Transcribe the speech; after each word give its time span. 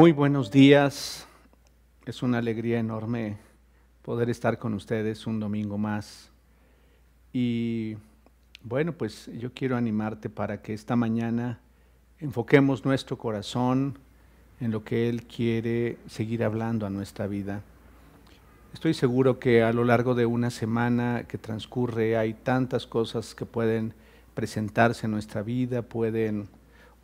Muy 0.00 0.12
buenos 0.12 0.50
días. 0.50 1.26
Es 2.06 2.22
una 2.22 2.38
alegría 2.38 2.78
enorme 2.78 3.36
poder 4.00 4.30
estar 4.30 4.58
con 4.58 4.72
ustedes 4.72 5.26
un 5.26 5.38
domingo 5.38 5.76
más. 5.76 6.30
Y 7.34 7.98
bueno, 8.62 8.94
pues 8.94 9.30
yo 9.38 9.52
quiero 9.52 9.76
animarte 9.76 10.30
para 10.30 10.62
que 10.62 10.72
esta 10.72 10.96
mañana 10.96 11.60
enfoquemos 12.18 12.82
nuestro 12.86 13.18
corazón 13.18 13.98
en 14.58 14.70
lo 14.70 14.84
que 14.84 15.10
Él 15.10 15.24
quiere 15.24 15.98
seguir 16.06 16.44
hablando 16.44 16.86
a 16.86 16.90
nuestra 16.90 17.26
vida. 17.26 17.60
Estoy 18.72 18.94
seguro 18.94 19.38
que 19.38 19.62
a 19.62 19.74
lo 19.74 19.84
largo 19.84 20.14
de 20.14 20.24
una 20.24 20.48
semana 20.48 21.24
que 21.28 21.36
transcurre 21.36 22.16
hay 22.16 22.32
tantas 22.32 22.86
cosas 22.86 23.34
que 23.34 23.44
pueden 23.44 23.92
presentarse 24.32 25.04
en 25.04 25.10
nuestra 25.12 25.42
vida, 25.42 25.82
pueden 25.82 26.48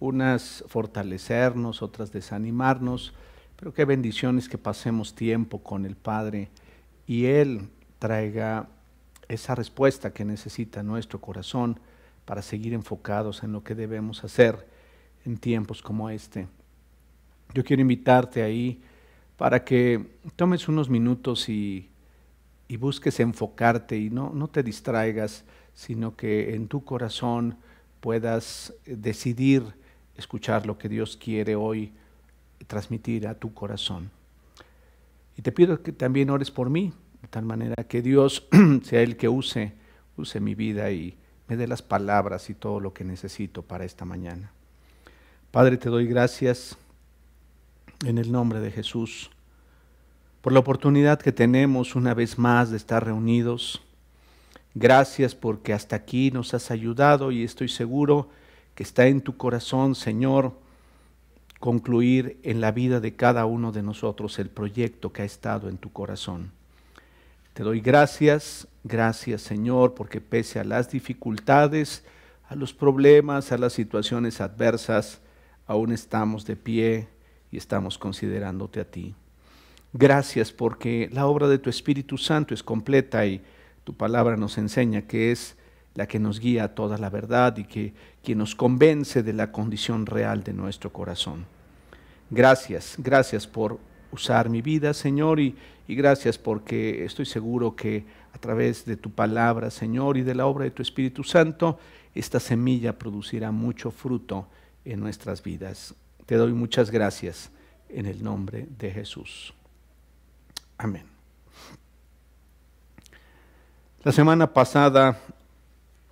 unas 0.00 0.64
fortalecernos, 0.68 1.82
otras 1.82 2.12
desanimarnos, 2.12 3.14
pero 3.56 3.72
qué 3.72 3.84
bendiciones 3.84 4.48
que 4.48 4.58
pasemos 4.58 5.14
tiempo 5.14 5.62
con 5.62 5.86
el 5.86 5.96
Padre 5.96 6.48
y 7.06 7.26
Él 7.26 7.68
traiga 7.98 8.68
esa 9.28 9.54
respuesta 9.54 10.12
que 10.12 10.24
necesita 10.24 10.82
nuestro 10.82 11.20
corazón 11.20 11.80
para 12.24 12.42
seguir 12.42 12.74
enfocados 12.74 13.42
en 13.42 13.52
lo 13.52 13.64
que 13.64 13.74
debemos 13.74 14.22
hacer 14.24 14.66
en 15.24 15.38
tiempos 15.38 15.82
como 15.82 16.10
este. 16.10 16.46
Yo 17.54 17.64
quiero 17.64 17.80
invitarte 17.80 18.42
ahí 18.42 18.82
para 19.36 19.64
que 19.64 20.04
tomes 20.36 20.68
unos 20.68 20.90
minutos 20.90 21.48
y, 21.48 21.88
y 22.68 22.76
busques 22.76 23.20
enfocarte 23.20 23.96
y 23.96 24.10
no, 24.10 24.30
no 24.34 24.48
te 24.48 24.62
distraigas, 24.62 25.44
sino 25.74 26.16
que 26.16 26.54
en 26.54 26.68
tu 26.68 26.84
corazón 26.84 27.56
puedas 28.00 28.74
decidir 28.84 29.74
escuchar 30.16 30.66
lo 30.66 30.78
que 30.78 30.88
Dios 30.88 31.16
quiere 31.16 31.56
hoy 31.56 31.92
transmitir 32.66 33.26
a 33.28 33.34
tu 33.34 33.54
corazón. 33.54 34.10
Y 35.36 35.42
te 35.42 35.52
pido 35.52 35.82
que 35.82 35.92
también 35.92 36.30
ores 36.30 36.50
por 36.50 36.70
mí, 36.70 36.92
de 37.22 37.28
tal 37.28 37.44
manera 37.44 37.84
que 37.84 38.02
Dios 38.02 38.46
sea 38.82 39.02
el 39.02 39.16
que 39.16 39.28
use, 39.28 39.74
use 40.16 40.40
mi 40.40 40.54
vida 40.54 40.90
y 40.90 41.16
me 41.48 41.56
dé 41.56 41.66
las 41.66 41.82
palabras 41.82 42.50
y 42.50 42.54
todo 42.54 42.80
lo 42.80 42.92
que 42.92 43.04
necesito 43.04 43.62
para 43.62 43.84
esta 43.84 44.04
mañana. 44.04 44.50
Padre, 45.50 45.76
te 45.76 45.88
doy 45.88 46.06
gracias 46.06 46.76
en 48.04 48.18
el 48.18 48.32
nombre 48.32 48.60
de 48.60 48.70
Jesús 48.70 49.30
por 50.40 50.52
la 50.52 50.60
oportunidad 50.60 51.18
que 51.18 51.32
tenemos 51.32 51.94
una 51.94 52.14
vez 52.14 52.38
más 52.38 52.70
de 52.70 52.76
estar 52.76 53.04
reunidos. 53.04 53.82
Gracias 54.74 55.34
porque 55.34 55.72
hasta 55.72 55.96
aquí 55.96 56.30
nos 56.30 56.54
has 56.54 56.70
ayudado 56.70 57.32
y 57.32 57.42
estoy 57.42 57.68
seguro 57.68 58.28
que 58.76 58.82
está 58.82 59.08
en 59.08 59.22
tu 59.22 59.36
corazón, 59.36 59.94
Señor, 59.94 60.52
concluir 61.58 62.38
en 62.42 62.60
la 62.60 62.70
vida 62.70 63.00
de 63.00 63.16
cada 63.16 63.46
uno 63.46 63.72
de 63.72 63.82
nosotros 63.82 64.38
el 64.38 64.50
proyecto 64.50 65.12
que 65.12 65.22
ha 65.22 65.24
estado 65.24 65.68
en 65.70 65.78
tu 65.78 65.90
corazón. 65.92 66.52
Te 67.54 67.62
doy 67.62 67.80
gracias, 67.80 68.68
gracias 68.84 69.40
Señor, 69.40 69.94
porque 69.94 70.20
pese 70.20 70.60
a 70.60 70.64
las 70.64 70.90
dificultades, 70.90 72.04
a 72.50 72.54
los 72.54 72.74
problemas, 72.74 73.50
a 73.50 73.56
las 73.56 73.72
situaciones 73.72 74.42
adversas, 74.42 75.22
aún 75.66 75.90
estamos 75.90 76.44
de 76.44 76.56
pie 76.56 77.08
y 77.50 77.56
estamos 77.56 77.96
considerándote 77.96 78.80
a 78.80 78.84
ti. 78.84 79.14
Gracias 79.94 80.52
porque 80.52 81.08
la 81.10 81.26
obra 81.26 81.48
de 81.48 81.58
tu 81.58 81.70
Espíritu 81.70 82.18
Santo 82.18 82.52
es 82.52 82.62
completa 82.62 83.24
y 83.24 83.40
tu 83.84 83.94
palabra 83.94 84.36
nos 84.36 84.58
enseña 84.58 85.02
que 85.02 85.32
es 85.32 85.56
la 85.96 86.06
que 86.06 86.18
nos 86.18 86.38
guía 86.38 86.64
a 86.64 86.74
toda 86.74 86.98
la 86.98 87.08
verdad 87.08 87.56
y 87.56 87.64
que 87.64 87.94
quien 88.26 88.38
nos 88.38 88.56
convence 88.56 89.22
de 89.22 89.32
la 89.32 89.52
condición 89.52 90.04
real 90.04 90.42
de 90.42 90.52
nuestro 90.52 90.92
corazón. 90.92 91.46
Gracias, 92.28 92.96
gracias 92.98 93.46
por 93.46 93.78
usar 94.10 94.48
mi 94.48 94.62
vida, 94.62 94.94
Señor, 94.94 95.38
y, 95.38 95.54
y 95.86 95.94
gracias 95.94 96.36
porque 96.36 97.04
estoy 97.04 97.24
seguro 97.24 97.76
que 97.76 98.04
a 98.32 98.38
través 98.38 98.84
de 98.84 98.96
tu 98.96 99.12
palabra, 99.12 99.70
Señor, 99.70 100.16
y 100.16 100.22
de 100.22 100.34
la 100.34 100.46
obra 100.46 100.64
de 100.64 100.72
tu 100.72 100.82
Espíritu 100.82 101.22
Santo, 101.22 101.78
esta 102.16 102.40
semilla 102.40 102.98
producirá 102.98 103.52
mucho 103.52 103.92
fruto 103.92 104.48
en 104.84 104.98
nuestras 104.98 105.40
vidas. 105.40 105.94
Te 106.26 106.34
doy 106.34 106.52
muchas 106.52 106.90
gracias 106.90 107.52
en 107.88 108.06
el 108.06 108.24
nombre 108.24 108.66
de 108.76 108.90
Jesús. 108.90 109.54
Amén. 110.78 111.04
La 114.02 114.10
semana 114.10 114.52
pasada 114.52 115.16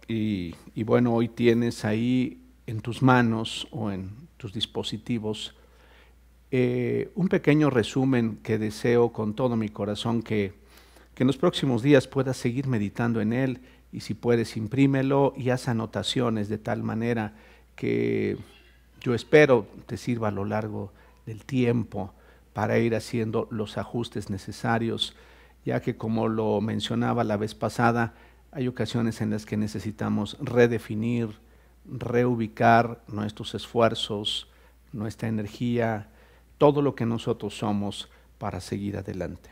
y, 0.07 0.55
bueno, 0.85 1.15
hoy 1.15 1.29
tienes 1.29 1.85
ahí 1.85 2.41
en 2.67 2.81
tus 2.81 3.03
manos 3.03 3.67
o 3.71 3.91
en 3.91 4.11
tus 4.37 4.53
dispositivos 4.53 5.55
eh, 6.51 7.11
un 7.15 7.29
pequeño 7.29 7.71
resumen 7.71 8.39
que 8.43 8.59
deseo 8.59 9.13
con 9.13 9.35
todo 9.35 9.57
mi 9.57 9.71
corazón 9.71 10.23
que, 10.23 10.53
que 11.15 11.23
en 11.23 11.27
los 11.27 11.37
próximos 11.37 11.83
días 11.83 12.07
puedas 12.07 12.37
seguir 12.37 12.67
meditando 12.67 13.21
en 13.21 13.33
él 13.33 13.61
y 13.93 14.01
si 14.01 14.15
puedes 14.15 14.57
imprímelo 14.57 15.33
y 15.37 15.51
haz 15.51 15.69
anotaciones 15.69 16.49
de 16.49 16.59
tal 16.59 16.83
manera 16.83 17.35
que 17.75 18.37
yo 19.01 19.15
espero 19.15 19.67
te 19.87 19.97
sirva 19.97 20.29
a 20.29 20.33
lo 20.33 20.45
largo 20.45 20.93
del 21.27 21.45
tiempo 21.45 22.13
para 22.53 22.79
ir 22.79 22.95
haciendo 22.95 23.49
los 23.51 23.77
ajustes 23.79 24.31
necesarios, 24.31 25.15
ya 25.65 25.81
que 25.81 25.97
como 25.97 26.29
lo 26.29 26.61
mencionaba 26.61 27.25
la 27.25 27.37
vez 27.37 27.55
pasada, 27.55 28.15
hay 28.55 28.69
ocasiones 28.69 29.21
en 29.21 29.31
las 29.31 29.47
que 29.47 29.57
necesitamos 29.57 30.37
redefinir, 30.41 31.29
reubicar 31.85 33.03
nuestros 33.09 33.55
esfuerzos, 33.55 34.49
nuestra 34.93 35.29
energía, 35.29 36.09
todo 36.57 36.81
lo 36.81 36.95
que 36.95 37.05
nosotros 37.05 37.59
somos 37.59 38.09
para 38.39 38.61
seguir 38.61 38.97
adelante. 38.97 39.51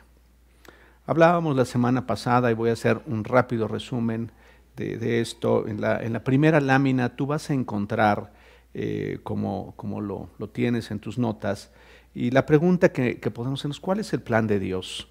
Hablábamos 1.05 1.57
la 1.57 1.65
semana 1.65 2.07
pasada 2.07 2.53
y 2.53 2.55
voy 2.55 2.71
a 2.71 2.75
hacer 2.75 3.01
un 3.07 3.25
rápido 3.25 3.67
resumen 3.67 4.31
de, 4.77 5.21
esto. 5.21 5.67
En 5.67 5.81
la, 5.81 6.23
primera 6.23 6.61
lámina 6.61 7.17
tú 7.17 7.27
vas 7.27 7.51
a 7.51 7.55
encontrar, 7.55 8.33
eh, 8.73 9.19
como, 9.25 9.75
lo, 10.01 10.31
lo, 10.39 10.49
tienes 10.49 10.93
en 10.93 11.01
tus 11.01 11.19
notas, 11.19 11.73
y 12.15 12.31
la 12.31 12.47
pregunta 12.47 12.93
que, 12.93 13.19
que 13.19 13.31
podemos 13.33 13.61
hacernos, 13.61 13.81
¿cuál 13.81 13.99
es 13.99 14.13
el 14.13 14.23
plan 14.23 14.47
de 14.47 14.61
Dios? 14.61 15.09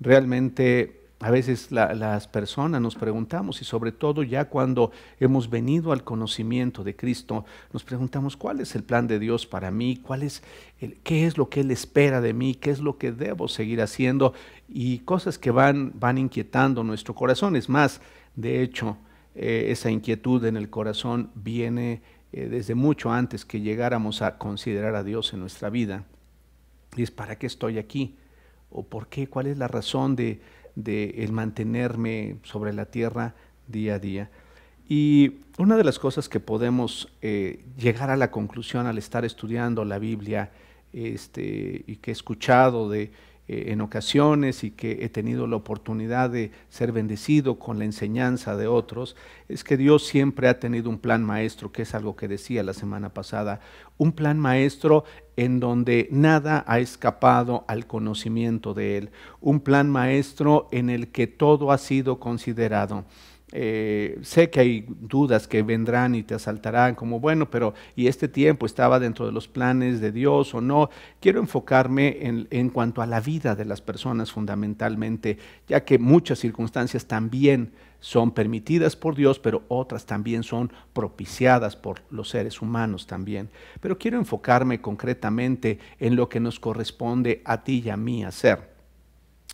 Realmente 0.00 1.03
a 1.24 1.30
veces 1.30 1.72
las 1.72 2.28
personas 2.28 2.82
nos 2.82 2.96
preguntamos 2.96 3.62
y 3.62 3.64
sobre 3.64 3.92
todo 3.92 4.22
ya 4.22 4.44
cuando 4.44 4.92
hemos 5.18 5.48
venido 5.48 5.90
al 5.90 6.04
conocimiento 6.04 6.84
de 6.84 6.94
Cristo, 6.94 7.46
nos 7.72 7.82
preguntamos 7.82 8.36
cuál 8.36 8.60
es 8.60 8.74
el 8.74 8.84
plan 8.84 9.06
de 9.06 9.18
Dios 9.18 9.46
para 9.46 9.70
mí, 9.70 9.96
cuál 9.96 10.22
es 10.22 10.42
el, 10.82 10.98
qué 11.00 11.24
es 11.24 11.38
lo 11.38 11.48
que 11.48 11.60
Él 11.60 11.70
espera 11.70 12.20
de 12.20 12.34
mí, 12.34 12.54
qué 12.54 12.68
es 12.68 12.80
lo 12.80 12.98
que 12.98 13.10
debo 13.10 13.48
seguir 13.48 13.80
haciendo 13.80 14.34
y 14.68 14.98
cosas 14.98 15.38
que 15.38 15.50
van, 15.50 15.94
van 15.98 16.18
inquietando 16.18 16.84
nuestro 16.84 17.14
corazón. 17.14 17.56
Es 17.56 17.70
más, 17.70 18.02
de 18.36 18.62
hecho, 18.62 18.98
eh, 19.34 19.68
esa 19.70 19.90
inquietud 19.90 20.44
en 20.44 20.58
el 20.58 20.68
corazón 20.68 21.30
viene 21.34 22.02
eh, 22.34 22.48
desde 22.50 22.74
mucho 22.74 23.10
antes 23.10 23.46
que 23.46 23.62
llegáramos 23.62 24.20
a 24.20 24.36
considerar 24.36 24.94
a 24.94 25.02
Dios 25.02 25.32
en 25.32 25.40
nuestra 25.40 25.70
vida. 25.70 26.04
Y 26.94 27.02
es, 27.02 27.10
¿para 27.10 27.38
qué 27.38 27.46
estoy 27.46 27.78
aquí? 27.78 28.18
¿O 28.70 28.82
por 28.82 29.06
qué? 29.06 29.26
¿Cuál 29.26 29.46
es 29.46 29.56
la 29.56 29.68
razón 29.68 30.16
de 30.16 30.62
de 30.74 31.22
el 31.24 31.32
mantenerme 31.32 32.36
sobre 32.42 32.72
la 32.72 32.86
tierra 32.86 33.34
día 33.68 33.94
a 33.94 33.98
día. 33.98 34.30
Y 34.88 35.40
una 35.58 35.76
de 35.76 35.84
las 35.84 35.98
cosas 35.98 36.28
que 36.28 36.40
podemos 36.40 37.08
eh, 37.22 37.64
llegar 37.78 38.10
a 38.10 38.16
la 38.16 38.30
conclusión 38.30 38.86
al 38.86 38.98
estar 38.98 39.24
estudiando 39.24 39.84
la 39.84 39.98
Biblia 39.98 40.50
este, 40.92 41.84
y 41.86 41.96
que 41.96 42.10
he 42.10 42.12
escuchado 42.12 42.90
de, 42.90 43.10
eh, 43.46 43.64
en 43.68 43.82
ocasiones 43.82 44.64
y 44.64 44.70
que 44.70 45.04
he 45.04 45.10
tenido 45.10 45.46
la 45.46 45.56
oportunidad 45.56 46.30
de 46.30 46.50
ser 46.70 46.92
bendecido 46.92 47.58
con 47.58 47.78
la 47.78 47.84
enseñanza 47.84 48.56
de 48.56 48.66
otros, 48.66 49.16
es 49.48 49.64
que 49.64 49.76
Dios 49.76 50.06
siempre 50.06 50.48
ha 50.48 50.58
tenido 50.58 50.88
un 50.88 50.98
plan 50.98 51.22
maestro, 51.22 51.70
que 51.70 51.82
es 51.82 51.94
algo 51.94 52.16
que 52.16 52.26
decía 52.26 52.62
la 52.62 52.72
semana 52.72 53.12
pasada, 53.12 53.60
un 53.98 54.12
plan 54.12 54.38
maestro 54.38 55.04
en 55.36 55.60
donde 55.60 56.08
nada 56.10 56.64
ha 56.66 56.78
escapado 56.78 57.64
al 57.68 57.86
conocimiento 57.86 58.72
de 58.72 58.96
Él, 58.96 59.10
un 59.40 59.60
plan 59.60 59.90
maestro 59.90 60.68
en 60.72 60.88
el 60.88 61.08
que 61.08 61.26
todo 61.26 61.70
ha 61.70 61.78
sido 61.78 62.18
considerado. 62.20 63.04
Eh, 63.56 64.18
sé 64.22 64.50
que 64.50 64.58
hay 64.58 64.84
dudas 64.88 65.46
que 65.46 65.62
vendrán 65.62 66.16
y 66.16 66.24
te 66.24 66.34
asaltarán 66.34 66.96
como, 66.96 67.20
bueno, 67.20 67.48
pero 67.48 67.72
¿y 67.94 68.08
este 68.08 68.26
tiempo 68.26 68.66
estaba 68.66 68.98
dentro 68.98 69.26
de 69.26 69.32
los 69.32 69.46
planes 69.46 70.00
de 70.00 70.10
Dios 70.10 70.52
o 70.54 70.60
no? 70.60 70.90
Quiero 71.20 71.38
enfocarme 71.38 72.26
en, 72.26 72.48
en 72.50 72.68
cuanto 72.68 73.00
a 73.00 73.06
la 73.06 73.20
vida 73.20 73.54
de 73.54 73.64
las 73.64 73.80
personas 73.80 74.32
fundamentalmente, 74.32 75.38
ya 75.68 75.84
que 75.84 76.00
muchas 76.00 76.40
circunstancias 76.40 77.06
también 77.06 77.70
son 78.00 78.32
permitidas 78.32 78.96
por 78.96 79.14
Dios, 79.14 79.38
pero 79.38 79.62
otras 79.68 80.04
también 80.04 80.42
son 80.42 80.72
propiciadas 80.92 81.76
por 81.76 82.02
los 82.10 82.30
seres 82.30 82.60
humanos 82.60 83.06
también. 83.06 83.50
Pero 83.80 83.98
quiero 83.98 84.18
enfocarme 84.18 84.80
concretamente 84.80 85.78
en 86.00 86.16
lo 86.16 86.28
que 86.28 86.40
nos 86.40 86.58
corresponde 86.58 87.40
a 87.44 87.62
ti 87.62 87.84
y 87.86 87.90
a 87.90 87.96
mí 87.96 88.24
hacer. 88.24 88.74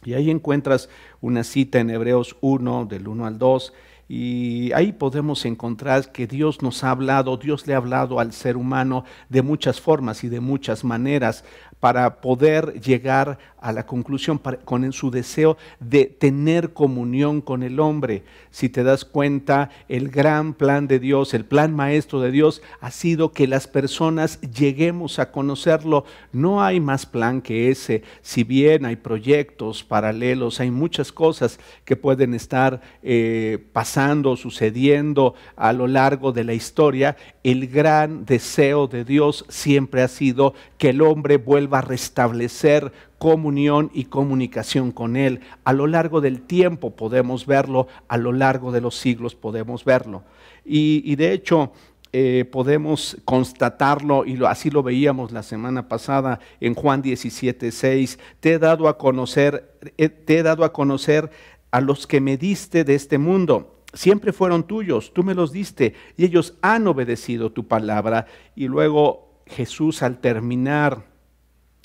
Y 0.04 0.14
ahí 0.14 0.30
encuentras 0.30 0.88
una 1.20 1.44
cita 1.44 1.78
en 1.78 1.90
Hebreos 1.90 2.36
1, 2.40 2.86
del 2.86 3.06
1 3.06 3.26
al 3.26 3.38
2, 3.38 3.74
y 4.12 4.72
ahí 4.72 4.92
podemos 4.92 5.44
encontrar 5.44 6.10
que 6.10 6.26
Dios 6.26 6.62
nos 6.62 6.82
ha 6.82 6.90
hablado, 6.90 7.36
Dios 7.36 7.68
le 7.68 7.74
ha 7.74 7.76
hablado 7.76 8.18
al 8.18 8.32
ser 8.32 8.56
humano 8.56 9.04
de 9.28 9.40
muchas 9.40 9.80
formas 9.80 10.24
y 10.24 10.28
de 10.28 10.40
muchas 10.40 10.82
maneras 10.82 11.44
para 11.78 12.20
poder 12.20 12.80
llegar 12.80 13.38
a 13.60 13.72
la 13.72 13.86
conclusión 13.86 14.40
con 14.64 14.92
su 14.92 15.10
deseo 15.10 15.56
de 15.78 16.06
tener 16.06 16.72
comunión 16.72 17.40
con 17.40 17.62
el 17.62 17.80
hombre. 17.80 18.24
Si 18.50 18.68
te 18.68 18.82
das 18.82 19.04
cuenta, 19.04 19.70
el 19.88 20.08
gran 20.08 20.54
plan 20.54 20.88
de 20.88 20.98
Dios, 20.98 21.34
el 21.34 21.44
plan 21.44 21.74
maestro 21.74 22.20
de 22.20 22.30
Dios 22.30 22.62
ha 22.80 22.90
sido 22.90 23.32
que 23.32 23.46
las 23.46 23.68
personas 23.68 24.40
lleguemos 24.40 25.18
a 25.18 25.30
conocerlo. 25.30 26.04
No 26.32 26.62
hay 26.62 26.80
más 26.80 27.06
plan 27.06 27.42
que 27.42 27.70
ese. 27.70 28.02
Si 28.22 28.44
bien 28.44 28.84
hay 28.84 28.96
proyectos 28.96 29.84
paralelos, 29.84 30.60
hay 30.60 30.70
muchas 30.70 31.12
cosas 31.12 31.60
que 31.84 31.96
pueden 31.96 32.34
estar 32.34 32.80
eh, 33.02 33.58
pasando, 33.72 34.36
sucediendo 34.36 35.34
a 35.56 35.72
lo 35.72 35.86
largo 35.86 36.32
de 36.32 36.44
la 36.44 36.54
historia, 36.54 37.16
el 37.44 37.68
gran 37.68 38.24
deseo 38.24 38.86
de 38.86 39.04
Dios 39.04 39.44
siempre 39.48 40.02
ha 40.02 40.08
sido 40.08 40.54
que 40.78 40.90
el 40.90 41.02
hombre 41.02 41.36
vuelva 41.36 41.78
a 41.78 41.82
restablecer 41.82 42.92
comunión 43.20 43.90
y 43.92 44.06
comunicación 44.06 44.92
con 44.92 45.14
Él. 45.14 45.40
A 45.64 45.74
lo 45.74 45.86
largo 45.86 46.22
del 46.22 46.40
tiempo 46.40 46.96
podemos 46.96 47.44
verlo, 47.44 47.86
a 48.08 48.16
lo 48.16 48.32
largo 48.32 48.72
de 48.72 48.80
los 48.80 48.96
siglos 48.96 49.34
podemos 49.34 49.84
verlo. 49.84 50.24
Y, 50.64 51.14
de 51.16 51.34
hecho, 51.34 51.70
eh, 52.14 52.46
podemos 52.50 53.18
constatarlo, 53.26 54.24
y 54.24 54.42
así 54.46 54.70
lo 54.70 54.82
veíamos 54.82 55.32
la 55.32 55.42
semana 55.42 55.86
pasada 55.86 56.40
en 56.60 56.74
Juan 56.74 57.02
17, 57.02 57.70
6, 57.70 58.18
te 58.40 58.54
he 58.54 58.58
dado 58.58 58.88
a 58.88 58.96
conocer, 58.96 59.76
eh, 59.98 60.08
te 60.08 60.38
he 60.38 60.42
dado 60.42 60.64
a 60.64 60.72
conocer 60.72 61.30
a 61.70 61.82
los 61.82 62.06
que 62.06 62.22
me 62.22 62.38
diste 62.38 62.84
de 62.84 62.94
este 62.94 63.18
mundo. 63.18 63.82
Siempre 63.92 64.32
fueron 64.32 64.62
tuyos, 64.62 65.12
tú 65.12 65.24
me 65.24 65.34
los 65.34 65.52
diste, 65.52 65.92
y 66.16 66.24
ellos 66.24 66.54
han 66.62 66.86
obedecido 66.86 67.52
tu 67.52 67.68
palabra. 67.68 68.24
Y 68.56 68.66
luego 68.66 69.42
Jesús 69.44 70.02
al 70.02 70.20
terminar 70.20 71.09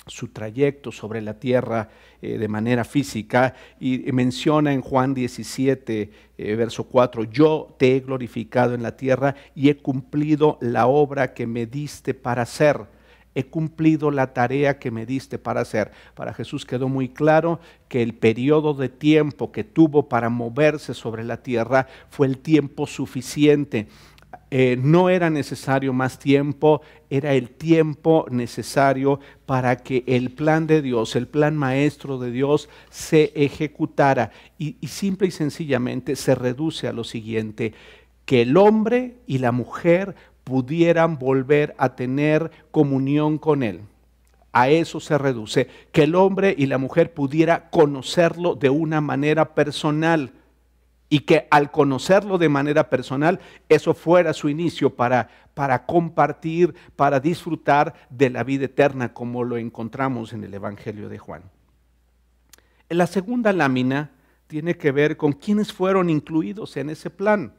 su 0.06 0.28
trayecto 0.28 0.92
sobre 0.92 1.20
la 1.20 1.34
tierra 1.34 1.88
eh, 2.22 2.38
de 2.38 2.48
manera 2.48 2.84
física 2.84 3.54
y 3.80 3.98
menciona 4.12 4.72
en 4.72 4.80
Juan 4.80 5.14
17, 5.14 6.10
eh, 6.38 6.54
verso 6.54 6.84
4, 6.84 7.24
yo 7.24 7.74
te 7.76 7.96
he 7.96 8.00
glorificado 8.00 8.74
en 8.74 8.84
la 8.84 8.96
tierra 8.96 9.34
y 9.54 9.68
he 9.68 9.76
cumplido 9.76 10.58
la 10.60 10.86
obra 10.86 11.34
que 11.34 11.46
me 11.46 11.66
diste 11.66 12.14
para 12.14 12.42
hacer. 12.42 12.86
He 13.34 13.44
cumplido 13.44 14.10
la 14.10 14.32
tarea 14.32 14.78
que 14.78 14.90
me 14.90 15.04
diste 15.04 15.38
para 15.38 15.60
hacer. 15.60 15.90
Para 16.14 16.32
Jesús 16.32 16.64
quedó 16.64 16.88
muy 16.88 17.10
claro 17.10 17.60
que 17.88 18.00
el 18.00 18.14
periodo 18.14 18.72
de 18.72 18.88
tiempo 18.88 19.52
que 19.52 19.62
tuvo 19.62 20.08
para 20.08 20.30
moverse 20.30 20.94
sobre 20.94 21.22
la 21.22 21.42
tierra 21.42 21.86
fue 22.08 22.28
el 22.28 22.38
tiempo 22.38 22.86
suficiente 22.86 23.88
eh, 24.50 24.76
no 24.80 25.10
era 25.10 25.30
necesario 25.30 25.92
más 25.92 26.18
tiempo, 26.18 26.80
era 27.10 27.34
el 27.34 27.50
tiempo 27.50 28.26
necesario 28.30 29.20
para 29.44 29.76
que 29.76 30.04
el 30.06 30.30
plan 30.30 30.66
de 30.66 30.82
Dios, 30.82 31.16
el 31.16 31.26
plan 31.26 31.56
maestro 31.56 32.18
de 32.18 32.30
Dios 32.30 32.68
se 32.90 33.32
ejecutara. 33.34 34.30
Y, 34.58 34.76
y 34.80 34.88
simple 34.88 35.28
y 35.28 35.30
sencillamente 35.30 36.16
se 36.16 36.34
reduce 36.34 36.88
a 36.88 36.92
lo 36.92 37.04
siguiente, 37.04 37.74
que 38.24 38.42
el 38.42 38.56
hombre 38.56 39.16
y 39.26 39.38
la 39.38 39.52
mujer 39.52 40.14
pudieran 40.44 41.18
volver 41.18 41.74
a 41.78 41.96
tener 41.96 42.50
comunión 42.70 43.38
con 43.38 43.62
Él. 43.62 43.80
A 44.52 44.70
eso 44.70 45.00
se 45.00 45.18
reduce, 45.18 45.68
que 45.92 46.04
el 46.04 46.14
hombre 46.14 46.54
y 46.56 46.66
la 46.66 46.78
mujer 46.78 47.12
pudiera 47.12 47.68
conocerlo 47.68 48.54
de 48.54 48.70
una 48.70 49.00
manera 49.00 49.54
personal 49.54 50.32
y 51.08 51.20
que 51.20 51.46
al 51.50 51.70
conocerlo 51.70 52.38
de 52.38 52.48
manera 52.48 52.90
personal, 52.90 53.40
eso 53.68 53.94
fuera 53.94 54.32
su 54.32 54.48
inicio 54.48 54.94
para, 54.94 55.28
para 55.54 55.86
compartir, 55.86 56.74
para 56.96 57.20
disfrutar 57.20 57.94
de 58.10 58.30
la 58.30 58.42
vida 58.44 58.64
eterna, 58.64 59.12
como 59.12 59.44
lo 59.44 59.56
encontramos 59.56 60.32
en 60.32 60.44
el 60.44 60.54
Evangelio 60.54 61.08
de 61.08 61.18
Juan. 61.18 61.42
En 62.88 62.98
la 62.98 63.06
segunda 63.06 63.52
lámina 63.52 64.10
tiene 64.46 64.76
que 64.76 64.92
ver 64.92 65.16
con 65.16 65.32
quienes 65.32 65.72
fueron 65.72 66.10
incluidos 66.10 66.76
en 66.76 66.90
ese 66.90 67.10
plan. 67.10 67.52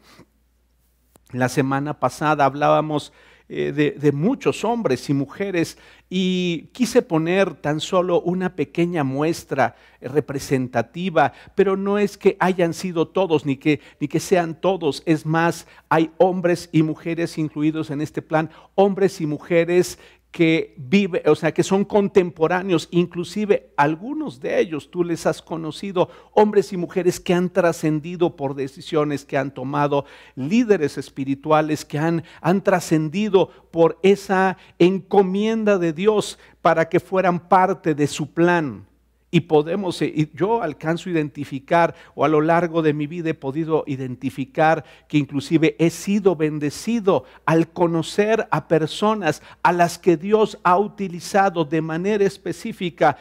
La 1.31 1.49
semana 1.49 1.99
pasada 1.99 2.45
hablábamos 2.45 3.11
eh, 3.49 3.95
de, 3.97 4.11
muchos 4.11 4.65
hombres 4.65 5.09
y 5.09 5.13
mujeres 5.13 5.77
y 6.09 6.69
quise 6.71 7.01
poner 7.01 7.55
tan 7.55 7.81
solo 7.81 8.21
una 8.21 8.55
pequeña 8.55 9.03
muestra 9.03 9.75
representativa, 9.99 11.33
pero 11.55 11.75
no 11.75 11.97
es 11.97 12.17
que 12.17 12.37
hayan 12.39 12.73
sido 12.73 13.07
todos 13.07 13.45
ni 13.45 13.57
que, 13.57 13.81
ni 13.99 14.07
que 14.07 14.19
sean 14.19 14.59
todos, 14.59 15.03
es 15.05 15.25
más, 15.25 15.67
hay 15.89 16.11
hombres 16.17 16.69
y 16.71 16.83
mujeres 16.83 17.37
incluidos 17.37 17.89
en 17.89 18.01
este 18.01 18.21
plan, 18.21 18.49
hombres 18.75 19.19
y 19.19 19.25
mujeres 19.25 19.99
que 20.31 20.75
vive, 20.77 21.23
o 21.25 21.35
sea, 21.35 21.53
que 21.53 21.63
son 21.63 21.85
contemporáneos, 21.85 22.89
inclusive 22.91 23.71
algunos 23.77 24.39
de 24.39 24.59
ellos 24.59 24.91
tú 24.91 25.03
les 25.03 25.25
has 25.25 25.41
conocido, 25.41 26.09
hombres 26.33 26.73
y 26.73 26.77
mujeres 26.77 27.19
que 27.19 27.33
han 27.33 27.49
trascendido 27.49 28.35
por 28.35 28.53
decisiones 28.53 29.25
que 29.25 29.37
han 29.37 29.53
tomado, 29.53 30.05
líderes 30.35 30.97
espirituales 30.97 31.85
que 31.85 31.97
han, 31.97 32.23
han 32.41 32.61
trascendido 32.61 33.49
por 33.71 33.97
esa 34.03 34.57
encomienda 34.77 35.77
de 35.77 35.93
Dios 35.93 36.37
para 36.61 36.89
que 36.89 36.99
fueran 36.99 37.39
parte 37.47 37.95
de 37.95 38.07
su 38.07 38.33
plan. 38.33 38.85
Y 39.29 39.41
podemos, 39.41 40.01
eh, 40.01 40.11
y 40.15 40.29
yo 40.37 40.61
alcanzo 40.61 41.09
a 41.09 41.11
identificar, 41.11 41.95
o 42.15 42.23
a 42.23 42.29
lo 42.29 42.39
largo 42.39 42.81
de 42.81 42.93
mi 42.93 43.07
vida 43.07 43.31
he 43.31 43.33
podido 43.33 43.83
identificar 43.85 44.85
que 45.09 45.17
inclusive 45.17 45.75
he 45.79 45.89
sido 45.89 46.37
bendecido 46.37 47.25
al 47.45 47.67
conocer 47.67 48.47
a 48.51 48.69
personas 48.69 49.41
a 49.63 49.73
las 49.73 49.99
que 49.99 50.15
Dios 50.15 50.57
ha 50.63 50.77
utilizado 50.77 51.65
de 51.65 51.81
manera 51.81 52.23
específica 52.23 53.17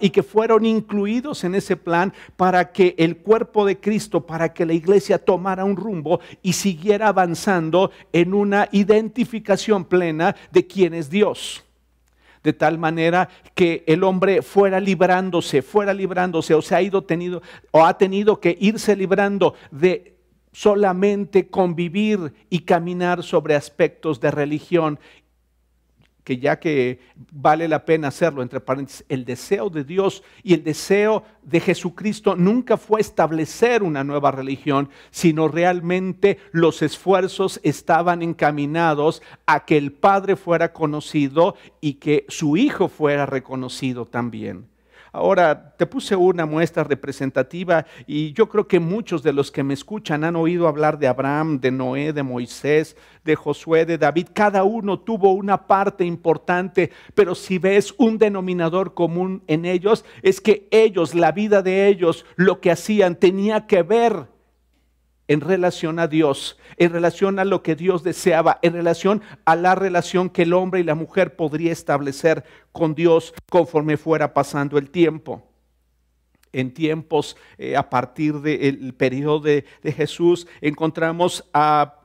y 0.00 0.10
que 0.10 0.22
fueron 0.22 0.66
incluidos 0.66 1.44
en 1.44 1.54
ese 1.54 1.76
plan 1.76 2.12
para 2.36 2.72
que 2.72 2.96
el 2.98 3.18
cuerpo 3.18 3.64
de 3.64 3.78
Cristo, 3.78 4.26
para 4.26 4.52
que 4.52 4.66
la 4.66 4.72
iglesia 4.72 5.18
tomara 5.18 5.64
un 5.64 5.76
rumbo 5.76 6.20
y 6.42 6.52
siguiera 6.54 7.08
avanzando 7.08 7.92
en 8.12 8.34
una 8.34 8.68
identificación 8.72 9.84
plena 9.84 10.34
de 10.52 10.66
quién 10.66 10.94
es 10.94 11.10
Dios 11.10 11.64
de 12.44 12.52
tal 12.52 12.78
manera 12.78 13.28
que 13.54 13.82
el 13.86 14.04
hombre 14.04 14.42
fuera 14.42 14.78
librándose, 14.78 15.62
fuera 15.62 15.94
librándose, 15.94 16.54
o 16.54 16.62
se 16.62 16.76
ha 16.76 16.82
ido 16.82 17.02
tenido, 17.02 17.42
o 17.72 17.84
ha 17.84 17.96
tenido 17.98 18.38
que 18.38 18.56
irse 18.60 18.94
librando 18.94 19.54
de 19.70 20.14
solamente 20.52 21.48
convivir 21.48 22.32
y 22.50 22.60
caminar 22.60 23.24
sobre 23.24 23.56
aspectos 23.56 24.20
de 24.20 24.30
religión 24.30 25.00
que 26.24 26.38
ya 26.38 26.58
que 26.58 26.98
vale 27.30 27.68
la 27.68 27.84
pena 27.84 28.08
hacerlo, 28.08 28.42
entre 28.42 28.60
paréntesis, 28.60 29.04
el 29.08 29.24
deseo 29.24 29.68
de 29.68 29.84
Dios 29.84 30.24
y 30.42 30.54
el 30.54 30.64
deseo 30.64 31.22
de 31.42 31.60
Jesucristo 31.60 32.34
nunca 32.34 32.78
fue 32.78 33.00
establecer 33.00 33.82
una 33.82 34.02
nueva 34.02 34.30
religión, 34.30 34.88
sino 35.10 35.48
realmente 35.48 36.38
los 36.50 36.82
esfuerzos 36.82 37.60
estaban 37.62 38.22
encaminados 38.22 39.22
a 39.46 39.66
que 39.66 39.76
el 39.76 39.92
Padre 39.92 40.36
fuera 40.36 40.72
conocido 40.72 41.56
y 41.80 41.94
que 41.94 42.24
su 42.28 42.56
Hijo 42.56 42.88
fuera 42.88 43.26
reconocido 43.26 44.06
también. 44.06 44.73
Ahora, 45.14 45.76
te 45.76 45.86
puse 45.86 46.16
una 46.16 46.44
muestra 46.44 46.82
representativa 46.82 47.86
y 48.04 48.32
yo 48.32 48.48
creo 48.48 48.66
que 48.66 48.80
muchos 48.80 49.22
de 49.22 49.32
los 49.32 49.52
que 49.52 49.62
me 49.62 49.72
escuchan 49.72 50.24
han 50.24 50.34
oído 50.34 50.66
hablar 50.66 50.98
de 50.98 51.06
Abraham, 51.06 51.60
de 51.60 51.70
Noé, 51.70 52.12
de 52.12 52.24
Moisés, 52.24 52.96
de 53.24 53.36
Josué, 53.36 53.86
de 53.86 53.96
David. 53.96 54.30
Cada 54.32 54.64
uno 54.64 54.98
tuvo 54.98 55.32
una 55.32 55.68
parte 55.68 56.04
importante, 56.04 56.90
pero 57.14 57.36
si 57.36 57.58
ves 57.58 57.94
un 57.96 58.18
denominador 58.18 58.94
común 58.94 59.44
en 59.46 59.66
ellos, 59.66 60.04
es 60.22 60.40
que 60.40 60.66
ellos, 60.72 61.14
la 61.14 61.30
vida 61.30 61.62
de 61.62 61.86
ellos, 61.86 62.26
lo 62.34 62.60
que 62.60 62.72
hacían 62.72 63.14
tenía 63.14 63.68
que 63.68 63.84
ver 63.84 64.33
en 65.28 65.40
relación 65.40 65.98
a 65.98 66.06
Dios, 66.06 66.58
en 66.76 66.92
relación 66.92 67.38
a 67.38 67.44
lo 67.44 67.62
que 67.62 67.74
Dios 67.74 68.02
deseaba, 68.02 68.58
en 68.62 68.74
relación 68.74 69.22
a 69.44 69.56
la 69.56 69.74
relación 69.74 70.28
que 70.28 70.42
el 70.42 70.52
hombre 70.52 70.80
y 70.80 70.84
la 70.84 70.94
mujer 70.94 71.36
podría 71.36 71.72
establecer 71.72 72.44
con 72.72 72.94
Dios 72.94 73.34
conforme 73.50 73.96
fuera 73.96 74.34
pasando 74.34 74.78
el 74.78 74.90
tiempo. 74.90 75.42
En 76.52 76.72
tiempos 76.72 77.36
eh, 77.58 77.76
a 77.76 77.90
partir 77.90 78.34
del 78.40 78.94
periodo 78.94 79.40
de, 79.40 79.64
de 79.82 79.92
Jesús 79.92 80.46
encontramos 80.60 81.48
a 81.52 82.00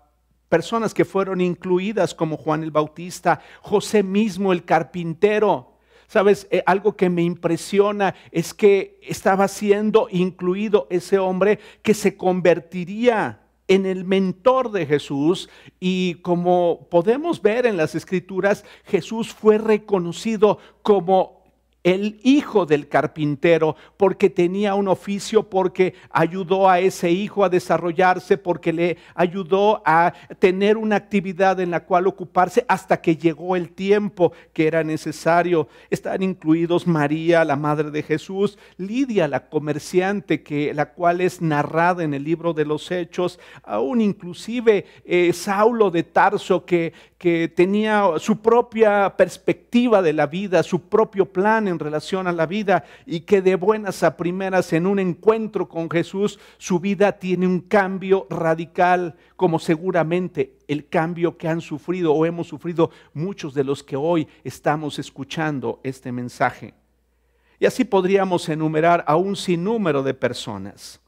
personas 0.48 0.94
que 0.94 1.06
fueron 1.06 1.40
incluidas 1.40 2.16
como 2.16 2.36
Juan 2.36 2.64
el 2.64 2.72
Bautista, 2.72 3.42
José 3.62 4.02
mismo 4.02 4.52
el 4.52 4.66
carpintero, 4.66 5.69
Sabes, 6.10 6.48
eh, 6.50 6.64
algo 6.66 6.96
que 6.96 7.08
me 7.08 7.22
impresiona 7.22 8.16
es 8.32 8.56
que 8.56 9.00
estaba 9.04 9.48
siendo 9.48 10.08
incluido 10.10 10.88
ese 10.90 11.20
hombre 11.20 11.60
que 11.84 11.94
se 11.94 12.18
convertiría 12.18 13.42
en 13.68 13.86
el 13.86 14.06
mentor 14.06 14.72
de 14.72 14.88
Jesús. 14.88 15.52
Y 15.80 16.16
como 16.16 16.88
podemos 16.90 17.44
ver 17.44 17.68
en 17.68 17.78
las 17.78 17.94
escrituras, 17.94 18.66
Jesús 18.86 19.32
fue 19.32 19.60
reconocido 19.60 20.58
como 20.82 21.39
el 21.84 22.20
hijo 22.24 22.66
del 22.66 22.90
carpintero, 22.90 23.76
porque 23.96 24.30
tenía 24.30 24.76
un 24.76 24.88
oficio, 24.88 25.44
porque 25.44 25.94
ayudó 26.10 26.70
a 26.70 26.80
ese 26.80 27.10
hijo 27.12 27.44
a 27.44 27.50
desarrollarse, 27.50 28.38
porque 28.38 28.74
le 28.74 28.98
ayudó 29.16 29.82
a 29.86 30.14
tener 30.40 30.76
una 30.76 30.98
actividad 30.98 31.60
en 31.60 31.72
la 31.72 31.86
cual 31.86 32.08
ocuparse 32.08 32.66
hasta 32.68 33.02
que 33.02 33.16
llegó 33.16 33.56
el 33.56 33.70
tiempo 33.70 34.34
que 34.52 34.68
era 34.68 34.84
necesario. 34.84 35.70
Están 35.90 36.22
incluidos 36.22 36.86
María, 36.86 37.46
la 37.46 37.56
madre 37.56 37.92
de 37.92 38.04
Jesús, 38.04 38.58
Lidia, 38.78 39.28
la 39.28 39.48
comerciante, 39.48 40.44
que, 40.44 40.74
la 40.74 40.92
cual 40.92 41.22
es 41.22 41.42
narrada 41.42 42.04
en 42.04 42.14
el 42.14 42.24
libro 42.24 42.54
de 42.54 42.66
los 42.66 42.92
Hechos, 42.92 43.40
aún 43.64 44.02
inclusive 44.02 44.86
eh, 45.06 45.32
Saulo 45.32 45.92
de 45.92 46.04
Tarso, 46.04 46.66
que, 46.66 46.92
que 47.18 47.48
tenía 47.48 48.06
su 48.18 48.42
propia 48.42 49.16
perspectiva 49.16 50.02
de 50.02 50.14
la 50.14 50.28
vida, 50.28 50.62
su 50.64 50.82
propio 50.82 51.26
plan 51.26 51.69
en 51.70 51.80
relación 51.80 52.28
a 52.28 52.32
la 52.32 52.46
vida 52.46 52.84
y 53.06 53.22
que 53.22 53.42
de 53.42 53.56
buenas 53.56 54.04
a 54.04 54.18
primeras 54.18 54.74
en 54.74 54.86
un 54.86 55.00
encuentro 55.00 55.70
con 55.70 55.90
Jesús 55.90 56.40
su 56.58 56.80
vida 56.80 57.14
tiene 57.14 57.48
un 57.48 57.62
cambio 57.62 58.28
radical, 58.30 59.16
como 59.36 59.60
seguramente 59.60 60.58
el 60.68 60.88
cambio 60.88 61.38
que 61.38 61.48
han 61.48 61.62
sufrido 61.62 62.14
o 62.14 62.26
hemos 62.26 62.48
sufrido 62.48 62.92
muchos 63.14 63.54
de 63.54 63.64
los 63.64 63.84
que 63.84 63.96
hoy 63.96 64.28
estamos 64.44 65.00
escuchando 65.00 65.80
este 65.84 66.12
mensaje. 66.12 66.74
Y 67.60 67.66
así 67.66 67.84
podríamos 67.84 68.48
enumerar 68.50 69.04
a 69.08 69.16
un 69.16 69.36
sinnúmero 69.36 70.04
de 70.04 70.14
personas. 70.14 71.02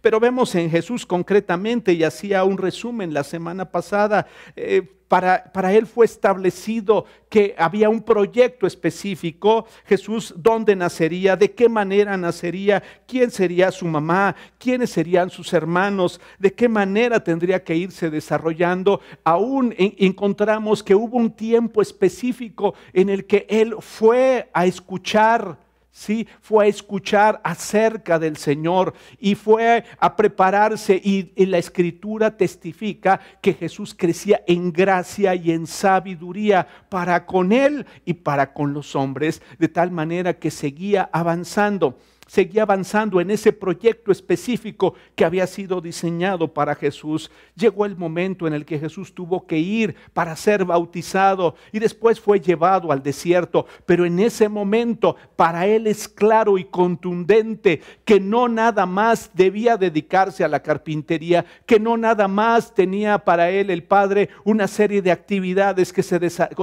Pero 0.00 0.20
vemos 0.20 0.54
en 0.54 0.70
Jesús 0.70 1.06
concretamente, 1.06 1.92
y 1.92 2.04
hacía 2.04 2.44
un 2.44 2.58
resumen 2.58 3.12
la 3.12 3.24
semana 3.24 3.70
pasada, 3.70 4.26
eh, 4.56 4.82
para, 5.12 5.44
para, 5.52 5.74
él 5.74 5.86
fue 5.86 6.06
establecido 6.06 7.04
que 7.28 7.54
había 7.58 7.90
un 7.90 8.00
proyecto 8.00 8.66
específico, 8.66 9.66
Jesús, 9.84 10.32
dónde 10.38 10.74
nacería, 10.74 11.36
de 11.36 11.52
qué 11.52 11.68
manera 11.68 12.16
nacería, 12.16 12.82
quién 13.06 13.30
sería 13.30 13.70
su 13.70 13.84
mamá, 13.84 14.34
quiénes 14.58 14.88
serían 14.88 15.28
sus 15.28 15.52
hermanos, 15.52 16.18
de 16.38 16.54
qué 16.54 16.66
manera 16.66 17.22
tendría 17.22 17.62
que 17.62 17.76
irse 17.76 18.08
desarrollando. 18.08 19.02
Aún 19.22 19.74
encontramos 19.76 20.82
que 20.82 20.94
hubo 20.94 21.18
un 21.18 21.30
tiempo 21.30 21.82
específico 21.82 22.74
en 22.94 23.10
el 23.10 23.26
que 23.26 23.46
él 23.50 23.76
fue 23.80 24.48
a 24.54 24.64
escuchar 24.64 25.58
Sí, 25.94 26.26
fue 26.40 26.64
a 26.64 26.68
escuchar 26.68 27.38
acerca 27.44 28.18
del 28.18 28.38
Señor 28.38 28.94
y 29.20 29.34
fue 29.34 29.84
a 29.98 30.16
prepararse 30.16 30.94
y, 30.94 31.30
la 31.44 31.58
escritura 31.58 32.34
testifica 32.34 33.20
que 33.42 33.52
Jesús 33.52 33.94
crecía 33.94 34.42
en 34.46 34.72
gracia 34.72 35.34
y 35.34 35.50
en 35.50 35.66
sabiduría 35.66 36.66
para 36.88 37.26
con 37.26 37.52
él 37.52 37.84
y 38.06 38.14
para 38.14 38.54
con 38.54 38.72
los 38.72 38.96
hombres, 38.96 39.42
de 39.58 39.68
tal 39.68 39.90
manera 39.90 40.38
que 40.38 40.50
seguía 40.50 41.10
avanzando 41.12 41.98
seguía 42.26 42.62
avanzando 42.62 43.20
en 43.20 43.30
ese 43.30 43.52
proyecto 43.52 44.12
específico 44.12 44.94
que 45.14 45.24
había 45.24 45.46
sido 45.46 45.80
diseñado 45.80 46.52
para 46.52 46.74
Jesús. 46.74 47.30
Llegó 47.54 47.84
el 47.84 47.96
momento 47.96 48.46
en 48.46 48.54
el 48.54 48.64
que 48.64 48.78
Jesús 48.78 49.14
tuvo 49.14 49.46
que 49.46 49.58
ir 49.58 49.94
para 50.12 50.36
ser 50.36 50.64
bautizado 50.64 51.56
y 51.72 51.78
después 51.78 52.20
fue 52.20 52.40
llevado 52.40 52.92
al 52.92 53.02
desierto. 53.02 53.66
Pero 53.86 54.06
en 54.06 54.18
ese 54.18 54.48
momento 54.48 55.16
para 55.36 55.66
él 55.66 55.86
es 55.86 56.08
claro 56.08 56.58
y 56.58 56.64
contundente 56.64 57.82
que 58.04 58.20
no 58.20 58.48
nada 58.48 58.86
más 58.86 59.30
debía 59.34 59.76
dedicarse 59.76 60.44
a 60.44 60.48
la 60.48 60.62
carpintería, 60.62 61.44
que 61.66 61.80
no 61.80 61.96
nada 61.96 62.28
más 62.28 62.74
tenía 62.74 63.18
para 63.18 63.50
él 63.50 63.70
el 63.70 63.82
Padre 63.82 64.30
una 64.44 64.68
serie 64.68 65.02
de 65.02 65.12
actividades 65.12 65.92
que 65.92 66.02
se 66.02 66.20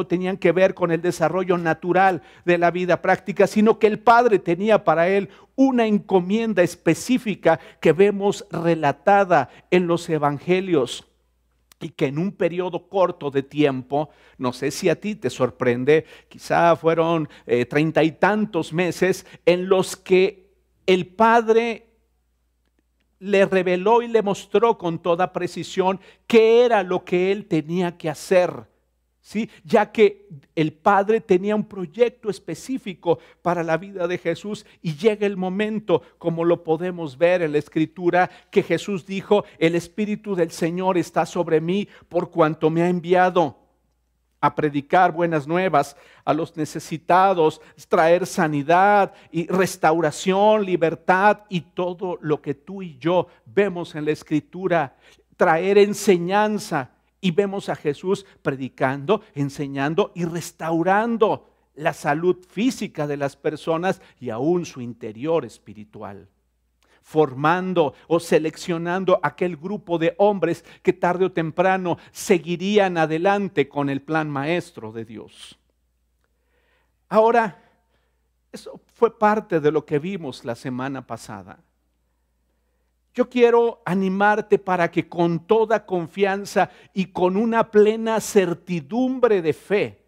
tenían 0.07 0.37
que 0.37 0.51
ver 0.51 0.73
con 0.73 0.91
el 0.91 1.01
desarrollo 1.01 1.57
natural 1.57 2.21
de 2.45 2.57
la 2.57 2.71
vida 2.71 3.01
práctica, 3.01 3.47
sino 3.47 3.77
que 3.77 3.87
el 3.87 3.99
Padre 3.99 4.39
tenía 4.39 4.83
para 4.83 5.09
él 5.09 5.29
una 5.59 5.85
encomienda 5.85 6.63
específica 6.63 7.59
que 7.81 7.91
vemos 7.91 8.45
relatada 8.49 9.49
en 9.69 9.87
los 9.87 10.07
evangelios 10.07 11.05
y 11.81 11.89
que 11.89 12.05
en 12.05 12.17
un 12.17 12.31
periodo 12.31 12.87
corto 12.87 13.29
de 13.29 13.43
tiempo, 13.43 14.09
no 14.37 14.53
sé 14.53 14.71
si 14.71 14.87
a 14.87 14.97
ti 14.97 15.15
te 15.15 15.29
sorprende, 15.29 16.05
quizá 16.29 16.77
fueron 16.77 17.27
eh, 17.45 17.65
treinta 17.65 18.05
y 18.05 18.13
tantos 18.13 18.71
meses 18.71 19.25
en 19.45 19.67
los 19.67 19.97
que 19.97 20.49
el 20.85 21.07
Padre 21.07 21.87
le 23.19 23.45
reveló 23.45 24.01
y 24.01 24.07
le 24.07 24.21
mostró 24.21 24.77
con 24.77 24.99
toda 24.99 25.33
precisión 25.33 25.99
qué 26.25 26.63
era 26.63 26.83
lo 26.83 27.03
que 27.03 27.33
él 27.33 27.47
tenía 27.47 27.97
que 27.97 28.09
hacer 28.09 28.63
ya 29.63 29.91
que 29.91 30.27
el 30.55 30.73
Padre 30.73 31.21
tenía 31.21 31.55
un 31.55 31.65
proyecto 31.65 32.29
específico 32.29 33.19
para 33.41 33.63
la 33.63 33.77
vida 33.77 34.07
de 34.07 34.17
Jesús 34.17 34.65
y 34.81 34.95
llega 34.95 35.25
el 35.27 35.37
momento, 35.37 36.01
como 36.17 36.45
lo 36.45 36.63
podemos 36.63 37.17
ver 37.17 37.41
en 37.41 37.51
la 37.51 37.57
Escritura, 37.57 38.29
que 38.51 38.63
Jesús 38.63 39.05
dijo, 39.05 39.45
el 39.57 39.75
Espíritu 39.75 40.35
del 40.35 40.51
Señor 40.51 40.97
está 40.97 41.25
sobre 41.25 41.61
mí 41.61 41.87
por 42.07 42.31
cuanto 42.31 42.69
me 42.69 42.81
ha 42.81 42.89
enviado 42.89 43.57
a 44.41 44.55
predicar 44.55 45.11
buenas 45.11 45.47
nuevas 45.47 45.97
a 46.23 46.33
los 46.33 46.55
necesitados, 46.55 47.61
traer 47.89 48.25
sanidad 48.25 49.13
y 49.31 49.47
restauración, 49.47 50.65
libertad 50.65 51.41
y 51.49 51.61
todo 51.61 52.17
lo 52.21 52.41
que 52.41 52.53
tú 52.53 52.81
y 52.81 52.97
yo 52.97 53.27
vemos 53.45 53.95
en 53.95 54.05
la 54.05 54.11
escritura, 54.11 54.95
traer 55.35 55.77
enseñanza 55.77 56.91
y 57.21 57.31
vemos 57.31 57.69
a 57.69 57.75
Jesús 57.75 58.25
predicando, 58.41 59.21
enseñando 59.33 60.11
y 60.15 60.25
restaurando 60.25 61.49
la 61.75 61.93
salud 61.93 62.37
física 62.47 63.07
de 63.07 63.17
las 63.17 63.35
personas 63.35 64.01
y 64.19 64.29
aún 64.29 64.65
su 64.65 64.81
interior 64.81 65.45
espiritual 65.45 66.27
formando 67.09 67.95
o 68.07 68.19
seleccionando 68.19 69.19
aquel 69.23 69.57
grupo 69.57 69.97
de 69.97 70.13
hombres 70.19 70.63
que 70.83 70.93
tarde 70.93 71.25
o 71.25 71.31
temprano 71.31 71.97
seguirían 72.11 72.99
adelante 72.99 73.67
con 73.67 73.89
el 73.89 74.03
plan 74.03 74.29
maestro 74.29 74.91
de 74.91 75.05
Dios. 75.05 75.57
Ahora, 77.07 77.63
eso 78.51 78.79
fue 78.93 79.17
parte 79.17 79.59
de 79.59 79.71
lo 79.71 79.85
que 79.85 79.97
vimos 79.97 80.45
la 80.45 80.53
semana 80.53 81.07
pasada. 81.07 81.57
Yo 83.19 83.27
quiero 83.27 83.81
animarte 83.83 84.57
para 84.57 84.89
que 84.89 85.09
con 85.09 85.45
toda 85.45 85.85
confianza 85.85 86.69
y 86.93 87.07
con 87.07 87.35
una 87.35 87.69
plena 87.69 88.21
certidumbre 88.21 89.41
de 89.41 89.51
fe 89.51 90.05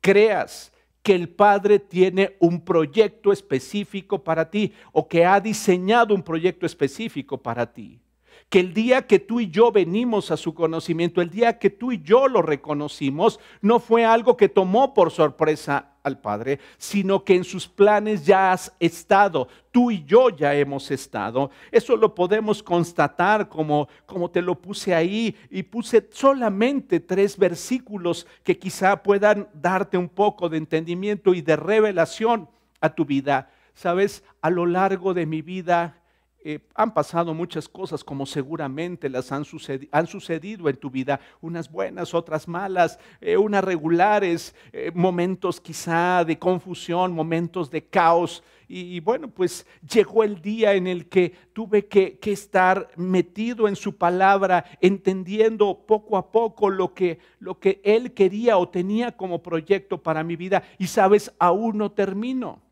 creas 0.00 0.72
que 1.02 1.12
el 1.12 1.28
Padre 1.28 1.80
tiene 1.80 2.36
un 2.38 2.60
proyecto 2.64 3.32
específico 3.32 4.22
para 4.22 4.48
ti 4.48 4.72
o 4.92 5.08
que 5.08 5.24
ha 5.24 5.40
diseñado 5.40 6.14
un 6.14 6.22
proyecto 6.22 6.66
específico 6.66 7.42
para 7.42 7.72
ti. 7.72 8.00
Que 8.48 8.60
el 8.60 8.72
día 8.72 9.04
que 9.04 9.18
tú 9.18 9.40
y 9.40 9.50
yo 9.50 9.72
venimos 9.72 10.30
a 10.30 10.36
su 10.36 10.54
conocimiento, 10.54 11.20
el 11.20 11.30
día 11.30 11.58
que 11.58 11.70
tú 11.70 11.90
y 11.90 12.00
yo 12.00 12.28
lo 12.28 12.42
reconocimos, 12.42 13.40
no 13.60 13.80
fue 13.80 14.04
algo 14.04 14.36
que 14.36 14.48
tomó 14.48 14.94
por 14.94 15.10
sorpresa 15.10 15.91
al 16.02 16.18
Padre, 16.18 16.58
sino 16.78 17.24
que 17.24 17.34
en 17.34 17.44
sus 17.44 17.68
planes 17.68 18.26
ya 18.26 18.52
has 18.52 18.72
estado, 18.80 19.48
tú 19.70 19.90
y 19.90 20.04
yo 20.04 20.30
ya 20.30 20.54
hemos 20.54 20.90
estado. 20.90 21.50
Eso 21.70 21.96
lo 21.96 22.14
podemos 22.14 22.62
constatar 22.62 23.48
como, 23.48 23.88
como 24.06 24.30
te 24.30 24.42
lo 24.42 24.60
puse 24.60 24.94
ahí 24.94 25.36
y 25.50 25.62
puse 25.62 26.08
solamente 26.10 27.00
tres 27.00 27.36
versículos 27.38 28.26
que 28.42 28.58
quizá 28.58 29.02
puedan 29.02 29.48
darte 29.54 29.96
un 29.96 30.08
poco 30.08 30.48
de 30.48 30.58
entendimiento 30.58 31.34
y 31.34 31.42
de 31.42 31.56
revelación 31.56 32.48
a 32.80 32.94
tu 32.94 33.04
vida. 33.04 33.50
Sabes, 33.74 34.22
a 34.40 34.50
lo 34.50 34.66
largo 34.66 35.14
de 35.14 35.24
mi 35.24 35.40
vida 35.40 36.01
eh, 36.44 36.58
han 36.74 36.92
pasado 36.92 37.34
muchas 37.34 37.68
cosas 37.68 38.02
como 38.02 38.26
seguramente 38.26 39.08
las 39.08 39.30
han, 39.30 39.44
sucedido 39.44 40.68
en 40.68 40.76
tu 40.76 40.90
vida, 40.90 41.20
unas 41.40 41.70
buenas, 41.70 42.14
otras 42.14 42.48
malas, 42.48 42.98
eh, 43.20 43.36
unas 43.36 43.62
regulares, 43.62 44.54
eh, 44.72 44.90
momentos 44.92 45.60
quizá 45.60 46.24
de 46.24 46.38
confusión, 46.38 47.12
momentos 47.12 47.70
de 47.70 47.84
caos. 47.84 48.42
Y, 48.74 49.00
bueno, 49.00 49.28
pues 49.28 49.66
llegó 49.86 50.24
el 50.24 50.40
día 50.40 50.72
en 50.72 50.86
el 50.86 51.06
que 51.06 51.34
tuve 51.52 51.86
que, 51.86 52.18
que, 52.18 52.32
estar 52.32 52.88
metido 52.96 53.68
en 53.68 53.76
su 53.76 53.96
palabra, 53.96 54.64
entendiendo 54.80 55.84
poco 55.86 56.16
a 56.16 56.32
poco 56.32 56.70
lo 56.70 56.94
que, 56.94 57.18
lo 57.38 57.60
que 57.60 57.82
él 57.84 58.14
quería 58.14 58.56
o 58.56 58.68
tenía 58.70 59.14
como 59.14 59.42
proyecto 59.42 60.02
para 60.02 60.24
mi 60.24 60.36
vida. 60.36 60.62
Y 60.78 60.86
sabes, 60.86 61.30
aún 61.38 61.76
no 61.76 61.92
termino. 61.92 62.62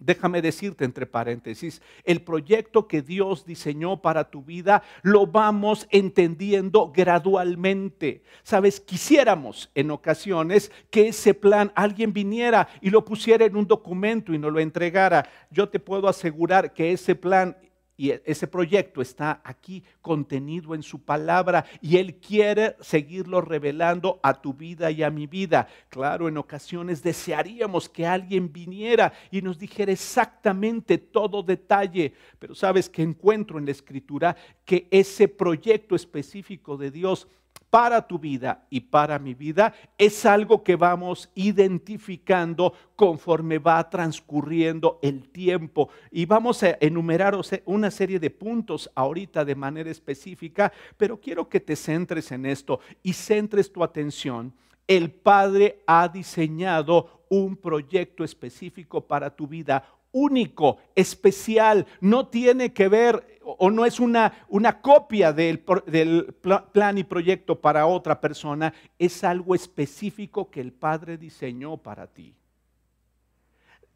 Déjame 0.00 0.42
decirte 0.42 0.84
entre 0.84 1.06
paréntesis, 1.06 1.82
el 2.04 2.22
proyecto 2.22 2.86
que 2.86 3.02
Dios 3.02 3.44
diseñó 3.44 4.00
para 4.00 4.30
tu 4.30 4.42
vida 4.42 4.82
lo 5.02 5.26
vamos 5.26 5.86
entendiendo 5.90 6.92
gradualmente. 6.94 8.22
Sabes, 8.42 8.80
quisiéramos 8.80 9.70
en 9.74 9.90
ocasiones 9.90 10.70
que 10.90 11.08
ese 11.08 11.34
plan 11.34 11.72
alguien 11.74 12.12
viniera 12.12 12.68
y 12.80 12.90
lo 12.90 13.04
pusiera 13.04 13.44
en 13.44 13.56
un 13.56 13.66
documento 13.66 14.32
y 14.32 14.38
nos 14.38 14.52
lo 14.52 14.60
entregara. 14.60 15.28
Yo 15.50 15.68
te 15.68 15.80
puedo 15.80 16.08
asegurar 16.08 16.72
que 16.72 16.92
ese 16.92 17.14
plan 17.14 17.56
y 17.98 18.12
e, 18.12 18.22
ese 18.24 18.46
proyecto 18.46 19.02
está 19.02 19.42
aquí 19.44 19.82
contenido 20.00 20.74
en 20.74 20.82
su 20.82 21.02
palabra 21.02 21.66
y 21.82 21.98
Él 21.98 22.14
quiere 22.14 22.76
seguirlo 22.80 23.42
revelando 23.42 24.20
a 24.22 24.40
tu 24.40 24.54
vida 24.54 24.90
y 24.90 25.02
a 25.02 25.10
mi 25.10 25.26
vida. 25.26 25.68
Claro, 25.90 26.28
en 26.28 26.38
ocasiones 26.38 27.02
desearíamos 27.02 27.88
que 27.88 28.06
alguien 28.06 28.50
viniera 28.50 29.12
y 29.30 29.42
nos 29.42 29.58
dijera 29.58 29.92
exactamente 29.92 30.96
todo 30.96 31.42
detalle, 31.42 32.14
pero 32.38 32.54
sabes 32.54 32.88
que 32.88 33.02
encuentro 33.02 33.58
en 33.58 33.66
la 33.66 33.72
escritura 33.72 34.36
que 34.64 34.86
ese 34.90 35.28
proyecto 35.28 35.96
específico 35.96 36.76
de 36.76 36.92
Dios 36.92 37.26
para 37.70 38.06
tu 38.06 38.18
vida 38.18 38.66
y 38.70 38.80
para 38.80 39.18
mi 39.18 39.34
vida 39.34 39.74
es 39.98 40.24
algo 40.24 40.62
que 40.62 40.76
vamos 40.76 41.30
identificando 41.34 42.72
conforme 42.96 43.58
va 43.58 43.88
transcurriendo 43.90 44.98
el 45.02 45.28
tiempo. 45.28 45.90
Y 46.10 46.24
vamos 46.24 46.62
a 46.62 46.78
enumerar 46.80 47.38
una 47.66 47.90
serie 47.90 48.18
de 48.18 48.30
puntos 48.30 48.90
ahorita 48.94 49.44
de 49.44 49.54
manera 49.54 49.90
específica, 49.90 50.72
pero 50.96 51.20
quiero 51.20 51.48
que 51.48 51.60
te 51.60 51.76
centres 51.76 52.32
en 52.32 52.46
esto 52.46 52.80
y 53.02 53.12
centres 53.12 53.72
tu 53.72 53.84
atención. 53.84 54.54
El 54.86 55.10
Padre 55.10 55.82
ha 55.86 56.08
diseñado 56.08 57.24
un 57.28 57.56
proyecto 57.56 58.24
específico 58.24 59.06
para 59.06 59.36
tu 59.36 59.46
vida, 59.46 59.84
único, 60.12 60.78
especial, 60.94 61.86
no 62.00 62.28
tiene 62.28 62.72
que 62.72 62.88
ver 62.88 63.38
o 63.42 63.70
no 63.70 63.86
es 63.86 63.98
una, 63.98 64.44
una 64.48 64.80
copia 64.80 65.32
del, 65.32 65.64
del, 65.86 66.34
plan 66.72 66.98
y 66.98 67.04
proyecto 67.04 67.58
para 67.58 67.86
otra 67.86 68.20
persona, 68.20 68.74
es 68.98 69.24
algo 69.24 69.54
específico 69.54 70.50
que 70.50 70.60
el 70.60 70.72
Padre 70.72 71.16
diseñó 71.16 71.78
para 71.78 72.06
ti. 72.06 72.34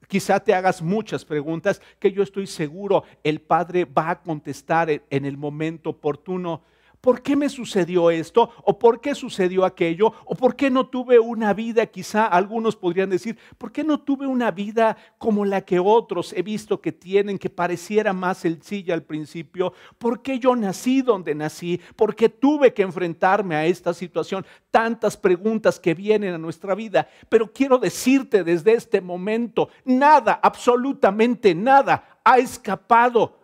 Quizá 0.09 0.40
te 0.40 0.54
hagas 0.54 0.83
muchas 0.83 1.25
preguntas 1.25 1.81
que 1.99 2.12
yo 2.12 2.23
estoy 2.23 2.47
seguro 2.47 3.04
el 3.23 3.40
Padre 3.40 3.85
va 3.85 4.11
a 4.11 4.23
contestar 4.23 4.90
en 4.90 5.25
el 5.25 5.37
momento 5.37 5.90
oportuno. 5.90 6.62
¿Por 7.02 7.21
qué 7.21 7.37
me 7.37 7.50
sucedió 7.50 8.11
esto? 8.11 8.49
¿O 8.64 8.78
por 8.78 9.00
qué 9.00 9.14
sucedió 9.14 9.66
aquello? 9.66 10.14
¿O 10.25 10.35
por 10.35 10.56
qué 10.56 10.71
no 10.71 10.87
tuve 10.87 11.18
una 11.18 11.52
vida? 11.52 11.85
Quizá 11.85 12.26
algunos 12.26 12.76
podrían 12.76 13.11
decir, 13.11 13.37
¿por 13.59 13.73
qué 13.73 13.85
no 13.85 14.00
tuve 14.00 14.26
una 14.26 14.50
vida 14.52 14.97
como 15.18 15.44
la 15.44 15.62
que 15.62 15.78
otros 15.80 16.32
he 16.32 16.42
visto 16.42 16.80
que 16.80 16.92
tienen, 16.92 17.38
que 17.38 17.50
pareciera 17.50 18.12
más 18.12 18.38
sencilla 18.38 18.94
al 18.94 19.02
principio? 19.02 19.75
¿Por 19.99 20.23
qué 20.23 20.38
yo 20.38 20.54
nací 20.54 21.02
donde 21.02 21.35
nací? 21.35 21.80
¿Por 21.97 22.14
qué 22.14 22.28
tuve 22.28 22.73
que 22.73 22.82
enfrentarme 22.82 23.56
a 23.56 23.66
esta 23.66 23.92
situación? 23.92 24.47
Tantas 24.71 25.16
preguntas 25.16 25.80
que 25.80 25.94
vienen 25.94 26.35
a 26.35 26.38
nuestra 26.38 26.75
vida. 26.76 27.09
Pero 27.28 27.52
quiero 27.52 27.78
decirte 27.78 28.44
desde 28.44 28.75
este 28.75 29.00
momento, 29.00 29.68
nada, 29.85 30.38
absolutamente 30.40 31.52
nada 31.52 32.21
ha 32.25 32.38
escapado 32.38 33.40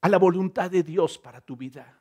a 0.00 0.08
la 0.08 0.16
voluntad 0.16 0.70
de 0.70 0.82
Dios 0.82 1.18
para 1.18 1.42
tu 1.42 1.54
vida. 1.54 2.00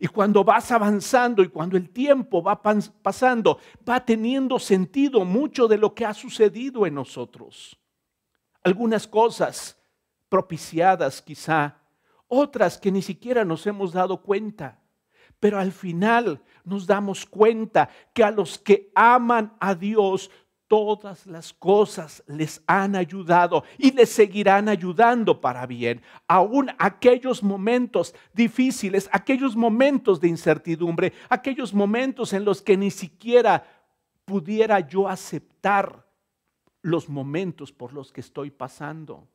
Y 0.00 0.06
cuando 0.06 0.44
vas 0.44 0.70
avanzando 0.70 1.42
y 1.42 1.48
cuando 1.48 1.76
el 1.76 1.90
tiempo 1.90 2.42
va 2.42 2.62
pasando, 2.62 3.58
va 3.88 4.04
teniendo 4.04 4.58
sentido 4.58 5.24
mucho 5.24 5.66
de 5.66 5.78
lo 5.78 5.94
que 5.94 6.04
ha 6.04 6.14
sucedido 6.14 6.86
en 6.86 6.94
nosotros. 6.94 7.78
Algunas 8.62 9.06
cosas 9.06 9.76
propiciadas 10.28 11.22
quizá, 11.22 11.78
otras 12.28 12.78
que 12.78 12.92
ni 12.92 13.02
siquiera 13.02 13.44
nos 13.44 13.66
hemos 13.66 13.92
dado 13.92 14.22
cuenta. 14.22 14.80
Pero 15.40 15.58
al 15.58 15.72
final 15.72 16.42
nos 16.64 16.86
damos 16.86 17.24
cuenta 17.24 17.88
que 18.12 18.22
a 18.22 18.30
los 18.30 18.58
que 18.58 18.90
aman 18.94 19.56
a 19.60 19.74
Dios, 19.74 20.30
todas 20.68 21.26
las 21.26 21.52
cosas 21.52 22.22
les 22.26 22.62
han 22.66 22.94
ayudado 22.94 23.64
y 23.78 23.90
les 23.92 24.10
seguirán 24.10 24.68
ayudando 24.68 25.40
para 25.40 25.66
bien. 25.66 26.02
Aún 26.28 26.70
aquellos 26.78 27.42
momentos 27.42 28.14
difíciles, 28.34 29.08
aquellos 29.10 29.56
momentos 29.56 30.20
de 30.20 30.28
incertidumbre, 30.28 31.14
aquellos 31.28 31.74
momentos 31.74 32.32
en 32.34 32.44
los 32.44 32.62
que 32.62 32.76
ni 32.76 32.90
siquiera 32.90 33.66
pudiera 34.26 34.80
yo 34.80 35.08
aceptar 35.08 36.06
los 36.82 37.08
momentos 37.08 37.72
por 37.72 37.92
los 37.92 38.12
que 38.12 38.20
estoy 38.20 38.50
pasando. 38.50 39.26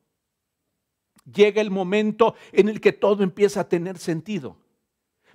Llega 1.30 1.60
el 1.60 1.70
momento 1.70 2.34
en 2.52 2.68
el 2.68 2.80
que 2.80 2.92
todo 2.92 3.22
empieza 3.22 3.60
a 3.60 3.68
tener 3.68 3.98
sentido, 3.98 4.56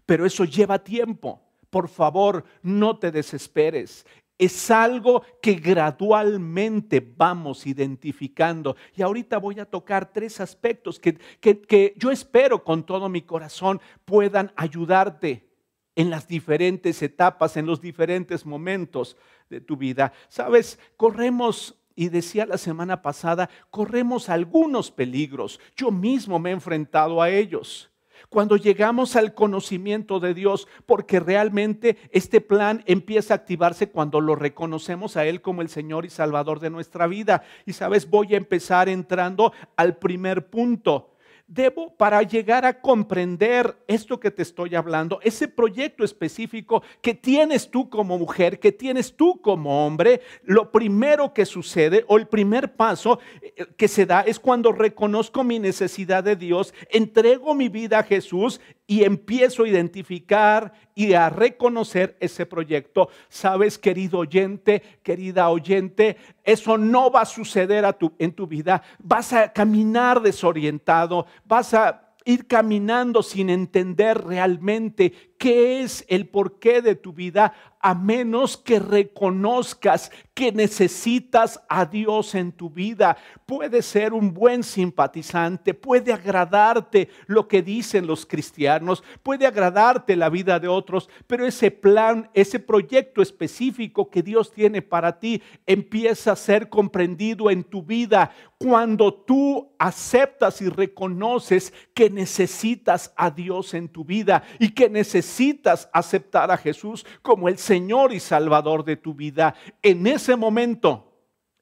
pero 0.06 0.26
eso 0.26 0.46
lleva 0.46 0.80
tiempo. 0.80 1.42
Por 1.70 1.88
favor, 1.88 2.46
no 2.64 2.98
te 2.98 3.12
desesperes 3.12 4.06
es 4.40 4.72
algo 4.72 5.22
que 5.42 5.56
gradualmente 5.56 7.06
vamos 7.16 7.68
identificando. 7.68 8.78
Y 8.96 9.02
ahorita 9.02 9.38
voy 9.38 9.60
a 9.60 9.66
tocar 9.66 10.12
tres 10.12 10.40
aspectos 10.40 10.98
que, 10.98 11.16
que, 11.42 11.94
yo 11.98 12.10
espero 12.10 12.64
con 12.64 12.86
todo 12.86 13.10
mi 13.10 13.22
corazón 13.22 13.82
puedan 14.06 14.52
ayudarte 14.56 15.46
en 15.94 16.10
las 16.10 16.26
diferentes 16.28 17.02
etapas, 17.04 17.58
en 17.58 17.66
los 17.66 17.82
diferentes 17.82 18.46
momentos 18.46 19.18
de 19.50 19.60
tu 19.60 19.76
vida. 19.76 20.14
Sabes, 20.30 20.80
corremos 20.96 21.76
y 21.94 22.08
decía 22.08 22.46
la 22.46 22.58
semana 22.58 23.02
pasada, 23.02 23.50
corremos 23.70 24.30
algunos 24.30 24.90
peligros. 24.90 25.60
Yo 25.76 25.92
mismo 25.92 26.40
me 26.40 26.52
he 26.52 26.54
enfrentado 26.54 27.22
a 27.22 27.30
ellos 27.30 27.92
cuando 28.30 28.58
llegamos 28.58 29.16
al 29.16 29.34
conocimiento 29.34 30.20
de 30.20 30.34
Dios, 30.34 30.68
porque 30.86 31.20
realmente 31.20 31.98
este 32.12 32.42
plan 32.42 32.84
empieza 32.86 33.34
a 33.34 33.38
activarse 33.38 33.90
cuando 33.90 34.22
lo 34.22 34.36
reconocemos 34.36 35.18
a 35.18 35.26
Él 35.26 35.42
como 35.42 35.62
el 35.62 35.70
Señor 35.70 36.06
y 36.06 36.10
Salvador 36.10 36.60
de 36.60 36.70
nuestra 36.70 37.08
vida. 37.08 37.44
Y 37.66 37.74
sabes, 37.74 38.10
voy 38.10 38.34
a 38.34 38.38
empezar 38.38 38.90
entrando 38.90 39.54
al 39.76 39.98
primer 39.98 40.50
punto 40.50 41.09
debo 41.50 41.96
para 41.96 42.22
llegar 42.22 42.64
a 42.64 42.80
comprender 42.80 43.76
esto 43.88 44.20
que 44.20 44.30
te 44.30 44.44
estoy 44.44 44.76
hablando, 44.76 45.20
ese 45.24 45.48
proyecto 45.48 46.04
específico 46.04 46.84
que 47.02 47.16
tienes 47.16 47.70
tú 47.70 47.90
como 47.90 48.20
mujer, 48.20 48.60
que 48.60 48.72
tienes 48.72 49.16
tú 49.16 49.42
como 49.42 49.86
hombre, 49.86 50.22
lo 50.44 50.72
primero 50.72 51.34
que 51.34 51.48
sucede 51.48 52.06
o 52.08 52.18
el 52.18 52.28
primer 52.28 52.76
paso 52.76 53.20
eh, 53.42 53.66
que 53.76 53.88
se 53.88 54.06
da 54.06 54.22
es 54.22 54.40
cuando 54.40 54.72
reconozco 54.72 55.44
mi 55.44 55.58
necesidad 55.58 56.24
de 56.24 56.36
Dios, 56.36 56.74
entrego 56.92 57.56
mi 57.56 57.68
vida 57.68 58.00
a 58.00 58.04
Jesús 58.04 58.62
y 58.90 59.04
empiezo 59.04 59.64
a 59.64 59.68
identificar 59.68 60.74
y 60.96 61.14
a 61.14 61.30
reconocer 61.30 62.18
ese 62.20 62.48
proyecto. 62.48 63.10
Sabes, 63.30 63.78
querido 63.78 64.18
oyente, 64.18 64.82
querida 65.04 65.48
oyente, 65.50 66.18
eso 66.44 66.76
no 66.76 67.12
va 67.12 67.22
a 67.22 67.26
suceder 67.26 67.86
en 68.18 68.32
tu 68.34 68.48
vida. 68.48 68.82
Vas 68.98 69.32
a 69.32 69.54
caminar 69.54 70.22
desorientado, 70.22 71.28
vas 71.46 71.76
a 71.76 72.16
ir 72.26 72.48
caminando 72.48 73.22
sin 73.22 73.52
entender 73.52 74.24
realmente 74.24 75.14
qué 75.38 75.82
es 75.82 76.04
el 76.08 76.28
porqué 76.28 76.82
de 76.82 76.96
tu 76.96 77.14
vida 77.14 77.54
a 77.80 77.96
menos 77.96 78.58
que 78.58 78.80
reconozcas 78.80 80.12
que 80.34 80.52
necesitas 80.52 81.62
a 81.68 81.86
Dios 81.86 82.36
en 82.36 82.52
tu 82.52 82.70
vida. 82.70 83.18
Puede 83.46 83.82
ser 83.82 84.14
un 84.14 84.34
buen 84.34 84.64
simpatizante, 84.64 85.74
puede 85.74 86.14
agradarte 86.14 87.10
lo 87.28 87.48
que 87.48 87.62
dicen 87.62 88.08
los 88.08 88.26
cristianos, 88.26 89.04
puede 89.24 89.46
agradarte 89.46 90.16
la 90.16 90.30
vida 90.30 90.60
de 90.60 90.68
otros, 90.68 91.10
pero 91.28 91.46
ese 91.46 91.72
plan, 91.72 92.30
ese 92.34 92.60
proyecto 92.60 93.22
específico 93.22 94.10
que 94.10 94.24
Dios 94.24 94.52
tiene 94.52 94.82
para 94.82 95.20
ti 95.20 95.42
empieza 95.66 96.32
a 96.32 96.38
ser 96.38 96.70
comprendido 96.70 97.50
en 97.50 97.64
tu 97.64 97.84
vida 97.84 98.32
cuando 98.58 99.14
tú 99.14 99.72
aceptas 99.80 100.62
y 100.62 100.68
reconoces 100.68 101.74
que 101.94 102.10
necesitas 102.10 103.14
a 103.16 103.32
Dios 103.32 103.74
en 103.74 103.88
tu 103.88 104.04
vida 104.04 104.44
y 104.60 104.72
que 104.72 104.90
necesitas 104.90 105.90
aceptar 105.94 106.52
a 106.52 106.58
Jesús 106.58 107.06
como 107.22 107.48
el 107.48 107.58
Señor 107.70 108.14
y 108.14 108.20
Salvador 108.20 108.84
de 108.84 108.98
tu 108.98 109.14
vida, 109.14 109.54
en 109.84 110.08
ese 110.08 110.36
momento 110.36 111.14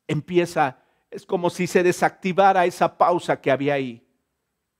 empieza, 0.07 0.79
es 1.11 1.25
como 1.25 1.49
si 1.49 1.67
se 1.67 1.83
desactivara 1.83 2.65
esa 2.65 2.97
pausa 2.97 3.41
que 3.41 3.51
había 3.51 3.73
ahí. 3.73 4.01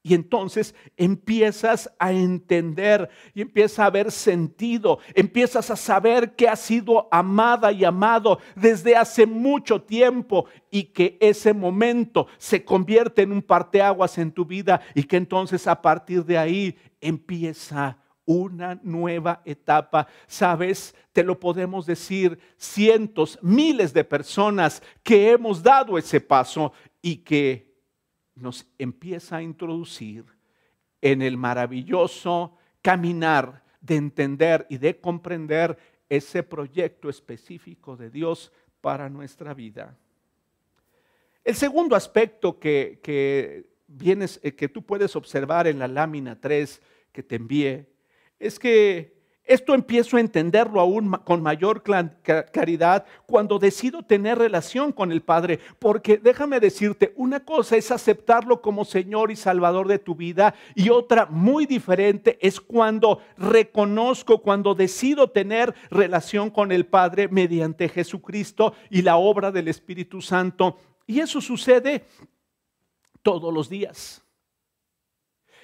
Y 0.04 0.14
entonces 0.14 0.74
empiezas 0.96 1.94
a 2.00 2.14
entender 2.14 3.10
y 3.34 3.42
empieza 3.42 3.84
a 3.84 3.88
haber 3.88 4.10
sentido, 4.10 5.00
empiezas 5.16 5.70
a 5.70 5.76
saber 5.76 6.34
que 6.34 6.48
has 6.48 6.62
sido 6.62 7.10
amada 7.12 7.74
y 7.74 7.84
amado 7.84 8.40
desde 8.56 8.96
hace 8.96 9.26
mucho 9.26 9.82
tiempo 9.82 10.46
y 10.72 10.84
que 10.84 11.18
ese 11.20 11.52
momento 11.52 12.28
se 12.38 12.64
convierte 12.64 13.24
en 13.24 13.34
un 13.34 13.42
parteaguas 13.42 14.18
en 14.18 14.32
tu 14.32 14.46
vida 14.46 14.80
y 14.96 15.04
que 15.04 15.18
entonces 15.18 15.68
a 15.68 15.82
partir 15.82 16.24
de 16.24 16.38
ahí 16.38 16.78
empieza 17.02 17.98
una 18.28 18.80
nueva 18.84 19.42
etapa. 19.46 20.08
Sabes, 20.28 20.94
te 21.14 21.24
lo 21.24 21.40
podemos 21.40 21.88
decir 21.88 22.38
cientos, 22.58 23.40
miles 23.42 23.94
de 23.94 24.04
personas 24.04 24.84
que 25.02 25.32
hemos 25.32 25.64
dado 25.64 25.98
ese 25.98 26.22
paso 26.22 26.74
y 27.02 27.18
que 27.18 27.74
nos 28.36 28.68
empieza 28.78 29.38
a 29.38 29.42
introducir 29.42 30.26
en 31.02 31.22
el 31.22 31.38
maravilloso 31.38 32.58
caminar 32.82 33.64
de 33.82 33.96
entender 33.96 34.68
y 34.70 34.78
de 34.78 35.00
comprender 35.00 35.78
ese 36.10 36.44
proyecto 36.44 37.10
específico 37.10 37.96
de 37.96 38.10
Dios 38.10 38.52
para 38.82 39.10
nuestra 39.10 39.54
vida. 39.54 39.98
El 41.46 41.56
segundo 41.56 41.96
aspecto 41.96 42.60
que, 42.60 43.70
vienes, 43.88 44.40
eh, 44.44 44.54
que 44.54 44.68
tú 44.68 44.86
puedes 44.86 45.16
observar 45.16 45.66
en 45.68 45.80
la 45.80 45.88
lámina 45.88 46.40
3 46.40 46.82
que 47.14 47.24
te 47.24 47.36
envié, 47.36 47.88
es 48.40 48.60
que 48.60 49.18
esto 49.48 49.74
empiezo 49.74 50.18
a 50.18 50.20
entenderlo 50.20 50.82
aún 50.82 51.10
con 51.24 51.42
mayor 51.42 51.82
claridad 51.82 53.06
cuando 53.26 53.60
decido 53.60 54.04
tener 54.04 54.38
relación 54.38 54.92
con 54.92 55.10
el 55.14 55.22
Padre, 55.22 55.62
porque 55.80 56.18
déjame 56.18 56.60
decirte, 56.60 57.14
una 57.16 57.46
cosa 57.46 57.78
es 57.78 57.90
aceptarlo 57.90 58.62
como 58.62 58.84
Señor 58.84 59.32
y 59.32 59.38
Salvador 59.38 59.88
de 59.88 60.00
tu 60.00 60.16
vida 60.16 60.54
y 60.76 60.90
otra 60.90 61.28
muy 61.28 61.66
diferente 61.66 62.38
es 62.42 62.60
cuando 62.60 63.22
reconozco, 63.38 64.42
cuando 64.42 64.76
decido 64.76 65.30
tener 65.30 65.74
relación 65.90 66.50
con 66.50 66.74
el 66.74 66.86
Padre 66.86 67.30
mediante 67.30 67.88
Jesucristo 67.88 68.74
y 68.90 69.02
la 69.02 69.16
obra 69.16 69.50
del 69.50 69.70
Espíritu 69.70 70.22
Santo. 70.22 70.78
Y 71.06 71.22
eso 71.22 71.40
sucede 71.40 72.06
todos 73.22 73.54
los 73.54 73.70
días. 73.70 74.22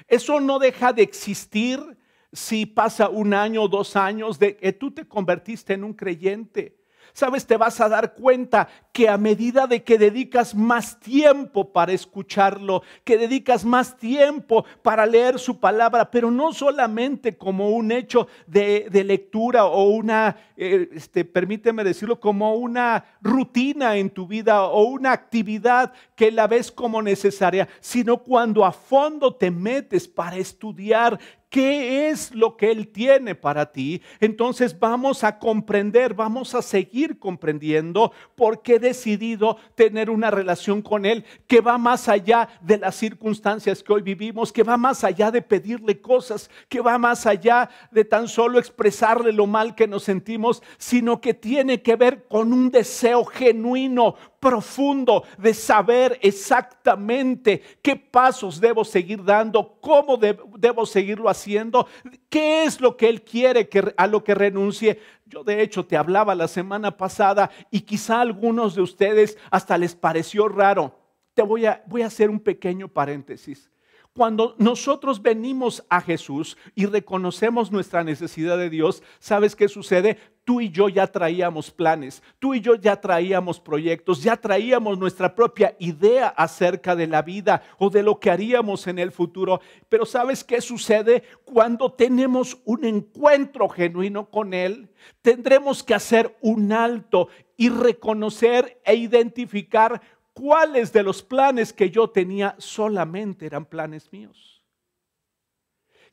Eso 0.08 0.40
no 0.40 0.58
deja 0.58 0.94
de 0.94 1.04
existir 1.04 1.98
si 2.34 2.66
pasa 2.66 3.10
un 3.10 3.34
año 3.34 3.64
o 3.64 3.68
dos 3.68 3.96
años 3.96 4.40
de 4.40 4.58
que 4.58 4.74
tú 4.74 4.92
te 4.92 5.08
convertiste 5.08 5.74
en 5.74 5.84
un 5.84 5.94
creyente. 5.94 6.84
Sabes, 7.14 7.46
te 7.46 7.58
vas 7.58 7.80
a 7.80 7.88
dar 7.88 8.16
cuenta 8.16 8.68
que 8.94 9.10
a 9.10 9.18
medida 9.18 9.66
de 9.66 9.84
que 9.84 9.98
dedicas 9.98 10.54
más 10.54 11.00
tiempo 11.00 11.74
para 11.74 11.92
escucharlo, 11.94 12.84
que 13.04 13.18
dedicas 13.18 13.66
más 13.66 13.98
tiempo 13.98 14.66
para 14.84 15.08
leer 15.08 15.40
su 15.40 15.60
palabra, 15.60 16.12
pero 16.12 16.30
no 16.30 16.54
solamente 16.54 17.36
como 17.36 17.72
un 17.72 17.92
hecho 17.92 18.28
de, 18.46 18.88
lectura 19.04 19.66
o 19.66 19.86
una, 19.86 20.38
eh, 20.56 20.90
este, 20.94 21.26
permíteme 21.26 21.84
decirlo, 21.84 22.20
como 22.20 22.54
una 22.54 23.04
rutina 23.20 23.98
en 23.98 24.12
tu 24.12 24.28
vida 24.28 24.64
o 24.66 24.84
una 24.84 25.12
actividad 25.12 25.92
que 26.16 26.32
la 26.32 26.46
ves 26.46 26.72
como 26.72 27.02
necesaria, 27.02 27.68
sino 27.80 28.20
cuando 28.20 28.64
a 28.64 28.72
fondo 28.72 29.34
te 29.34 29.50
metes 29.50 30.08
para 30.08 30.38
estudiar 30.38 31.20
qué 31.54 32.10
es 32.10 32.34
lo 32.34 32.58
que 32.58 32.72
Él 32.72 32.88
tiene 32.88 33.36
para 33.36 33.72
ti, 33.72 34.02
entonces 34.20 34.80
vamos 34.80 35.24
a 35.24 35.38
comprender, 35.38 36.16
vamos 36.16 36.56
a 36.56 36.64
seguir 36.64 37.20
comprendiendo 37.20 38.12
por 38.34 38.64
qué 38.64 38.80
decidido 38.84 39.58
tener 39.74 40.12
una 40.12 40.30
relación 40.30 40.84
con 40.84 41.08
Él 41.08 41.26
que 41.48 41.62
va 41.62 41.80
más 41.80 42.08
allá 42.08 42.48
de 42.62 42.78
las 42.78 42.96
circunstancias 42.96 43.82
que 43.82 43.94
hoy 43.94 44.04
vivimos, 44.04 44.54
que 44.54 44.62
va 44.62 44.78
más 44.78 45.04
allá 45.04 45.32
de 45.32 45.42
pedirle 45.42 46.00
cosas, 46.00 46.52
que 46.70 46.82
va 46.82 47.00
más 47.00 47.26
allá 47.26 47.70
de 47.90 48.06
tan 48.06 48.28
solo 48.28 48.60
expresarle 48.60 49.32
lo 49.32 49.48
mal 49.48 49.74
que 49.74 49.88
nos 49.88 50.04
sentimos, 50.04 50.62
sino 50.78 51.20
que 51.20 51.34
tiene 51.34 51.82
que 51.82 51.96
ver 51.96 52.28
con 52.28 52.54
un 52.54 52.70
deseo 52.70 53.26
genuino 53.26 54.16
profundo 54.44 55.24
de 55.38 55.54
saber 55.54 56.20
exactamente 56.22 57.62
qué 57.82 57.96
pasos 57.96 58.60
debo 58.60 58.84
seguir 58.84 59.24
dando, 59.24 59.78
cómo 59.80 60.18
debo 60.18 60.86
seguirlo 60.86 61.30
haciendo, 61.30 61.88
qué 62.28 62.66
es 62.66 62.82
lo 62.82 62.98
que 62.98 63.08
Él 63.08 63.22
quiere 63.22 63.70
que, 63.70 63.94
a 63.96 64.06
lo 64.06 64.22
que 64.22 64.36
renuncie. 64.36 65.00
Yo 65.34 65.44
de 65.44 65.64
hecho 65.64 65.84
te 65.84 65.98
hablaba 65.98 66.36
la 66.36 66.48
semana 66.48 66.96
pasada 66.96 67.50
y 67.72 67.82
quizá 67.82 68.18
a 68.18 68.22
algunos 68.22 68.76
de 68.76 68.84
ustedes 68.84 69.36
hasta 69.50 69.80
les 69.80 69.96
pareció 69.96 70.48
raro. 70.48 70.96
Te 71.34 71.42
voy 71.42 71.66
a, 71.66 71.84
voy 71.88 72.04
a 72.04 72.06
hacer 72.06 72.30
un 72.30 72.40
pequeño 72.40 72.88
paréntesis. 72.88 73.72
Cuando 74.16 74.54
nosotros 74.60 75.24
venimos 75.24 75.84
a 75.90 76.00
Jesús 76.00 76.56
y 76.76 76.86
reconocemos 76.86 77.72
nuestra 77.72 78.04
necesidad 78.04 78.60
de 78.60 78.70
Dios, 78.70 79.02
¿sabes 79.18 79.56
qué 79.56 79.68
sucede? 79.68 80.20
Tú 80.44 80.62
y 80.62 80.70
yo 80.70 80.88
ya 80.88 81.08
traíamos 81.08 81.72
planes, 81.72 82.22
tú 82.38 82.54
y 82.54 82.62
yo 82.62 82.76
ya 82.76 83.02
traíamos 83.02 83.60
proyectos, 83.60 84.22
ya 84.22 84.38
traíamos 84.38 85.00
nuestra 85.00 85.34
propia 85.34 85.76
idea 85.80 86.28
acerca 86.28 86.96
de 86.96 87.08
la 87.08 87.24
vida 87.24 87.64
o 87.80 87.90
de 87.90 88.04
lo 88.04 88.20
que 88.20 88.30
haríamos 88.30 88.86
en 88.86 89.00
el 89.00 89.12
futuro. 89.12 89.62
Pero 89.90 90.06
¿sabes 90.06 90.44
qué 90.44 90.62
sucede? 90.62 91.24
Cuando 91.44 91.92
tenemos 91.92 92.60
un 92.66 92.86
encuentro 92.86 93.68
genuino 93.68 94.30
con 94.30 94.54
Él, 94.54 94.92
tendremos 95.24 95.82
que 95.82 95.96
hacer 95.96 96.38
un 96.40 96.72
alto 96.72 97.30
y 97.58 97.70
reconocer 97.70 98.80
e 98.84 98.96
identificar 98.96 100.02
cuáles 100.34 100.92
de 100.92 101.04
los 101.04 101.22
planes 101.22 101.72
que 101.72 101.90
yo 101.90 102.10
tenía 102.10 102.56
solamente 102.58 103.46
eran 103.46 103.66
planes 103.66 104.12
míos, 104.12 104.64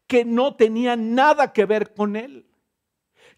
que 0.06 0.24
no 0.24 0.54
tenían 0.54 1.14
nada 1.14 1.52
que 1.52 1.64
ver 1.64 1.94
con 1.94 2.16
Él. 2.16 2.46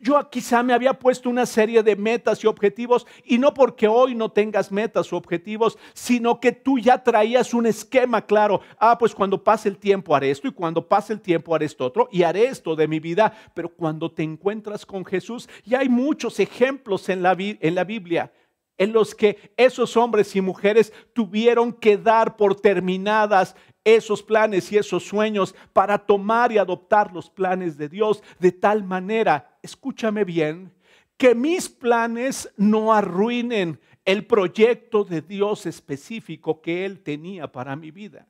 Yo 0.02 0.18
quizá 0.30 0.64
me 0.64 0.72
había 0.72 0.94
puesto 0.94 1.30
una 1.30 1.46
serie 1.46 1.80
de 1.84 1.94
metas 1.94 2.42
y 2.42 2.48
objetivos 2.48 3.06
y 3.24 3.38
no 3.38 3.54
porque 3.54 3.86
hoy 3.86 4.16
no 4.16 4.32
tengas 4.32 4.72
metas 4.72 5.12
o 5.12 5.16
objetivos, 5.16 5.78
sino 5.94 6.40
que 6.40 6.50
tú 6.50 6.80
ya 6.80 7.04
traías 7.04 7.54
un 7.54 7.66
esquema 7.66 8.26
claro. 8.26 8.62
Ah, 8.80 8.98
pues 8.98 9.14
cuando 9.14 9.44
pase 9.44 9.68
el 9.68 9.78
tiempo 9.78 10.12
haré 10.12 10.32
esto 10.32 10.48
y 10.48 10.52
cuando 10.52 10.88
pase 10.88 11.12
el 11.12 11.20
tiempo 11.20 11.54
haré 11.54 11.66
esto 11.66 11.84
otro 11.86 12.08
y 12.10 12.24
haré 12.24 12.46
esto 12.46 12.74
de 12.74 12.88
mi 12.88 12.98
vida. 12.98 13.32
Pero 13.54 13.68
cuando 13.68 14.10
te 14.10 14.24
encuentras 14.24 14.84
con 14.84 15.04
Jesús, 15.04 15.48
y 15.64 15.76
hay 15.76 15.88
muchos 15.88 16.40
ejemplos 16.40 17.08
en 17.08 17.22
la, 17.22 17.36
en 17.38 17.74
la 17.76 17.84
Biblia 17.84 18.32
en 18.78 18.92
los 18.92 19.14
que 19.14 19.52
esos 19.56 19.96
hombres 19.96 20.34
y 20.34 20.40
mujeres 20.40 20.92
tuvieron 21.12 21.72
que 21.72 21.96
dar 21.96 22.36
por 22.36 22.60
terminadas 22.60 23.54
esos 23.84 24.22
planes 24.22 24.70
y 24.72 24.78
esos 24.78 25.04
sueños 25.04 25.54
para 25.72 25.98
tomar 25.98 26.52
y 26.52 26.58
adoptar 26.58 27.12
los 27.12 27.28
planes 27.28 27.76
de 27.76 27.88
Dios 27.88 28.22
de 28.38 28.52
tal 28.52 28.84
manera, 28.84 29.58
escúchame 29.62 30.24
bien, 30.24 30.72
que 31.16 31.34
mis 31.34 31.68
planes 31.68 32.52
no 32.56 32.92
arruinen 32.92 33.80
el 34.04 34.26
proyecto 34.26 35.04
de 35.04 35.20
Dios 35.20 35.66
específico 35.66 36.60
que 36.60 36.84
Él 36.84 37.02
tenía 37.02 37.50
para 37.50 37.76
mi 37.76 37.90
vida. 37.90 38.26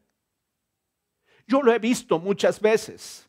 Yo 1.46 1.62
lo 1.62 1.72
he 1.72 1.78
visto 1.78 2.18
muchas 2.18 2.60
veces. 2.60 3.28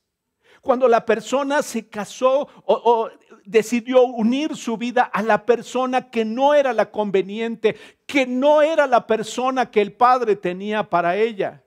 Cuando 0.62 0.88
la 0.88 1.06
persona 1.06 1.62
se 1.62 1.90
casó 1.90 2.48
o, 2.66 3.10
decidió 3.46 4.04
unir 4.04 4.56
su 4.56 4.78
vida 4.78 5.04
a 5.04 5.22
la 5.22 5.46
persona 5.46 6.10
que 6.10 6.26
no 6.26 6.54
era 6.54 6.74
la 6.74 6.92
conveniente, 6.92 7.76
que 8.06 8.26
no 8.26 8.62
era 8.62 8.88
la 8.88 9.08
persona 9.08 9.72
que 9.72 9.82
el 9.82 9.94
padre 9.94 10.36
tenía 10.36 10.90
para 10.90 11.16
ella 11.16 11.63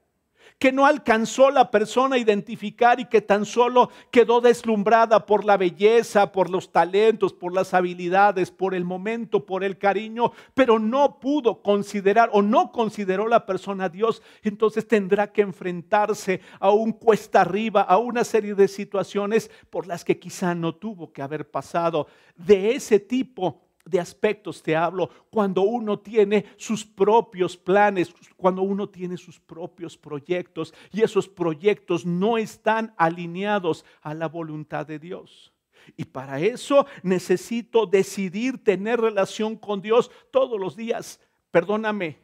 que 0.59 0.73
no 0.73 0.87
alcanzó 0.87 1.51
la 1.51 1.71
persona 1.71 2.17
a 2.17 2.19
identificar 2.19 2.99
y 2.99 3.07
que 3.07 3.21
tan 3.21 3.45
solo 3.45 3.91
quedó 4.11 4.41
deslumbrada 4.41 5.27
por 5.27 5.45
la 5.45 5.57
belleza, 5.57 6.33
por 6.33 6.49
los 6.49 6.73
talentos, 6.73 7.33
por 7.35 7.53
las 7.53 7.75
habilidades, 7.75 8.51
por 8.51 8.75
el 8.75 8.85
momento, 8.85 9.45
por 9.45 9.65
el 9.65 9.77
cariño, 9.77 10.33
pero 10.55 10.79
no 10.79 11.21
pudo 11.21 11.63
considerar 11.63 12.31
o 12.33 12.41
no 12.41 12.73
consideró 12.73 13.29
la 13.29 13.45
persona 13.45 13.85
a 13.85 13.89
Dios, 13.89 14.23
entonces 14.43 14.89
tendrá 14.89 15.31
que 15.31 15.43
enfrentarse 15.43 16.41
a 16.59 16.71
un 16.71 16.93
cuesta 16.93 17.43
arriba, 17.43 17.83
a 17.83 17.99
una 17.99 18.25
serie 18.25 18.55
de 18.55 18.69
situaciones 18.69 19.51
por 19.69 19.87
las 19.87 20.05
que 20.05 20.19
quizá 20.19 20.55
no 20.55 20.75
tuvo 20.75 21.13
que 21.13 21.23
haber 21.23 21.51
pasado. 21.51 22.07
De 22.35 22.75
ese 22.75 22.99
tipo 22.99 23.66
de 23.87 24.01
aspectos 24.01 24.63
te 24.63 24.77
hablo 24.77 25.09
cuando 25.31 25.63
uno 25.63 25.99
tiene 25.99 26.45
sus 26.57 26.85
propios 26.85 27.57
planes, 27.57 28.13
cuando 28.37 28.63
uno 28.63 28.89
tiene 28.89 29.17
sus 29.17 29.39
propios 29.39 29.97
proyectos 29.97 30.75
y 30.93 31.03
esos 31.03 31.29
proyectos 31.29 32.05
no 32.05 32.37
están 32.37 32.93
alineados 32.99 33.85
a 34.03 34.13
la 34.13 34.29
voluntad 34.29 34.87
de 34.87 34.99
Dios. 34.99 35.53
Y 35.97 36.05
para 36.05 36.41
eso 36.41 36.87
necesito 37.05 37.87
decidir 37.87 38.63
tener 38.63 39.01
relación 39.01 39.57
con 39.57 39.81
Dios 39.81 40.11
todos 40.33 40.59
los 40.59 40.75
días. 40.75 41.21
Perdóname, 41.53 42.19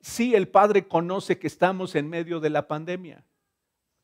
si 0.00 0.34
el 0.34 0.46
Padre 0.46 0.86
conoce 0.86 1.38
que 1.38 1.46
estamos 1.46 1.94
en 1.94 2.08
medio 2.08 2.38
de 2.38 2.50
la 2.50 2.68
pandemia. 2.68 3.24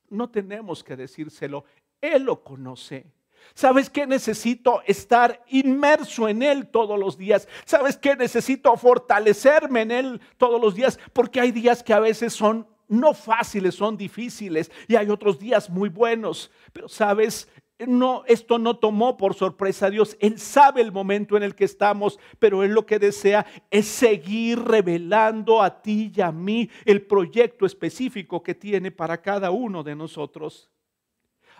No 0.08 0.30
tenemos 0.30 0.82
que 0.82 0.96
decírselo, 0.96 1.64
Él 2.00 2.24
lo 2.24 2.42
conoce. 2.42 3.06
¿Sabes 3.52 3.90
qué? 3.90 4.06
Necesito 4.06 4.82
estar 4.86 5.44
inmerso 5.48 6.28
en 6.28 6.42
Él 6.42 6.68
todos 6.68 6.98
los 6.98 7.18
días. 7.18 7.48
¿Sabes 7.64 7.96
qué? 7.96 8.16
Necesito 8.16 8.76
fortalecerme 8.76 9.82
en 9.82 9.90
Él 9.90 10.20
todos 10.38 10.60
los 10.60 10.74
días 10.74 10.98
porque 11.12 11.40
hay 11.40 11.52
días 11.52 11.82
que 11.82 11.92
a 11.92 12.00
veces 12.00 12.32
son 12.32 12.66
no 12.88 13.14
fáciles, 13.14 13.74
son 13.74 13.96
difíciles 13.96 14.70
y 14.88 14.96
hay 14.96 15.08
otros 15.10 15.38
días 15.38 15.70
muy 15.70 15.88
buenos. 15.88 16.50
Pero 16.72 16.88
sabes, 16.88 17.48
no, 17.78 18.22
esto 18.26 18.58
no 18.58 18.76
tomó 18.76 19.16
por 19.16 19.34
sorpresa 19.34 19.86
a 19.86 19.90
Dios. 19.90 20.16
Él 20.20 20.38
sabe 20.38 20.80
el 20.80 20.92
momento 20.92 21.36
en 21.36 21.42
el 21.42 21.54
que 21.54 21.64
estamos, 21.64 22.18
pero 22.38 22.62
Él 22.62 22.72
lo 22.72 22.86
que 22.86 22.98
desea 22.98 23.46
es 23.70 23.86
seguir 23.86 24.60
revelando 24.60 25.62
a 25.62 25.82
ti 25.82 26.12
y 26.14 26.20
a 26.20 26.30
mí 26.30 26.70
el 26.84 27.02
proyecto 27.02 27.66
específico 27.66 28.42
que 28.42 28.54
tiene 28.54 28.90
para 28.90 29.20
cada 29.20 29.50
uno 29.50 29.82
de 29.82 29.96
nosotros. 29.96 30.70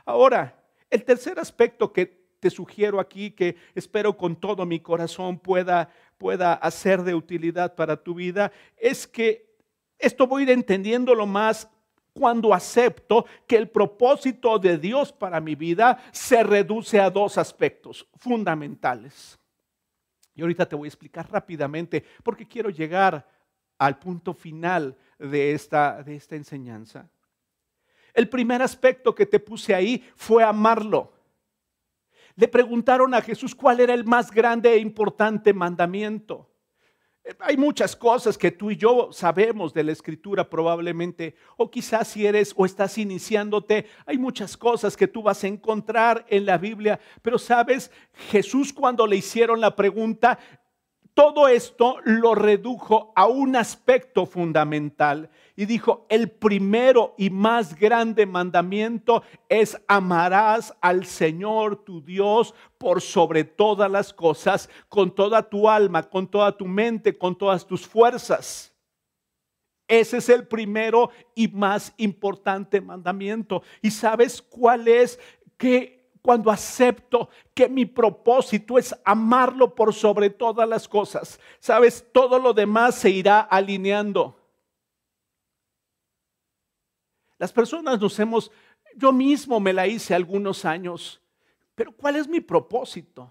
Ahora, 0.05 0.63
el 0.94 1.04
tercer 1.04 1.40
aspecto 1.40 1.92
que 1.92 2.07
te 2.38 2.50
sugiero 2.50 3.00
aquí, 3.00 3.33
que 3.33 3.57
espero 3.74 4.16
con 4.16 4.37
todo 4.37 4.64
mi 4.64 4.78
corazón 4.78 5.40
pueda, 5.40 5.90
pueda 6.18 6.54
hacer 6.54 7.02
de 7.02 7.16
utilidad 7.16 7.74
para 7.74 7.96
tu 7.96 8.14
vida, 8.14 8.52
es 8.76 9.07
que 9.09 9.57
esto 9.98 10.28
voy 10.28 10.42
a 10.42 10.44
ir 10.44 10.50
entendiéndolo 10.50 11.26
más 11.26 11.68
cuando 12.12 12.54
acepto 12.54 13.26
que 13.48 13.57
el 13.57 13.68
propósito 13.68 14.57
de 14.61 14.78
Dios 14.78 15.12
para 15.12 15.40
mi 15.40 15.57
vida 15.57 15.98
se 16.12 16.44
reduce 16.44 17.00
a 17.00 17.11
dos 17.11 17.38
aspectos 17.38 18.07
fundamentales. 18.14 19.37
Y 20.33 20.42
ahorita 20.42 20.68
te 20.68 20.76
voy 20.76 20.87
a 20.87 20.90
explicar 20.90 21.28
rápidamente 21.28 22.04
porque 22.22 22.46
quiero 22.46 22.70
llegar 22.70 23.26
al 23.78 23.98
punto 23.98 24.33
final 24.33 24.96
de 25.18 25.54
esta, 25.54 26.04
de 26.04 26.14
esta 26.14 26.37
enseñanza. 26.37 27.11
El 28.14 28.29
primer 28.29 28.62
aspecto 28.62 29.14
que 29.14 29.27
te 29.27 29.40
puse 29.40 29.74
ahí 29.74 30.03
fue 30.14 30.42
amarlo. 30.44 31.12
Le 32.37 32.48
preguntaron 32.48 33.12
a 33.14 33.20
Jesús 33.20 33.55
cuál 33.55 33.81
era 33.81 33.92
el 33.92 34.05
más 34.05 34.31
grande 34.31 34.72
e 34.72 34.79
importante 34.79 35.53
mandamiento. 35.53 36.50
Hay 37.40 37.57
muchas 37.57 37.96
cosas 37.96 38.37
que 38.37 38.50
tú 38.50 38.70
y 38.70 38.77
yo 38.77 39.11
sabemos 39.11 39.72
de 39.72 39.83
la 39.83 39.92
escritura 39.92 40.48
probablemente, 40.50 41.37
o 41.57 41.70
quizás 41.70 42.09
si 42.09 42.27
eres 42.27 42.53
o 42.55 42.66
estás 42.66 42.98
iniciándote, 42.98 43.87
hay 44.05 44.18
muchas 44.18 44.59
cosas 44.59 44.94
que 44.94 45.09
tú 45.09 45.22
vas 45.22 45.42
a 45.42 45.46
encontrar 45.46 46.27
en 46.29 46.44
la 46.44 46.59
Biblia, 46.59 47.00
pero 47.22 47.38
sabes, 47.38 47.90
Jesús 48.31 48.74
cuando 48.74 49.07
le 49.07 49.16
hicieron 49.16 49.59
la 49.59 49.74
pregunta, 49.74 50.38
todo 51.14 51.46
esto 51.46 51.98
lo 52.05 52.35
redujo 52.35 53.12
a 53.14 53.27
un 53.27 53.55
aspecto 53.55 54.27
fundamental 54.27 55.31
y 55.55 55.64
dijo, 55.64 56.07
el 56.09 56.29
primero 56.29 57.14
y 57.16 57.31
más 57.31 57.79
grande 57.79 58.27
mandamiento 58.27 59.22
es 59.48 59.81
amarás 59.87 60.74
al 60.81 61.07
Señor 61.07 61.85
tu 61.85 62.03
Dios 62.03 62.53
por 62.79 63.00
sobre 63.00 63.44
todas 63.44 63.88
las 63.88 64.12
cosas, 64.12 64.68
con 64.88 65.14
toda 65.14 65.48
tu 65.48 65.68
alma, 65.68 66.03
con 66.03 66.27
toda 66.27 66.57
tu 66.57 66.66
mente, 66.66 67.16
con 67.16 67.38
todas 67.38 67.64
tus 67.64 67.87
fuerzas. 67.87 68.74
Ese 69.87 70.16
es 70.16 70.29
el 70.29 70.48
primero 70.48 71.11
y 71.37 71.46
más 71.46 71.94
importante 71.96 72.81
mandamiento. 72.81 73.62
¿Y 73.81 73.92
sabes 73.92 74.42
cuál 74.42 74.88
es? 74.88 75.20
Que 75.57 76.04
cuando 76.24 76.50
acepto 76.50 77.28
que 77.52 77.68
mi 77.68 77.84
propósito 77.84 78.78
es 78.78 78.96
amarlo 79.04 79.74
por 79.74 79.92
sobre 79.92 80.30
todas 80.30 80.66
las 80.66 80.88
cosas. 80.88 81.38
Sabes, 81.60 82.02
todo 82.12 82.38
lo 82.38 82.54
demás 82.54 82.94
se 82.94 83.10
irá 83.10 83.40
alineando. 83.40 84.34
Las 87.37 87.52
personas 87.52 88.00
nos 88.00 88.18
hemos, 88.18 88.50
yo 88.96 89.12
mismo 89.12 89.60
me 89.60 89.74
la 89.74 89.87
hice 89.87 90.14
algunos 90.14 90.64
años, 90.64 91.20
pero 91.74 91.92
¿cuál 91.92 92.16
es 92.16 92.26
mi 92.26 92.40
propósito? 92.40 93.30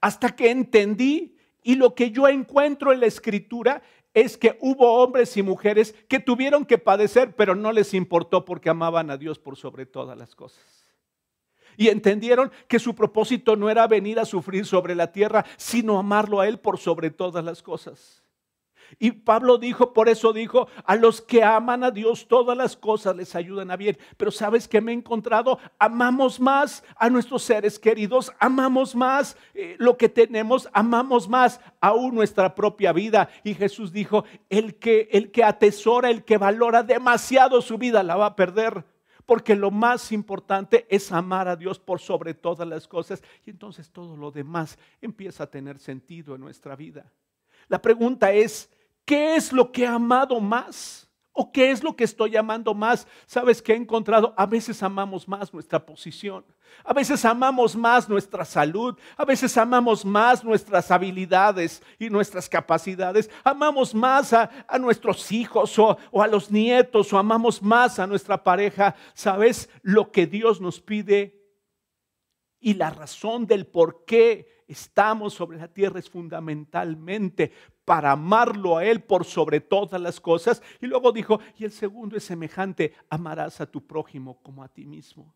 Hasta 0.00 0.34
que 0.34 0.50
entendí 0.50 1.36
y 1.62 1.74
lo 1.74 1.94
que 1.94 2.10
yo 2.10 2.26
encuentro 2.28 2.94
en 2.94 3.00
la 3.00 3.06
escritura 3.06 3.82
es 4.14 4.38
que 4.38 4.56
hubo 4.62 5.02
hombres 5.02 5.36
y 5.36 5.42
mujeres 5.42 5.94
que 6.08 6.18
tuvieron 6.18 6.64
que 6.64 6.78
padecer, 6.78 7.36
pero 7.36 7.54
no 7.54 7.72
les 7.72 7.92
importó 7.92 8.46
porque 8.46 8.70
amaban 8.70 9.10
a 9.10 9.18
Dios 9.18 9.38
por 9.38 9.58
sobre 9.58 9.84
todas 9.84 10.16
las 10.16 10.34
cosas 10.34 10.83
y 11.76 11.88
entendieron 11.88 12.50
que 12.68 12.78
su 12.78 12.94
propósito 12.94 13.56
no 13.56 13.70
era 13.70 13.86
venir 13.86 14.18
a 14.18 14.24
sufrir 14.24 14.66
sobre 14.66 14.94
la 14.94 15.12
tierra, 15.12 15.44
sino 15.56 15.98
amarlo 15.98 16.40
a 16.40 16.48
Él 16.48 16.58
por 16.58 16.78
sobre 16.78 17.10
todas 17.10 17.44
las 17.44 17.62
cosas. 17.62 18.24
Y 18.98 19.12
Pablo 19.12 19.58
dijo, 19.58 19.92
por 19.92 20.08
eso 20.08 20.32
dijo, 20.32 20.68
a 20.84 20.96
los 20.96 21.20
que 21.20 21.42
aman 21.42 21.84
a 21.84 21.90
Dios 21.90 22.28
todas 22.28 22.56
las 22.56 22.76
cosas 22.76 23.16
les 23.16 23.34
ayudan 23.34 23.70
a 23.70 23.76
bien. 23.76 23.98
Pero 24.16 24.30
sabes 24.30 24.68
que 24.68 24.80
me 24.80 24.92
he 24.92 24.94
encontrado, 24.94 25.58
amamos 25.78 26.38
más 26.38 26.84
a 26.96 27.10
nuestros 27.10 27.42
seres 27.42 27.78
queridos, 27.78 28.32
amamos 28.38 28.94
más 28.94 29.36
eh, 29.54 29.76
lo 29.78 29.96
que 29.96 30.08
tenemos, 30.08 30.68
amamos 30.72 31.28
más 31.28 31.60
aún 31.80 32.14
nuestra 32.14 32.54
propia 32.54 32.92
vida. 32.92 33.28
Y 33.42 33.54
Jesús 33.54 33.92
dijo, 33.92 34.24
el 34.48 34.76
que, 34.76 35.08
el 35.12 35.30
que 35.30 35.44
atesora, 35.44 36.10
el 36.10 36.24
que 36.24 36.38
valora 36.38 36.82
demasiado 36.82 37.60
su 37.60 37.78
vida, 37.78 38.02
la 38.02 38.16
va 38.16 38.26
a 38.26 38.36
perder. 38.36 38.84
Porque 39.26 39.54
lo 39.54 39.70
más 39.70 40.12
importante 40.12 40.86
es 40.90 41.10
amar 41.10 41.48
a 41.48 41.56
Dios 41.56 41.78
por 41.78 42.00
sobre 42.00 42.34
todas 42.34 42.68
las 42.68 42.86
cosas 42.86 43.22
y 43.46 43.50
entonces 43.50 43.90
todo 43.90 44.16
lo 44.16 44.30
demás 44.30 44.78
empieza 45.00 45.44
a 45.44 45.50
tener 45.50 45.78
sentido 45.78 46.34
en 46.34 46.42
nuestra 46.42 46.76
vida. 46.76 47.10
La 47.68 47.80
pregunta 47.80 48.32
es, 48.32 48.70
¿qué 49.04 49.36
es 49.36 49.52
lo 49.52 49.72
que 49.72 49.84
he 49.84 49.86
amado 49.86 50.40
más? 50.40 51.08
¿O 51.32 51.50
qué 51.50 51.70
es 51.70 51.82
lo 51.82 51.96
que 51.96 52.04
estoy 52.04 52.36
amando 52.36 52.74
más? 52.74 53.08
¿Sabes 53.26 53.60
qué 53.60 53.72
he 53.72 53.76
encontrado? 53.76 54.34
A 54.36 54.46
veces 54.46 54.82
amamos 54.82 55.26
más 55.26 55.52
nuestra 55.52 55.84
posición. 55.84 56.44
A 56.82 56.92
veces 56.92 57.24
amamos 57.24 57.76
más 57.76 58.08
nuestra 58.08 58.44
salud. 58.44 58.98
A 59.16 59.24
veces 59.24 59.56
amamos 59.56 60.04
más 60.04 60.42
nuestras 60.42 60.90
habilidades 60.90 61.82
y 61.98 62.10
nuestras 62.10 62.48
capacidades. 62.48 63.30
Amamos 63.44 63.94
más 63.94 64.32
a, 64.32 64.50
nuestros 64.80 65.30
hijos 65.30 65.78
o, 65.78 65.96
a 66.20 66.26
los 66.26 66.50
nietos 66.50 67.12
o 67.12 67.18
amamos 67.18 67.62
más 67.62 67.98
a 67.98 68.06
nuestra 68.06 68.42
pareja. 68.42 68.96
¿Sabes 69.14 69.70
lo 69.82 70.10
que 70.10 70.26
Dios 70.26 70.60
nos 70.60 70.80
pide? 70.80 71.40
Y 72.60 72.74
la 72.74 72.90
razón 72.90 73.46
del 73.46 73.66
por 73.66 74.04
qué 74.04 74.64
estamos 74.66 75.34
sobre 75.34 75.58
la 75.58 75.68
tierra 75.68 75.98
es 75.98 76.08
fundamentalmente 76.08 77.52
para 77.84 78.12
amarlo 78.12 78.78
a 78.78 78.84
Él 78.84 79.02
por 79.02 79.24
sobre 79.24 79.60
todas 79.60 80.00
las 80.00 80.20
cosas. 80.20 80.62
Y 80.80 80.86
luego 80.86 81.12
dijo, 81.12 81.40
y 81.58 81.64
el 81.64 81.72
segundo 81.72 82.16
es 82.16 82.24
semejante, 82.24 82.94
amarás 83.08 83.60
a 83.60 83.66
tu 83.66 83.86
prójimo 83.86 84.40
como 84.42 84.62
a 84.62 84.68
ti 84.68 84.86
mismo. 84.86 85.34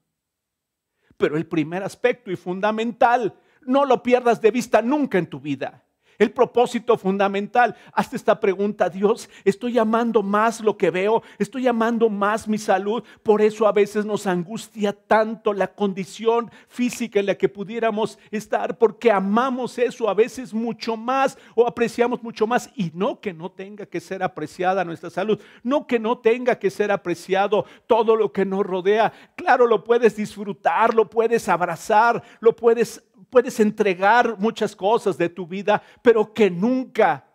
Pero 1.18 1.36
el 1.36 1.46
primer 1.46 1.82
aspecto 1.82 2.30
y 2.30 2.36
fundamental, 2.36 3.34
no 3.60 3.84
lo 3.84 4.02
pierdas 4.02 4.40
de 4.40 4.50
vista 4.50 4.80
nunca 4.80 5.18
en 5.18 5.26
tu 5.26 5.40
vida 5.40 5.84
el 6.18 6.30
propósito 6.32 6.96
fundamental. 6.96 7.76
Hazte 7.92 8.16
esta 8.16 8.40
pregunta, 8.40 8.88
Dios, 8.88 9.28
estoy 9.44 9.78
amando 9.78 10.22
más 10.22 10.60
lo 10.60 10.76
que 10.76 10.90
veo, 10.90 11.22
estoy 11.38 11.66
amando 11.66 12.08
más 12.08 12.48
mi 12.48 12.58
salud, 12.58 13.02
por 13.22 13.40
eso 13.40 13.66
a 13.66 13.72
veces 13.72 14.04
nos 14.04 14.26
angustia 14.26 14.92
tanto 14.92 15.52
la 15.52 15.68
condición 15.68 16.50
física 16.68 17.20
en 17.20 17.26
la 17.26 17.36
que 17.36 17.48
pudiéramos 17.48 18.18
estar, 18.30 18.78
porque 18.78 19.10
amamos 19.10 19.78
eso 19.78 20.08
a 20.08 20.14
veces 20.14 20.52
mucho 20.52 20.96
más 20.96 21.38
o 21.54 21.66
apreciamos 21.66 22.22
mucho 22.22 22.46
más 22.46 22.70
y 22.74 22.90
no 22.94 23.20
que 23.20 23.32
no 23.32 23.50
tenga 23.50 23.86
que 23.86 24.00
ser 24.00 24.22
apreciada 24.22 24.84
nuestra 24.84 25.10
salud, 25.10 25.40
no 25.62 25.86
que 25.86 25.98
no 25.98 26.18
tenga 26.18 26.58
que 26.58 26.70
ser 26.70 26.90
apreciado 26.90 27.64
todo 27.86 28.16
lo 28.16 28.32
que 28.32 28.44
nos 28.44 28.66
rodea. 28.66 29.12
Claro, 29.36 29.66
lo 29.66 29.84
puedes 29.84 30.16
disfrutar, 30.16 30.94
lo 30.94 31.08
puedes 31.08 31.48
abrazar, 31.48 32.22
lo 32.40 32.56
puedes 32.56 33.02
puedes 33.30 33.58
entregar 33.60 34.38
muchas 34.38 34.74
cosas 34.74 35.16
de 35.18 35.28
tu 35.28 35.46
vida, 35.46 35.82
pero 36.02 36.32
que 36.32 36.50
nunca 36.50 37.28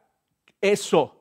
eso 0.60 1.20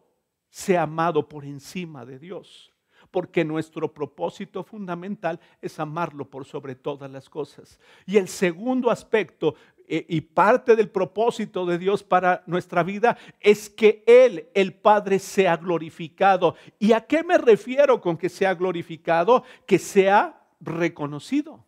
sea 0.48 0.82
amado 0.82 1.28
por 1.28 1.44
encima 1.44 2.04
de 2.04 2.18
Dios. 2.18 2.72
Porque 3.10 3.44
nuestro 3.44 3.92
propósito 3.92 4.64
fundamental 4.64 5.38
es 5.60 5.78
amarlo 5.78 6.30
por 6.30 6.46
sobre 6.46 6.74
todas 6.74 7.10
las 7.10 7.28
cosas. 7.28 7.78
Y 8.06 8.16
el 8.16 8.26
segundo 8.26 8.90
aspecto 8.90 9.54
eh, 9.86 10.06
y 10.08 10.22
parte 10.22 10.76
del 10.76 10.88
propósito 10.88 11.66
de 11.66 11.76
Dios 11.76 12.02
para 12.02 12.42
nuestra 12.46 12.82
vida 12.82 13.18
es 13.40 13.68
que 13.68 14.02
Él, 14.06 14.48
el 14.54 14.72
Padre, 14.72 15.18
sea 15.18 15.58
glorificado. 15.58 16.54
¿Y 16.78 16.92
a 16.92 17.02
qué 17.02 17.22
me 17.22 17.36
refiero 17.36 18.00
con 18.00 18.16
que 18.16 18.30
sea 18.30 18.54
glorificado? 18.54 19.44
Que 19.66 19.78
sea 19.78 20.46
reconocido 20.60 21.66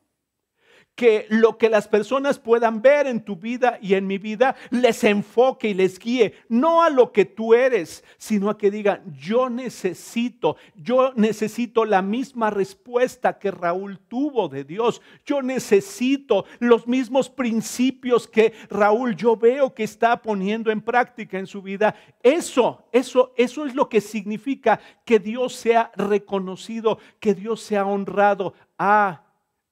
que 0.94 1.26
lo 1.28 1.58
que 1.58 1.68
las 1.68 1.88
personas 1.88 2.38
puedan 2.38 2.80
ver 2.80 3.06
en 3.06 3.20
tu 3.20 3.36
vida 3.36 3.78
y 3.82 3.94
en 3.94 4.06
mi 4.06 4.18
vida 4.18 4.54
les 4.70 5.02
enfoque 5.04 5.68
y 5.68 5.74
les 5.74 5.98
guíe, 5.98 6.34
no 6.48 6.82
a 6.82 6.90
lo 6.90 7.12
que 7.12 7.24
tú 7.24 7.54
eres, 7.54 8.04
sino 8.16 8.48
a 8.48 8.56
que 8.56 8.70
digan, 8.70 9.02
yo 9.18 9.50
necesito, 9.50 10.56
yo 10.76 11.12
necesito 11.16 11.84
la 11.84 12.00
misma 12.02 12.50
respuesta 12.50 13.38
que 13.38 13.50
Raúl 13.50 13.98
tuvo 13.98 14.48
de 14.48 14.64
Dios, 14.64 15.02
yo 15.26 15.42
necesito 15.42 16.44
los 16.60 16.86
mismos 16.86 17.28
principios 17.28 18.28
que 18.28 18.52
Raúl 18.70 19.16
yo 19.16 19.36
veo 19.36 19.74
que 19.74 19.84
está 19.84 20.22
poniendo 20.22 20.70
en 20.70 20.80
práctica 20.80 21.38
en 21.38 21.46
su 21.46 21.62
vida. 21.62 21.94
Eso, 22.22 22.84
eso, 22.92 23.32
eso 23.36 23.66
es 23.66 23.74
lo 23.74 23.88
que 23.88 24.00
significa 24.00 24.80
que 25.04 25.18
Dios 25.18 25.54
sea 25.54 25.90
reconocido, 25.96 26.98
que 27.18 27.34
Dios 27.34 27.60
sea 27.60 27.84
honrado. 27.84 28.54
Ah, 28.78 29.24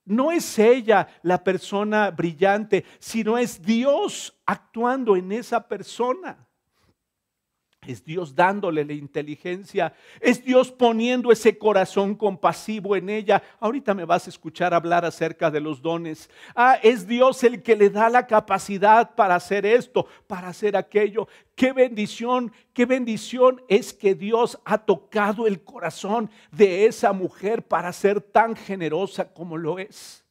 no 0.04 0.32
es 0.32 0.58
ella 0.58 1.08
la 1.22 1.42
persona 1.42 2.10
brillante, 2.10 2.84
sino 2.98 3.38
es 3.38 3.62
Dios 3.62 4.40
actuando 4.46 5.16
en 5.16 5.32
esa 5.32 5.68
persona. 5.68 6.48
Es 7.84 8.04
Dios 8.04 8.36
dándole 8.36 8.84
la 8.84 8.92
inteligencia. 8.92 9.92
Es 10.20 10.44
Dios 10.44 10.70
poniendo 10.70 11.32
ese 11.32 11.58
corazón 11.58 12.14
compasivo 12.14 12.94
en 12.94 13.10
ella. 13.10 13.42
Ahorita 13.58 13.92
me 13.92 14.04
vas 14.04 14.26
a 14.26 14.30
escuchar 14.30 14.72
hablar 14.72 15.04
acerca 15.04 15.50
de 15.50 15.58
los 15.58 15.82
dones. 15.82 16.30
Ah, 16.54 16.78
es 16.80 17.08
Dios 17.08 17.42
el 17.42 17.60
que 17.60 17.74
le 17.74 17.90
da 17.90 18.08
la 18.08 18.28
capacidad 18.28 19.16
para 19.16 19.34
hacer 19.34 19.66
esto, 19.66 20.06
para 20.28 20.46
hacer 20.46 20.76
aquello. 20.76 21.26
Qué 21.56 21.72
bendición, 21.72 22.52
qué 22.72 22.86
bendición 22.86 23.60
es 23.68 23.92
que 23.92 24.14
Dios 24.14 24.60
ha 24.64 24.78
tocado 24.78 25.48
el 25.48 25.64
corazón 25.64 26.30
de 26.52 26.86
esa 26.86 27.12
mujer 27.12 27.66
para 27.66 27.92
ser 27.92 28.20
tan 28.20 28.54
generosa 28.54 29.32
como 29.32 29.56
lo 29.56 29.80
es. 29.80 30.24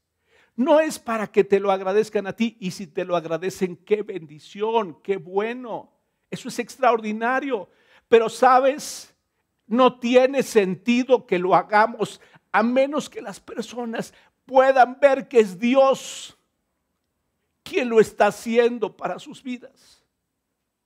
No 0.55 0.79
es 0.79 0.97
para 0.99 1.27
que 1.27 1.43
te 1.43 1.59
lo 1.59 1.69
agradezcan 1.69 2.27
a 2.27 2.33
ti 2.33 2.55
y 2.61 2.71
si 2.71 2.87
te 2.87 3.03
lo 3.03 3.17
agradecen, 3.17 3.75
qué 3.75 4.03
bendición, 4.03 5.01
qué 5.03 5.17
bueno. 5.17 6.00
Eso 6.31 6.49
es 6.49 6.57
extraordinario. 6.57 7.69
Pero 8.07 8.29
sabes, 8.29 9.13
no 9.67 9.99
tiene 9.99 10.41
sentido 10.41 11.27
que 11.27 11.37
lo 11.37 11.53
hagamos 11.53 12.19
a 12.51 12.63
menos 12.63 13.09
que 13.09 13.21
las 13.21 13.39
personas 13.39 14.13
puedan 14.45 14.99
ver 14.99 15.27
que 15.27 15.39
es 15.39 15.59
Dios 15.59 16.37
quien 17.63 17.87
lo 17.87 17.99
está 17.99 18.27
haciendo 18.27 18.95
para 18.95 19.19
sus 19.19 19.41
vidas. 19.41 20.03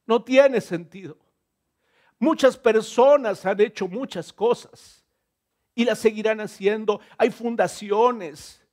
No 0.06 0.24
tiene 0.24 0.62
sentido. 0.62 1.18
Muchas 2.20 2.58
personas 2.58 3.46
han 3.46 3.60
hecho 3.60 3.88
muchas 3.88 4.32
cosas 4.32 5.04
y 5.74 5.84
las 5.84 6.00
seguirán 6.00 6.40
haciendo. 6.40 7.02
Hay 7.18 7.32
fundaciones, 7.32 8.66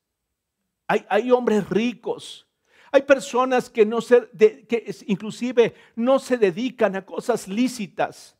hay, 0.86 1.30
hombres 1.30 1.68
ricos, 1.68 2.46
hay 2.92 3.02
personas 3.02 3.70
que 3.70 3.86
no 3.86 4.02
se, 4.02 4.28
que 4.68 4.94
inclusive 5.06 5.74
no 5.96 6.18
se 6.18 6.36
dedican 6.36 6.94
a 6.94 7.04
cosas 7.04 7.48
lícitas 7.48 8.36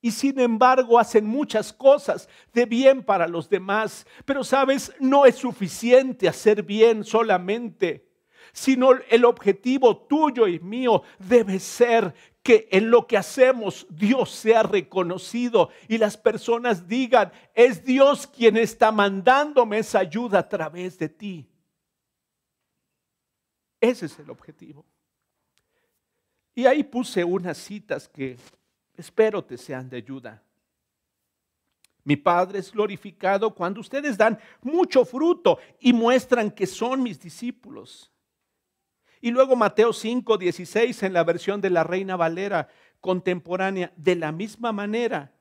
y 0.00 0.10
sin 0.10 0.40
embargo 0.40 0.98
hacen 0.98 1.24
muchas 1.24 1.72
cosas 1.72 2.28
de 2.52 2.66
bien 2.66 3.04
para 3.04 3.28
los 3.28 3.48
demás. 3.48 4.04
Pero 4.24 4.42
sabes, 4.42 4.92
no 4.98 5.24
es 5.24 5.36
suficiente 5.36 6.28
hacer 6.28 6.64
bien 6.64 7.04
solamente, 7.04 8.08
sino 8.52 8.90
el 9.08 9.24
objetivo 9.24 9.96
tuyo 9.96 10.48
y 10.48 10.58
mío 10.58 11.04
debe 11.20 11.60
ser 11.60 12.12
que 12.42 12.68
en 12.72 12.90
lo 12.90 13.06
que 13.06 13.16
hacemos 13.16 13.86
Dios 13.88 14.32
sea 14.32 14.64
reconocido 14.64 15.70
y 15.86 15.98
las 15.98 16.16
personas 16.16 16.88
digan, 16.88 17.30
es 17.54 17.84
Dios 17.84 18.26
quien 18.26 18.56
está 18.56 18.90
mandándome 18.90 19.78
esa 19.78 20.00
ayuda 20.00 20.40
a 20.40 20.48
través 20.48 20.98
de 20.98 21.08
ti. 21.08 21.51
Ese 23.82 24.06
es 24.06 24.16
el 24.20 24.30
objetivo. 24.30 24.86
Y 26.54 26.66
ahí 26.66 26.84
puse 26.84 27.24
unas 27.24 27.58
citas 27.58 28.08
que 28.08 28.36
espero 28.96 29.42
te 29.44 29.58
sean 29.58 29.90
de 29.90 29.96
ayuda. 29.96 30.40
Mi 32.04 32.14
Padre 32.14 32.60
es 32.60 32.70
glorificado 32.70 33.52
cuando 33.52 33.80
ustedes 33.80 34.16
dan 34.16 34.38
mucho 34.60 35.04
fruto 35.04 35.58
y 35.80 35.92
muestran 35.92 36.52
que 36.52 36.64
son 36.68 37.02
mis 37.02 37.20
discípulos. 37.20 38.12
Y 39.20 39.32
luego 39.32 39.56
Mateo 39.56 39.92
5, 39.92 40.38
16 40.38 41.02
en 41.02 41.12
la 41.12 41.24
versión 41.24 41.60
de 41.60 41.70
la 41.70 41.82
Reina 41.82 42.14
Valera 42.14 42.68
contemporánea, 43.00 43.92
de 43.96 44.14
la 44.14 44.30
misma 44.30 44.70
manera 44.70 45.32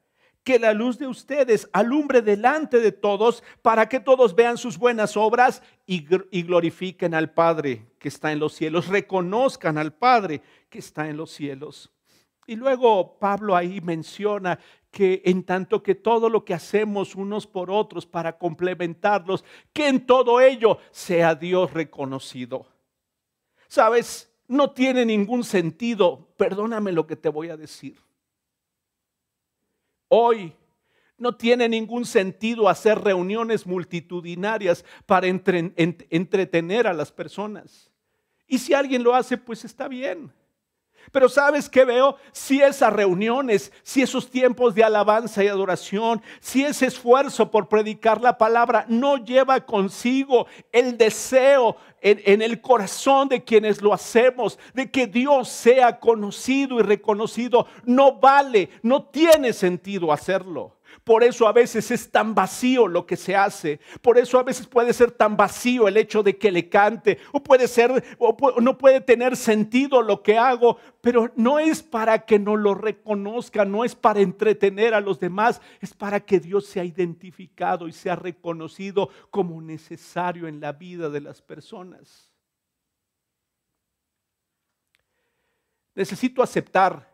que 0.43 0.57
la 0.57 0.73
luz 0.73 0.97
de 0.97 1.05
ustedes 1.05 1.69
alumbre 1.73 2.23
delante 2.23 2.79
de 2.79 2.91
todos 2.91 3.43
para 3.61 3.87
que 3.87 3.99
todos 3.99 4.33
vean 4.33 4.57
sus 4.57 4.79
buenas 4.79 5.15
obras 5.15 5.61
y, 5.85 6.01
glorifiquen 6.41 7.13
al 7.13 7.31
Padre 7.31 7.90
que 8.01 8.07
está 8.07 8.31
en 8.31 8.39
los 8.39 8.53
cielos, 8.53 8.87
reconozcan 8.87 9.77
al 9.77 9.93
Padre 9.93 10.41
que 10.69 10.79
está 10.79 11.07
en 11.07 11.17
los 11.17 11.29
cielos. 11.29 11.91
Y 12.47 12.55
luego 12.55 13.19
Pablo 13.19 13.55
ahí 13.55 13.79
menciona 13.79 14.57
que 14.89 15.21
en 15.23 15.43
tanto 15.43 15.83
que 15.83 15.93
todo 15.93 16.27
lo 16.27 16.43
que 16.43 16.55
hacemos 16.55 17.13
unos 17.13 17.45
por 17.45 17.69
otros 17.69 18.07
para 18.07 18.39
complementarlos, 18.39 19.45
que 19.71 19.87
en 19.87 20.07
todo 20.07 20.41
ello 20.41 20.79
sea 20.89 21.35
Dios 21.35 21.71
reconocido. 21.73 22.65
Sabes, 23.67 24.33
no 24.47 24.71
tiene 24.71 25.05
ningún 25.05 25.43
sentido, 25.43 26.27
perdóname 26.37 26.91
lo 26.91 27.05
que 27.05 27.15
te 27.15 27.29
voy 27.29 27.49
a 27.49 27.55
decir. 27.55 27.99
Hoy 30.07 30.55
no 31.19 31.35
tiene 31.35 31.69
ningún 31.69 32.05
sentido 32.05 32.67
hacer 32.67 32.99
reuniones 32.99 33.67
multitudinarias 33.67 34.83
para 35.05 35.27
entretener 35.27 36.87
a 36.87 36.93
las 36.93 37.11
personas. 37.11 37.90
Y 38.51 38.59
si 38.59 38.73
alguien 38.73 39.01
lo 39.01 39.15
hace, 39.15 39.37
pues 39.37 39.63
está 39.63 39.87
bien. 39.87 40.29
Pero 41.13 41.29
¿sabes 41.29 41.69
qué 41.69 41.85
veo? 41.85 42.17
Si 42.33 42.61
esas 42.61 42.91
reuniones, 42.91 43.71
si 43.81 44.01
esos 44.01 44.29
tiempos 44.29 44.75
de 44.75 44.83
alabanza 44.83 45.41
y 45.41 45.47
adoración, 45.47 46.21
si 46.41 46.65
ese 46.65 46.87
esfuerzo 46.87 47.49
por 47.49 47.69
predicar 47.69 48.19
la 48.19 48.37
palabra 48.37 48.83
no 48.89 49.15
lleva 49.15 49.65
consigo 49.65 50.47
el 50.73 50.97
deseo 50.97 51.77
en, 52.01 52.21
en, 52.25 52.41
el 52.41 52.59
corazón 52.59 53.29
de 53.29 53.41
quienes 53.41 53.81
lo 53.81 53.93
hacemos, 53.93 54.59
de 54.73 54.91
que 54.91 55.07
Dios 55.07 55.47
sea 55.47 55.97
conocido 55.97 56.77
y 56.81 56.83
reconocido, 56.83 57.67
no 57.85 58.19
vale, 58.19 58.69
no 58.83 59.05
tiene 59.05 59.53
sentido 59.53 60.11
hacerlo. 60.11 60.75
Por 61.03 61.23
eso 61.23 61.47
a 61.47 61.51
veces 61.51 61.89
es 61.89 62.11
tan 62.11 62.35
vacío 62.35 62.87
lo 62.87 63.05
que 63.05 63.17
se 63.17 63.35
hace. 63.35 63.79
Por 64.01 64.17
eso 64.17 64.37
a 64.37 64.43
veces 64.43 64.67
puede 64.67 64.93
ser 64.93 65.11
tan 65.11 65.35
vacío 65.35 65.87
el 65.87 65.97
hecho 65.97 66.21
de 66.21 66.37
que 66.37 66.51
le 66.51 66.69
cante. 66.69 67.17
O 67.31 67.41
puede 67.41 67.67
ser, 67.67 68.03
o 68.19 68.61
no 68.61 68.77
puede 68.77 69.01
tener 69.01 69.35
sentido 69.35 70.01
lo 70.03 70.21
que 70.21 70.37
hago. 70.37 70.77
Pero 71.01 71.31
no 71.35 71.57
es 71.57 71.81
para 71.81 72.19
que 72.25 72.37
no 72.37 72.55
lo 72.55 72.75
reconozca, 72.75 73.65
no 73.65 73.83
es 73.83 73.95
para 73.95 74.21
entretener 74.21 74.93
a 74.93 75.01
los 75.01 75.19
demás. 75.19 75.59
Es 75.79 75.93
para 75.93 76.19
que 76.19 76.39
Dios 76.39 76.67
sea 76.67 76.83
identificado 76.83 77.87
y 77.87 77.93
sea 77.93 78.15
reconocido 78.15 79.09
como 79.31 79.59
necesario 79.59 80.47
en 80.47 80.59
la 80.59 80.71
vida 80.71 81.09
de 81.09 81.21
las 81.21 81.41
personas. 81.41 82.31
Necesito 85.95 86.41
aceptar 86.41 87.10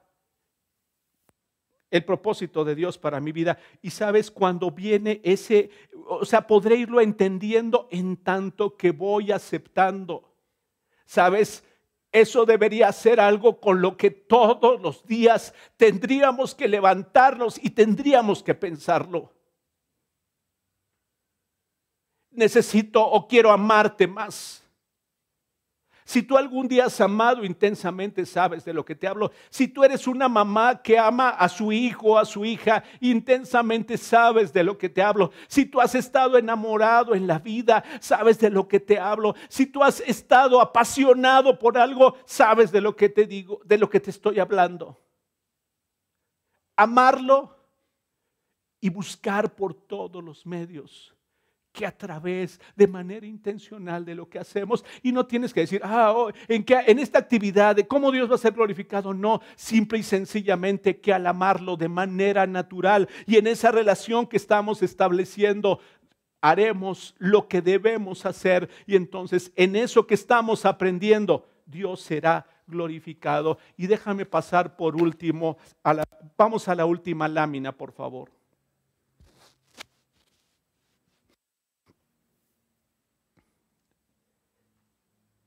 el 1.89 2.03
propósito 2.03 2.65
de 2.65 2.75
Dios 2.75 2.97
para 2.97 3.19
mi 3.19 3.31
vida. 3.31 3.57
Y 3.81 3.91
sabes, 3.91 4.29
cuando 4.31 4.71
viene 4.71 5.21
ese, 5.23 5.69
o 6.07 6.25
sea, 6.25 6.45
podré 6.45 6.75
irlo 6.75 7.01
entendiendo 7.01 7.87
en 7.91 8.17
tanto 8.17 8.75
que 8.75 8.91
voy 8.91 9.31
aceptando. 9.31 10.33
Sabes, 11.05 11.63
eso 12.11 12.45
debería 12.45 12.91
ser 12.91 13.19
algo 13.19 13.59
con 13.59 13.81
lo 13.81 13.95
que 13.95 14.11
todos 14.11 14.81
los 14.81 15.05
días 15.05 15.53
tendríamos 15.77 16.55
que 16.55 16.67
levantarnos 16.67 17.63
y 17.63 17.69
tendríamos 17.69 18.43
que 18.43 18.55
pensarlo. 18.55 19.33
Necesito 22.31 23.03
o 23.03 23.27
quiero 23.27 23.51
amarte 23.51 24.07
más. 24.07 24.66
Si 26.07 26.23
tú 26.23 26.37
algún 26.37 26.69
día 26.69 26.85
has 26.85 27.01
amado 27.01 27.43
intensamente, 27.43 28.25
sabes 28.25 28.63
de 28.63 28.71
lo 28.71 28.85
que 28.85 28.95
te 28.95 29.09
hablo. 29.09 29.29
Si 29.49 29.67
tú 29.67 29.83
eres 29.83 30.07
una 30.07 30.29
mamá 30.29 30.81
que 30.81 30.97
ama 30.97 31.31
a 31.31 31.49
su 31.49 31.69
hijo 31.69 32.11
o 32.11 32.17
a 32.17 32.23
su 32.23 32.45
hija, 32.45 32.81
intensamente 33.01 33.97
sabes 33.97 34.53
de 34.53 34.63
lo 34.63 34.77
que 34.77 34.87
te 34.87 35.01
hablo. 35.01 35.31
Si 35.49 35.65
tú 35.65 35.81
has 35.81 35.95
estado 35.95 36.37
enamorado 36.37 37.13
en 37.13 37.27
la 37.27 37.39
vida, 37.39 37.83
sabes 37.99 38.39
de 38.39 38.49
lo 38.49 38.69
que 38.69 38.79
te 38.79 38.97
hablo. 38.97 39.35
Si 39.49 39.65
tú 39.65 39.83
has 39.83 39.99
estado 39.99 40.61
apasionado 40.61 41.59
por 41.59 41.77
algo, 41.77 42.15
sabes 42.23 42.71
de 42.71 42.79
lo 42.79 42.95
que 42.95 43.09
te 43.09 43.27
digo, 43.27 43.59
de 43.65 43.77
lo 43.77 43.89
que 43.89 43.99
te 43.99 44.11
estoy 44.11 44.39
hablando. 44.39 44.97
Amarlo 46.77 47.53
y 48.79 48.89
buscar 48.89 49.53
por 49.53 49.73
todos 49.73 50.23
los 50.23 50.45
medios 50.45 51.16
que 51.77 51.85
a 51.85 51.95
través 51.95 52.59
de 52.75 52.87
manera 52.87 53.27
intencional 53.27 54.03
de 54.03 54.15
lo 54.15 54.27
que 54.27 54.39
hacemos 54.39 54.83
y 55.03 55.11
no 55.11 55.27
tienes 55.27 55.53
que 55.53 55.59
decir, 55.59 55.79
ah, 55.83 56.11
oh, 56.11 56.31
en, 56.47 56.63
que, 56.63 56.73
en 56.73 56.97
esta 56.97 57.19
actividad 57.19 57.75
de 57.75 57.85
cómo 57.85 58.11
Dios 58.11 58.27
va 58.31 58.33
a 58.33 58.39
ser 58.39 58.53
glorificado, 58.53 59.13
no, 59.13 59.41
simple 59.55 59.99
y 59.99 60.03
sencillamente 60.03 60.99
que 60.99 61.13
al 61.13 61.27
amarlo 61.27 61.77
de 61.77 61.87
manera 61.87 62.47
natural 62.47 63.07
y 63.27 63.35
en 63.35 63.45
esa 63.45 63.69
relación 63.69 64.25
que 64.25 64.37
estamos 64.37 64.81
estableciendo, 64.81 65.79
haremos 66.41 67.13
lo 67.19 67.47
que 67.47 67.61
debemos 67.61 68.25
hacer 68.25 68.69
y 68.87 68.95
entonces 68.95 69.51
en 69.55 69.75
eso 69.75 70.07
que 70.07 70.15
estamos 70.15 70.65
aprendiendo, 70.65 71.47
Dios 71.67 72.01
será 72.01 72.47
glorificado. 72.65 73.59
Y 73.77 73.85
déjame 73.85 74.25
pasar 74.25 74.75
por 74.75 74.99
último, 74.99 75.57
vamos 76.35 76.67
a 76.67 76.73
la 76.73 76.87
última 76.87 77.27
lámina, 77.27 77.71
por 77.71 77.91
favor. 77.91 78.36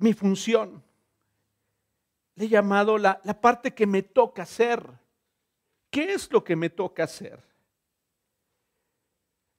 Mi 0.00 0.12
función. 0.12 0.82
Le 2.34 2.46
he 2.46 2.48
llamado 2.48 2.98
la, 2.98 3.20
la 3.24 3.40
parte 3.40 3.74
que 3.74 3.86
me 3.86 4.02
toca 4.02 4.42
hacer. 4.42 4.82
¿Qué 5.90 6.12
es 6.12 6.30
lo 6.32 6.42
que 6.42 6.56
me 6.56 6.70
toca 6.70 7.04
hacer? 7.04 7.42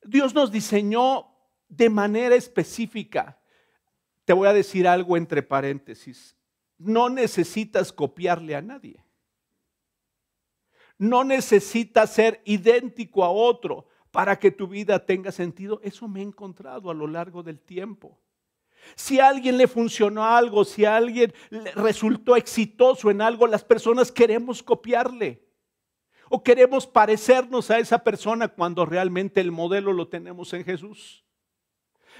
Dios 0.04 0.34
nos 0.34 0.52
diseñó 0.52 1.28
de 1.70 1.90
manera 1.90 2.36
específica. 2.36 3.40
Te 4.26 4.34
voy 4.34 4.48
a 4.48 4.54
decir 4.54 4.88
algo 4.88 5.18
entre 5.18 5.44
paréntesis. 5.44 6.36
No 6.78 7.10
necesitas 7.10 7.94
copiarle 7.94 8.56
a 8.56 8.62
nadie. 8.62 9.04
No 10.98 11.24
necesitas 11.24 12.14
ser 12.14 12.42
idéntico 12.46 13.24
a 13.24 13.30
otro 13.30 13.88
para 14.12 14.38
que 14.38 14.52
tu 14.52 14.68
vida 14.68 15.06
tenga 15.06 15.32
sentido. 15.32 15.80
Eso 15.84 16.08
me 16.08 16.20
he 16.20 16.24
encontrado 16.24 16.90
a 16.90 16.94
lo 16.94 17.08
largo 17.08 17.44
del 17.44 17.60
tiempo. 17.60 18.20
Si 18.96 19.20
a 19.20 19.30
alguien 19.30 19.58
le 19.58 19.67
funcionó 19.67 20.24
algo, 20.24 20.65
si 20.65 20.86
a 20.86 20.96
alguien 20.96 21.34
resultó 21.76 22.36
exitoso 22.36 23.10
en 23.10 23.22
algo, 23.22 23.48
las 23.48 23.63
personas 23.63 24.12
queremos 24.12 24.62
copiarle. 24.62 25.44
O 26.30 26.41
queremos 26.44 26.88
parecernos 26.88 27.70
a 27.72 27.80
esa 27.80 28.04
persona 28.04 28.48
cuando 28.48 28.86
realmente 28.86 29.41
el 29.41 29.52
modelo 29.52 29.91
lo 29.91 30.08
tenemos 30.08 30.53
en 30.53 30.64
Jesús. 30.64 31.26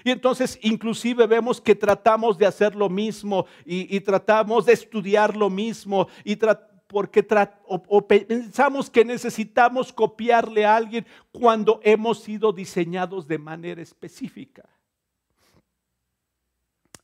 Y 0.04 0.12
entonces 0.12 0.60
inclusive 0.62 1.28
vemos 1.28 1.62
que 1.62 1.76
tratamos 1.76 2.38
de 2.38 2.46
hacer 2.46 2.76
lo 2.76 2.90
mismo 2.90 3.46
y, 3.66 4.00
tratamos 4.02 4.66
de 4.66 4.74
estudiar 4.74 5.38
lo 5.38 5.50
mismo 5.50 6.08
y 6.24 6.38
porque 6.88 7.26
o 7.68 8.08
pensamos 8.08 8.90
que 8.90 9.06
necesitamos 9.06 9.94
copiarle 9.94 10.66
a 10.66 10.76
alguien 10.76 11.06
cuando 11.32 11.80
hemos 11.84 12.22
sido 12.22 12.52
diseñados 12.52 13.28
de 13.28 13.38
manera 13.38 13.82
específica. 13.82 14.68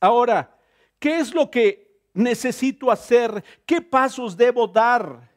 Ahora, 0.00 0.56
¿qué 0.98 1.18
es 1.18 1.34
lo 1.34 1.50
que 1.50 2.00
necesito 2.14 2.90
hacer? 2.90 3.44
¿Qué 3.66 3.80
pasos 3.80 4.36
debo 4.36 4.66
dar? 4.66 5.28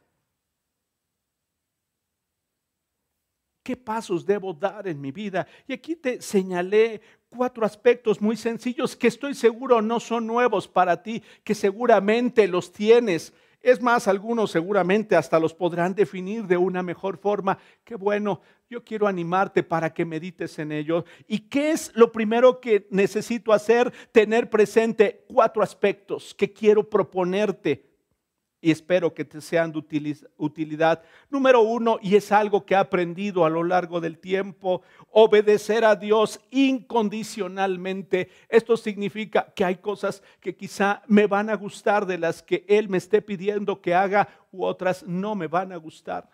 ¿Qué 3.64 3.78
pasos 3.78 4.26
debo 4.26 4.54
dar 4.54 4.88
en 4.88 5.00
mi 5.00 5.12
vida? 5.12 5.48
Y 5.68 5.74
aquí 5.74 5.96
te 5.96 6.22
señalé 6.22 7.02
cuatro 7.30 7.66
aspectos 7.66 8.20
muy 8.20 8.36
sencillos 8.36 8.96
que 8.96 9.08
estoy 9.08 9.36
seguro 9.36 9.82
no 9.82 10.00
son 10.00 10.26
nuevos 10.26 10.68
para 10.68 11.02
ti, 11.04 11.22
que 11.44 11.54
seguramente 11.54 12.48
los 12.48 12.72
tienes. 12.72 13.34
Es 13.62 13.80
más, 13.82 14.08
algunos 14.08 14.50
seguramente 14.50 15.16
hasta 15.16 15.40
los 15.40 15.54
podrán 15.54 15.94
definir 15.94 16.48
de 16.48 16.58
una 16.58 16.82
mejor 16.82 17.18
forma. 17.18 17.60
Qué 17.84 17.96
bueno, 17.96 18.42
yo 18.70 18.84
quiero 18.84 19.08
animarte 19.08 19.62
para 19.62 19.94
que 19.94 20.04
medites 20.04 20.58
en 20.58 20.72
ello. 20.72 21.06
¿Y 21.28 21.40
qué 21.42 21.72
es 21.72 21.92
lo 21.94 22.12
primero 22.12 22.60
que 22.60 22.88
necesito 22.90 23.54
hacer? 23.54 23.92
Tener 24.12 24.50
presente 24.50 25.26
cuatro 25.28 25.62
aspectos 25.62 26.34
que 26.34 26.52
quiero 26.52 26.90
proponerte 26.90 27.91
y 28.62 28.70
espero 28.70 29.14
que 29.14 29.26
te 29.26 29.42
sean 29.42 29.72
de 29.72 29.80
utilidad. 30.38 31.02
Número 31.32 31.62
uno, 31.62 31.98
y 32.02 32.16
es 32.16 32.32
algo 32.32 32.64
que 32.64 32.76
he 32.76 32.78
aprendido 32.78 33.44
a 33.44 33.50
lo 33.50 33.64
largo 33.64 34.00
del 34.00 34.20
tiempo, 34.20 34.84
obedecer 35.10 35.84
a 35.84 35.96
Dios 35.96 36.40
incondicionalmente. 36.52 38.30
Esto 38.48 38.78
significa 38.78 39.52
que 39.56 39.66
hay 39.66 39.78
cosas 39.78 40.22
que 40.40 40.56
quizá 40.56 41.02
me 41.08 41.26
van 41.26 41.50
a 41.50 41.56
gustar 41.56 42.06
de 42.06 42.20
las 42.20 42.44
que 42.44 42.64
Él 42.68 42.88
me 42.88 43.00
esté 43.00 43.24
pidiendo 43.24 43.82
que 43.82 43.96
haga 43.96 44.30
u 44.52 44.64
otras 44.64 45.04
no 45.04 45.34
me 45.34 45.48
van 45.48 45.72
a 45.72 45.78
gustar. 45.78 46.30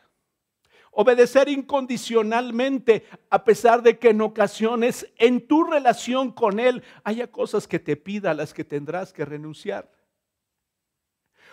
Obedecer 0.92 1.48
incondicionalmente 1.48 3.06
a 3.30 3.44
pesar 3.44 3.84
de 3.84 3.98
que 4.00 4.10
en 4.10 4.20
ocasiones 4.20 5.08
en 5.18 5.48
tu 5.48 5.64
relación 5.64 6.32
con 6.32 6.60
Él 6.60 6.84
haya 7.04 7.28
cosas 7.28 7.68
que 7.68 7.80
te 7.80 7.96
pida, 7.96 8.32
a 8.32 8.34
las 8.34 8.54
que 8.54 8.66
tendrás 8.66 9.14
que 9.14 9.24
renunciar. 9.24 9.97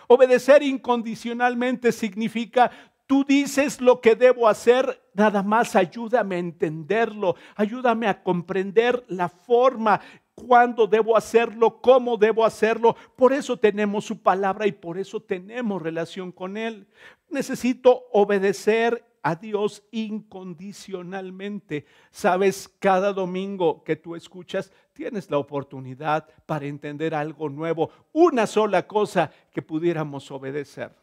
Obedecer 0.07 0.63
incondicionalmente 0.63 1.91
significa 1.91 2.71
Tú 3.07 3.23
dices 3.23 3.81
lo 3.81 4.01
que 4.01 4.15
debo 4.15 4.47
hacer, 4.47 4.99
nada 5.13 5.43
más 5.43 5.75
ayúdame 5.75 6.37
a 6.37 6.39
entenderlo, 6.39 7.35
ayúdame 7.55 8.07
a 8.07 8.23
comprender 8.23 9.03
la 9.07 9.29
forma, 9.29 10.01
cuándo 10.33 10.87
debo 10.87 11.15
hacerlo, 11.15 11.81
cómo 11.81 12.17
debo 12.17 12.43
hacerlo. 12.43 12.95
Por 13.15 13.31
eso 13.31 13.57
tenemos 13.57 14.05
su 14.05 14.21
palabra 14.21 14.65
y 14.65 14.71
por 14.71 14.97
eso 14.97 15.19
tenemos 15.19 15.81
relación 15.81 16.31
con 16.31 16.57
Él. 16.57 16.87
Necesito 17.29 18.05
obedecer 18.11 19.03
a 19.25 19.35
Dios 19.35 19.83
incondicionalmente. 19.89 21.87
Sabes, 22.11 22.69
cada 22.77 23.11
domingo 23.11 23.83
que 23.83 23.95
tú 23.95 24.15
escuchas, 24.15 24.71
tienes 24.93 25.31
la 25.31 25.39
oportunidad 25.39 26.29
para 26.45 26.67
entender 26.67 27.15
algo 27.15 27.49
nuevo, 27.49 27.89
una 28.13 28.45
sola 28.45 28.85
cosa 28.85 29.31
que 29.51 29.63
pudiéramos 29.63 30.29
obedecer. 30.29 30.95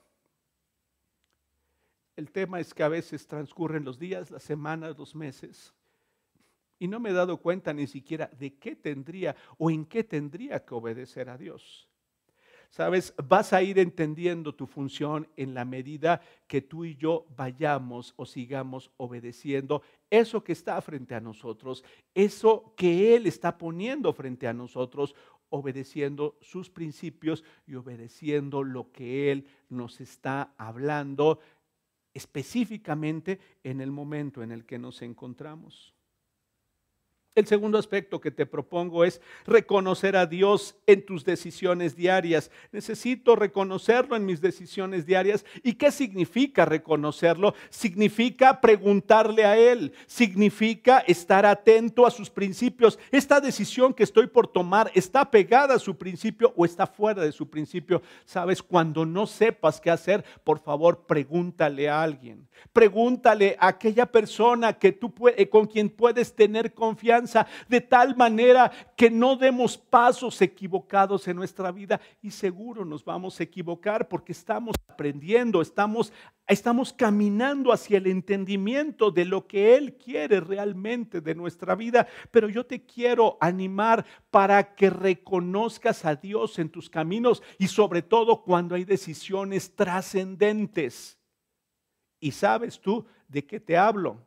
El 2.15 2.31
tema 2.31 2.61
es 2.61 2.73
que 2.73 2.85
a 2.85 2.89
veces 2.89 3.27
transcurren 3.27 3.85
los 3.85 3.99
días, 3.99 4.31
las 4.31 4.45
semanas, 4.45 4.97
los 4.97 5.17
meses, 5.17 5.75
y 6.79 6.87
no 6.87 7.01
me 7.01 7.11
he 7.11 7.15
dado 7.15 7.39
cuenta 7.39 7.73
ni 7.73 7.89
siquiera 7.89 8.31
de 8.39 8.55
qué 8.55 8.77
tendría 8.77 9.35
o 9.59 9.69
en 9.69 9.85
qué 9.85 10.05
tendría 10.05 10.65
que 10.65 10.75
obedecer 10.77 11.29
a 11.29 11.37
Dios. 11.37 11.89
Sabes, 12.73 13.13
vas 13.29 13.53
a 13.53 13.63
ir 13.63 13.79
entendiendo 13.79 14.55
tu 14.55 14.67
función 14.67 15.29
en 15.37 15.53
la 15.53 15.67
medida 15.67 16.23
que 16.47 16.63
tú 16.63 16.87
y 16.87 16.97
yo 16.97 17.27
vayamos 17.37 18.15
o 18.17 18.25
sigamos 18.25 18.91
obedeciendo 18.97 19.83
eso 20.09 20.43
que 20.43 20.53
está 20.53 20.81
frente 20.81 21.15
a 21.15 21.21
nosotros, 21.21 21.85
eso 22.15 22.73
que 22.75 23.15
Él 23.15 23.27
está 23.27 23.59
poniendo 23.59 24.11
frente 24.15 24.49
a 24.49 24.55
nosotros, 24.55 25.15
obedeciendo 25.51 26.39
sus 26.41 26.71
principios 26.71 27.45
y 27.67 27.75
obedeciendo 27.75 28.63
lo 28.65 28.91
que 28.91 29.31
Él 29.31 29.47
nos 29.69 30.01
está 30.01 30.55
hablando 30.57 31.41
específicamente 32.15 33.39
en 33.65 33.83
el 33.83 33.91
momento 33.91 34.43
en 34.43 34.51
el 34.51 34.65
que 34.65 34.79
nos 34.79 35.03
encontramos. 35.03 35.95
El 37.35 37.47
segundo 37.47 37.79
aspecto 37.79 38.21
que 38.21 38.31
te 38.31 38.45
propongo 38.45 39.07
es 39.07 39.23
reconocer 39.47 40.17
a 40.17 40.27
Dios 40.27 40.77
en 40.87 41.03
tus 41.07 41.25
decisiones 41.25 41.97
diarias. 41.97 42.51
Necesito 42.73 43.37
reconocerlo 43.37 44.17
en 44.17 44.27
mis 44.27 44.43
decisiones 44.43 45.07
diarias. 45.07 45.47
¿Y 45.63 45.73
qué 45.73 45.91
significa 45.91 46.67
reconocerlo? 46.67 47.55
Significa 47.71 48.61
preguntarle 48.61 49.47
a 49.47 49.57
Él, 49.57 49.95
significa 50.07 50.99
estar 50.99 51.47
atento 51.47 52.07
a 52.07 52.11
sus 52.11 52.29
principios. 52.29 52.99
Esta 53.11 53.41
decisión 53.41 53.95
que 53.95 54.03
estoy 54.03 54.27
por 54.27 54.47
tomar 54.47 54.91
está 54.95 55.31
pegada 55.31 55.77
a 55.77 55.79
su 55.79 55.97
principio 55.97 56.53
o 56.55 56.67
está 56.67 56.87
fuera 56.87 57.23
de 57.23 57.33
su 57.33 57.49
principio. 57.49 58.03
Sabes, 58.27 58.63
cuando 58.63 59.07
no 59.07 59.27
sepas 59.27 59.81
qué 59.81 59.91
hacer, 59.91 60.23
por 60.45 60.59
favor, 60.59 61.07
pregúntale 61.07 61.89
a 61.89 62.03
alguien. 62.03 62.47
Pregúntale 62.75 63.57
a 63.59 63.69
aquella 63.69 64.05
persona 64.05 64.75
que 64.75 64.93
tú 64.93 65.13
eh, 65.35 65.49
con 65.49 65.67
quien 65.67 65.89
puedes 65.89 66.35
tener 66.35 66.75
confianza 66.75 67.22
de 67.69 67.81
tal 67.81 68.17
manera 68.17 68.71
que 68.97 69.11
no 69.11 69.37
demos 69.37 69.77
pasos 69.77 70.41
equivocados 70.43 71.27
en 71.29 71.37
nuestra 71.37 71.71
vida 71.71 72.01
y 72.21 72.31
seguro 72.31 72.85
nos 72.85 73.05
vamos 73.05 73.39
a 73.39 73.43
equivocar 73.43 74.09
porque 74.09 74.33
estamos 74.33 74.77
aprendiendo, 74.89 75.63
estamos, 75.63 76.13
estamos 76.47 76.93
caminando 76.93 77.73
hacia 77.73 77.99
el 77.99 78.07
entendimiento 78.07 79.11
de 79.11 79.25
lo 79.25 79.47
que 79.47 79.77
Él 79.77 79.95
quiere 79.95 80.41
realmente 80.41 81.21
de 81.21 81.35
nuestra 81.35 81.75
vida. 81.75 82.07
Pero 82.31 82.49
yo 82.49 82.65
te 82.65 82.85
quiero 82.85 83.37
animar 83.41 84.05
para 84.31 84.75
que 84.75 84.91
reconozcas 84.91 86.05
a 86.05 86.15
Dios 86.17 86.59
en 86.59 86.69
tus 86.69 86.89
caminos 86.89 87.43
y 87.59 87.69
sobre 87.69 88.03
todo 88.03 88.43
cuando 88.43 88.75
hay 88.75 88.85
decisiones 88.85 89.75
trascendentes. 89.75 91.19
¿Y 92.21 92.31
sabes 92.31 92.81
tú 92.81 93.05
de 93.29 93.45
qué 93.45 93.59
te 93.59 93.77
hablo? 93.77 94.21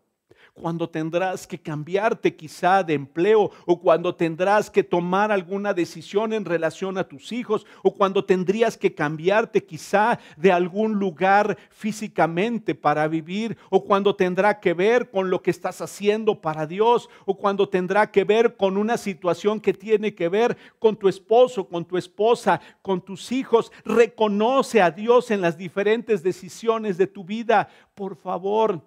Cuando 0.56 0.90
tendrás 0.90 1.46
que 1.46 1.60
cambiarte 1.60 2.34
quizá 2.34 2.82
de 2.82 2.94
empleo 2.94 3.52
o 3.66 3.80
cuando 3.80 4.16
tendrás 4.16 4.70
que 4.70 4.84
tomar 4.84 5.30
alguna 5.30 5.74
decisión 5.74 6.32
en 6.32 6.46
relación 6.46 6.98
a 6.98 7.04
tus 7.04 7.34
hijos 7.34 7.66
o 7.84 7.94
cuando 7.94 8.24
tendrías 8.24 8.78
que 8.78 8.96
cambiarte 8.96 9.66
quizá 9.66 10.18
de 10.38 10.54
algún 10.54 10.94
lugar 10.94 11.58
físicamente 11.72 12.74
para 12.74 13.06
vivir 13.10 13.58
o 13.70 13.84
cuando 13.84 14.16
tendrá 14.16 14.62
que 14.62 14.74
ver 14.74 15.12
con 15.12 15.30
lo 15.30 15.42
que 15.42 15.52
estás 15.52 15.82
haciendo 15.82 16.40
para 16.40 16.66
Dios 16.66 17.10
o 17.26 17.36
cuando 17.36 17.68
tendrá 17.68 18.10
que 18.10 18.24
ver 18.24 18.56
con 18.56 18.78
una 18.78 18.96
situación 18.96 19.60
que 19.60 19.74
tiene 19.74 20.16
que 20.16 20.30
ver 20.30 20.56
con 20.80 20.96
tu 20.96 21.10
esposo, 21.10 21.68
con 21.68 21.84
tu 21.84 21.98
esposa, 21.98 22.62
con 22.82 23.02
tus 23.02 23.34
hijos. 23.34 23.74
Reconoce 23.84 24.82
a 24.82 24.90
Dios 24.90 25.32
en 25.32 25.42
las 25.42 25.58
diferentes 25.58 26.24
decisiones 26.24 26.98
de 26.98 27.08
tu 27.08 27.26
vida. 27.26 27.68
Por 27.94 28.16
favor, 28.16 28.82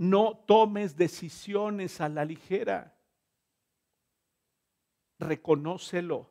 no 0.00 0.42
tomes 0.46 0.96
decisiones 0.96 2.00
a 2.00 2.08
la 2.08 2.24
ligera. 2.24 2.96
Reconócelo. 5.18 6.30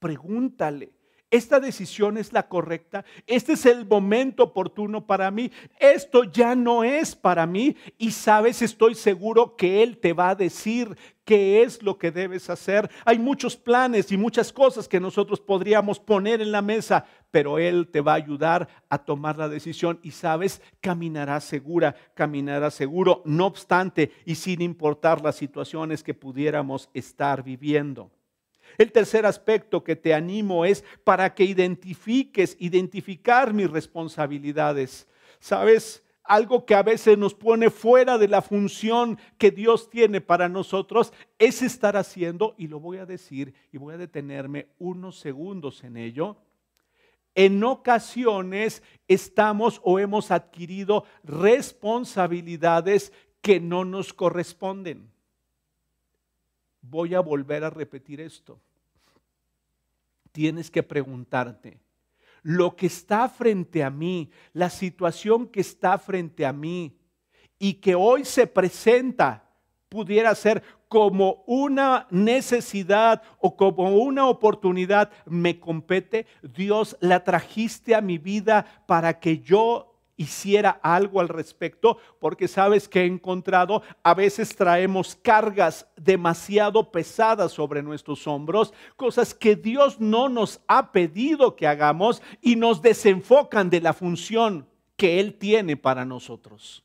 Pregúntale. 0.00 0.90
¿Esta 1.30 1.60
decisión 1.60 2.18
es 2.18 2.32
la 2.32 2.48
correcta? 2.48 3.04
¿Este 3.24 3.52
es 3.52 3.66
el 3.66 3.86
momento 3.86 4.42
oportuno 4.42 5.06
para 5.06 5.30
mí? 5.30 5.52
Esto 5.78 6.24
ya 6.24 6.56
no 6.56 6.82
es 6.82 7.14
para 7.14 7.46
mí 7.46 7.76
y 7.98 8.10
sabes, 8.10 8.62
estoy 8.62 8.96
seguro 8.96 9.54
que 9.54 9.84
Él 9.84 9.98
te 9.98 10.12
va 10.12 10.30
a 10.30 10.34
decir 10.34 10.96
qué 11.24 11.62
es 11.62 11.82
lo 11.84 11.98
que 11.98 12.10
debes 12.10 12.50
hacer. 12.50 12.90
Hay 13.04 13.18
muchos 13.20 13.56
planes 13.56 14.10
y 14.10 14.16
muchas 14.16 14.52
cosas 14.52 14.88
que 14.88 14.98
nosotros 14.98 15.38
podríamos 15.38 16.00
poner 16.00 16.40
en 16.40 16.50
la 16.50 16.62
mesa, 16.62 17.06
pero 17.30 17.58
Él 17.58 17.88
te 17.88 18.00
va 18.00 18.12
a 18.12 18.16
ayudar 18.16 18.68
a 18.88 18.98
tomar 18.98 19.36
la 19.36 19.48
decisión 19.48 19.98
y 20.02 20.12
sabes, 20.12 20.62
caminará 20.80 21.40
segura, 21.40 21.94
caminará 22.14 22.70
seguro, 22.70 23.22
no 23.24 23.46
obstante 23.46 24.12
y 24.24 24.34
sin 24.34 24.62
importar 24.62 25.22
las 25.22 25.36
situaciones 25.36 26.02
que 26.02 26.14
pudiéramos 26.14 26.88
estar 26.94 27.42
viviendo. 27.42 28.10
El 28.76 28.92
tercer 28.92 29.26
aspecto 29.26 29.82
que 29.82 29.96
te 29.96 30.14
animo 30.14 30.64
es 30.64 30.84
para 31.04 31.34
que 31.34 31.44
identifiques, 31.44 32.56
identificar 32.60 33.52
mis 33.52 33.70
responsabilidades. 33.70 35.06
¿Sabes? 35.40 36.02
algo 36.28 36.66
que 36.66 36.74
a 36.74 36.82
veces 36.82 37.16
nos 37.16 37.34
pone 37.34 37.70
fuera 37.70 38.18
de 38.18 38.28
la 38.28 38.42
función 38.42 39.18
que 39.38 39.50
Dios 39.50 39.88
tiene 39.88 40.20
para 40.20 40.48
nosotros, 40.48 41.12
es 41.38 41.62
estar 41.62 41.96
haciendo, 41.96 42.54
y 42.58 42.68
lo 42.68 42.78
voy 42.80 42.98
a 42.98 43.06
decir 43.06 43.54
y 43.72 43.78
voy 43.78 43.94
a 43.94 43.98
detenerme 43.98 44.68
unos 44.78 45.18
segundos 45.18 45.82
en 45.84 45.96
ello, 45.96 46.36
en 47.34 47.62
ocasiones 47.64 48.82
estamos 49.06 49.80
o 49.84 49.98
hemos 49.98 50.30
adquirido 50.30 51.04
responsabilidades 51.24 53.12
que 53.40 53.60
no 53.60 53.84
nos 53.84 54.12
corresponden. 54.12 55.10
Voy 56.82 57.14
a 57.14 57.20
volver 57.20 57.64
a 57.64 57.70
repetir 57.70 58.20
esto. 58.20 58.60
Tienes 60.32 60.70
que 60.70 60.82
preguntarte, 60.82 61.80
lo 62.42 62.76
que 62.76 62.86
está 62.86 63.28
frente 63.28 63.82
a 63.82 63.90
mí, 63.90 64.30
la 64.52 64.70
situación 64.70 65.48
que 65.48 65.60
está 65.60 65.98
frente 65.98 66.46
a 66.46 66.52
mí 66.52 66.98
y 67.58 67.74
que 67.74 67.94
hoy 67.94 68.24
se 68.24 68.46
presenta, 68.46 69.47
pudiera 69.88 70.34
ser 70.34 70.62
como 70.88 71.42
una 71.46 72.06
necesidad 72.10 73.22
o 73.38 73.56
como 73.56 73.96
una 73.96 74.26
oportunidad, 74.26 75.10
me 75.26 75.58
compete, 75.60 76.26
Dios 76.42 76.96
la 77.00 77.24
trajiste 77.24 77.94
a 77.94 78.00
mi 78.00 78.18
vida 78.18 78.66
para 78.86 79.18
que 79.18 79.38
yo 79.40 79.94
hiciera 80.16 80.80
algo 80.82 81.20
al 81.20 81.28
respecto, 81.28 81.98
porque 82.18 82.48
sabes 82.48 82.88
que 82.88 83.02
he 83.02 83.06
encontrado, 83.06 83.82
a 84.02 84.14
veces 84.14 84.56
traemos 84.56 85.14
cargas 85.14 85.86
demasiado 85.96 86.90
pesadas 86.90 87.52
sobre 87.52 87.82
nuestros 87.82 88.26
hombros, 88.26 88.74
cosas 88.96 89.32
que 89.32 89.54
Dios 89.54 90.00
no 90.00 90.28
nos 90.28 90.60
ha 90.66 90.90
pedido 90.90 91.54
que 91.54 91.68
hagamos 91.68 92.20
y 92.42 92.56
nos 92.56 92.82
desenfocan 92.82 93.70
de 93.70 93.80
la 93.80 93.92
función 93.92 94.66
que 94.96 95.20
Él 95.20 95.34
tiene 95.34 95.76
para 95.76 96.04
nosotros. 96.04 96.82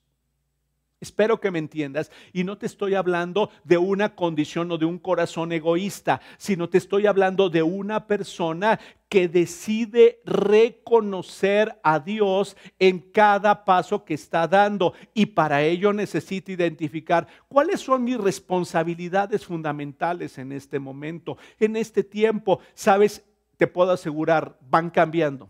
Espero 1.03 1.41
que 1.41 1.51
me 1.51 1.59
entiendas. 1.59 2.09
Y 2.31 2.45
no 2.45 2.57
te 2.57 2.65
estoy 2.65 2.95
hablando 2.95 3.49
de 3.65 3.77
una 3.77 4.15
condición 4.15 4.71
o 4.71 4.77
de 4.77 4.85
un 4.85 4.97
corazón 4.97 5.51
egoísta, 5.51 6.21
sino 6.37 6.69
te 6.69 6.77
estoy 6.77 7.07
hablando 7.07 7.49
de 7.49 7.61
una 7.61 8.07
persona 8.07 8.79
que 9.09 9.27
decide 9.27 10.21
reconocer 10.23 11.77
a 11.83 11.99
Dios 11.99 12.55
en 12.79 12.99
cada 12.99 13.65
paso 13.65 14.05
que 14.05 14.13
está 14.13 14.47
dando. 14.47 14.93
Y 15.13 15.25
para 15.25 15.61
ello 15.61 15.91
necesita 15.91 16.53
identificar 16.53 17.27
cuáles 17.49 17.81
son 17.81 18.05
mis 18.05 18.17
responsabilidades 18.17 19.45
fundamentales 19.45 20.37
en 20.37 20.53
este 20.53 20.79
momento, 20.79 21.37
en 21.59 21.75
este 21.75 22.05
tiempo. 22.05 22.61
Sabes, 22.75 23.25
te 23.57 23.67
puedo 23.67 23.91
asegurar, 23.91 24.57
van 24.69 24.89
cambiando. 24.89 25.49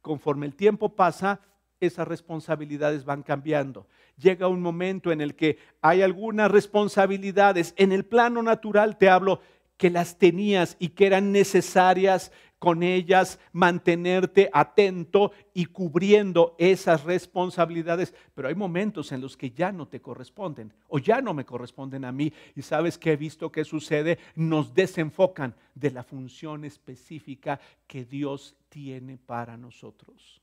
Conforme 0.00 0.46
el 0.46 0.56
tiempo 0.56 0.88
pasa, 0.88 1.40
esas 1.82 2.06
responsabilidades 2.06 3.04
van 3.04 3.22
cambiando. 3.22 3.86
Llega 4.16 4.48
un 4.48 4.62
momento 4.62 5.10
en 5.12 5.20
el 5.20 5.34
que 5.34 5.58
hay 5.80 6.02
algunas 6.02 6.50
responsabilidades, 6.50 7.74
en 7.76 7.92
el 7.92 8.04
plano 8.04 8.42
natural 8.42 8.96
te 8.96 9.08
hablo, 9.08 9.40
que 9.76 9.90
las 9.90 10.16
tenías 10.16 10.76
y 10.78 10.90
que 10.90 11.06
eran 11.06 11.32
necesarias 11.32 12.30
con 12.62 12.84
ellas 12.84 13.40
mantenerte 13.50 14.48
atento 14.52 15.32
y 15.52 15.64
cubriendo 15.64 16.54
esas 16.56 17.02
responsabilidades, 17.02 18.14
pero 18.36 18.46
hay 18.46 18.54
momentos 18.54 19.10
en 19.10 19.20
los 19.20 19.36
que 19.36 19.50
ya 19.50 19.72
no 19.72 19.88
te 19.88 20.00
corresponden 20.00 20.72
o 20.86 21.00
ya 21.00 21.20
no 21.20 21.34
me 21.34 21.44
corresponden 21.44 22.04
a 22.04 22.12
mí 22.12 22.32
y 22.54 22.62
sabes 22.62 22.96
que 22.96 23.10
he 23.10 23.16
visto 23.16 23.50
que 23.50 23.64
sucede, 23.64 24.20
nos 24.36 24.72
desenfocan 24.72 25.56
de 25.74 25.90
la 25.90 26.04
función 26.04 26.64
específica 26.64 27.58
que 27.88 28.04
Dios 28.04 28.54
tiene 28.68 29.18
para 29.18 29.56
nosotros. 29.56 30.41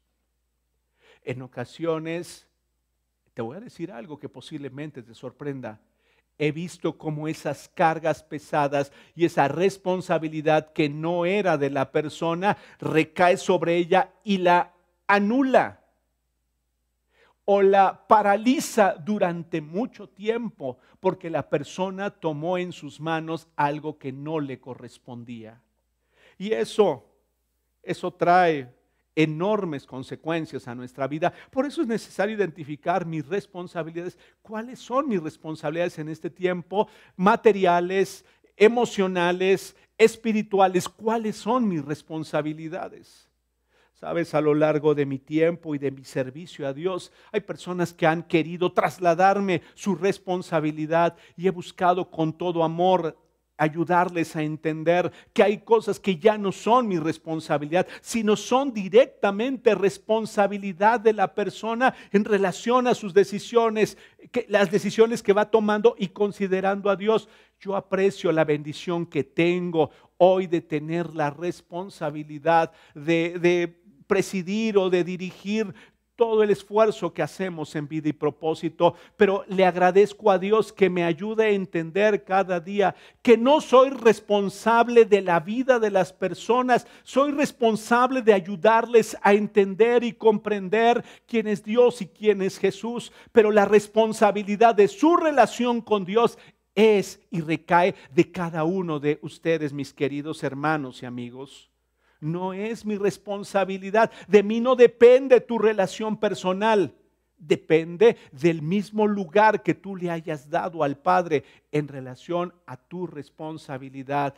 En 1.23 1.41
ocasiones, 1.41 2.47
te 3.33 3.41
voy 3.41 3.57
a 3.57 3.61
decir 3.61 3.91
algo 3.91 4.19
que 4.19 4.29
posiblemente 4.29 5.03
te 5.03 5.13
sorprenda. 5.13 5.79
He 6.37 6.51
visto 6.51 6.97
cómo 6.97 7.27
esas 7.27 7.69
cargas 7.69 8.23
pesadas 8.23 8.91
y 9.15 9.25
esa 9.25 9.47
responsabilidad 9.47 10.71
que 10.71 10.87
no 10.89 11.25
era 11.25 11.57
de 11.57 11.69
la 11.69 11.91
persona 11.91 12.57
recae 12.79 13.37
sobre 13.37 13.75
ella 13.75 14.13
y 14.23 14.37
la 14.37 14.73
anula 15.07 15.79
o 17.51 17.61
la 17.61 18.07
paraliza 18.07 18.93
durante 18.93 19.59
mucho 19.59 20.07
tiempo 20.07 20.77
porque 20.99 21.29
la 21.29 21.49
persona 21.49 22.11
tomó 22.11 22.57
en 22.57 22.71
sus 22.71 22.99
manos 22.99 23.47
algo 23.55 23.97
que 23.97 24.11
no 24.11 24.39
le 24.39 24.59
correspondía. 24.59 25.59
Y 26.37 26.53
eso, 26.53 27.05
eso 27.81 28.11
trae 28.11 28.71
enormes 29.15 29.85
consecuencias 29.85 30.67
a 30.67 30.75
nuestra 30.75 31.07
vida. 31.07 31.33
Por 31.51 31.65
eso 31.65 31.81
es 31.81 31.87
necesario 31.87 32.35
identificar 32.35 33.05
mis 33.05 33.25
responsabilidades. 33.27 34.17
¿Cuáles 34.41 34.79
son 34.79 35.09
mis 35.09 35.21
responsabilidades 35.21 35.99
en 35.99 36.09
este 36.09 36.29
tiempo? 36.29 36.87
Materiales, 37.15 38.25
emocionales, 38.55 39.75
espirituales. 39.97 40.87
¿Cuáles 40.87 41.35
son 41.35 41.67
mis 41.67 41.83
responsabilidades? 41.83 43.29
Sabes, 43.99 44.33
a 44.33 44.39
lo 44.39 44.53
largo 44.53 44.95
de 44.95 45.05
mi 45.05 45.19
tiempo 45.19 45.75
y 45.75 45.77
de 45.77 45.91
mi 45.91 46.05
servicio 46.05 46.65
a 46.65 46.71
Dios, 46.71 47.11
hay 47.33 47.41
personas 47.41 47.93
que 47.93 48.07
han 48.07 48.23
querido 48.23 48.71
trasladarme 48.71 49.61
su 49.75 49.93
responsabilidad 49.93 51.17
y 51.35 51.47
he 51.47 51.51
buscado 51.51 52.09
con 52.09 52.31
todo 52.31 52.63
amor 52.63 53.17
ayudarles 53.59 54.35
a 54.35 54.41
entender 54.41 55.11
que 55.33 55.43
hay 55.43 55.59
cosas 55.59 55.99
que 55.99 56.17
ya 56.17 56.37
no 56.37 56.51
son 56.51 56.87
mi 56.87 56.97
responsabilidad, 56.97 57.85
sino 58.01 58.35
son 58.35 58.73
directamente 58.73 59.75
responsabilidad 59.75 60.99
de 60.99 61.13
la 61.13 61.35
persona 61.35 61.93
en 62.11 62.25
relación 62.25 62.87
a 62.87 62.95
sus 62.95 63.13
decisiones, 63.13 63.97
las 64.47 64.71
decisiones 64.71 65.21
que 65.21 65.33
va 65.33 65.51
tomando 65.51 65.95
y 65.99 66.07
considerando 66.07 66.89
a 66.89 66.95
Dios. 66.95 67.27
Yo 67.59 67.75
aprecio 67.75 68.31
la 68.31 68.45
bendición 68.45 69.05
que 69.05 69.23
tengo 69.23 69.91
hoy 70.17 70.47
de 70.47 70.61
tener 70.61 71.13
la 71.13 71.29
responsabilidad 71.29 72.71
de 72.95 73.75
presidir 74.07 74.75
o 74.77 74.89
de 74.89 75.03
dirigir 75.03 75.71
todo 76.19 76.43
el 76.43 76.49
esfuerzo 76.49 77.13
que 77.13 77.21
hacemos 77.21 77.73
en 77.77 77.87
vida 77.87 78.09
y 78.09 78.13
propósito, 78.13 78.93
pero 79.15 79.45
le 79.47 79.63
agradezco 79.65 80.29
a 80.29 80.37
Dios 80.37 80.73
que 80.73 80.89
me 80.89 81.05
ayude 81.05 81.45
a 81.45 81.49
entender 81.51 82.25
cada 82.25 82.59
día 82.59 82.93
que 83.21 83.37
no 83.37 83.61
soy 83.61 83.89
responsable 83.89 85.05
de 85.05 85.21
la 85.21 85.39
vida 85.39 85.79
de 85.79 85.89
las 85.89 86.11
personas, 86.11 86.85
soy 87.03 87.31
responsable 87.31 88.21
de 88.21 88.33
ayudarles 88.33 89.15
a 89.21 89.33
entender 89.33 90.03
y 90.03 90.11
comprender 90.11 91.05
quién 91.25 91.47
es 91.47 91.63
Dios 91.63 92.01
y 92.01 92.07
quién 92.07 92.41
es 92.41 92.57
Jesús, 92.57 93.13
pero 93.31 93.49
la 93.49 93.63
responsabilidad 93.63 94.75
de 94.75 94.89
su 94.89 95.15
relación 95.15 95.79
con 95.79 96.03
Dios 96.03 96.37
es 96.75 97.21
y 97.31 97.39
recae 97.39 97.95
de 98.13 98.29
cada 98.29 98.65
uno 98.65 98.99
de 98.99 99.19
ustedes, 99.21 99.71
mis 99.71 99.93
queridos 99.93 100.43
hermanos 100.43 101.01
y 101.01 101.05
amigos 101.05 101.68
no 102.19 102.53
es 102.53 102.85
mi 102.85 102.97
responsabilidad. 102.97 104.11
De 104.27 104.43
mí 104.43 104.59
no 104.59 104.75
depende 104.75 105.41
tu 105.41 105.57
relación 105.57 106.17
personal. 106.17 106.93
Depende 107.37 108.17
del 108.31 108.61
mismo 108.61 109.07
lugar 109.07 109.63
que 109.63 109.73
tú 109.73 109.95
le 109.95 110.11
hayas 110.11 110.49
dado 110.49 110.83
al 110.83 110.97
Padre 110.97 111.45
en 111.71 111.87
relación 111.87 112.53
a 112.65 112.75
tu 112.75 113.07
responsabilidad 113.07 114.35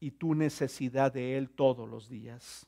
y 0.00 0.10
tu 0.10 0.34
necesidad 0.34 1.12
de 1.12 1.38
Él 1.38 1.48
todos 1.48 1.88
los 1.88 2.08
días. 2.08 2.66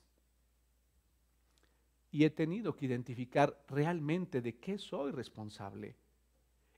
Y 2.11 2.25
he 2.25 2.31
tenido 2.31 2.77
que 2.77 2.87
identificar 2.87 3.59
realmente 3.69 4.41
de 4.41 4.57
qué 4.57 4.79
soy 4.79 5.11
responsable. 5.11 5.97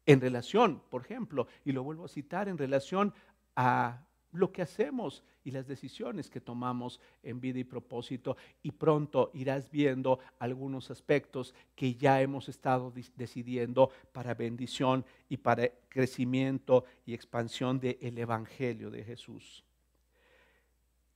En 0.06 0.20
relación, 0.20 0.82
por 0.88 1.02
ejemplo, 1.02 1.46
y 1.64 1.72
lo 1.72 1.84
vuelvo 1.84 2.06
a 2.06 2.08
citar, 2.08 2.48
en 2.48 2.58
relación 2.58 3.12
a 3.54 4.02
lo 4.36 4.52
que 4.52 4.62
hacemos 4.62 5.22
y 5.44 5.50
las 5.50 5.66
decisiones 5.66 6.28
que 6.30 6.40
tomamos 6.40 7.00
en 7.22 7.40
vida 7.40 7.58
y 7.58 7.64
propósito 7.64 8.36
y 8.62 8.70
pronto 8.72 9.30
irás 9.34 9.70
viendo 9.70 10.18
algunos 10.38 10.90
aspectos 10.90 11.54
que 11.74 11.94
ya 11.94 12.20
hemos 12.20 12.48
estado 12.48 12.92
decidiendo 13.16 13.90
para 14.12 14.34
bendición 14.34 15.04
y 15.28 15.36
para 15.36 15.70
crecimiento 15.88 16.84
y 17.04 17.14
expansión 17.14 17.80
del 17.80 18.18
Evangelio 18.18 18.90
de 18.90 19.04
Jesús. 19.04 19.64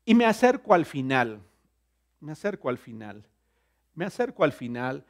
Y 0.05 0.15
me 0.15 0.27
acerco 0.27 0.75
al 0.75 0.87
final, 0.87 1.41
me 2.21 2.33
acerco 2.33 2.69
al 2.69 2.79
final, 2.79 3.25
me 3.95 4.05
acerco 4.05 4.45
al 4.45 4.53
final 4.53 5.05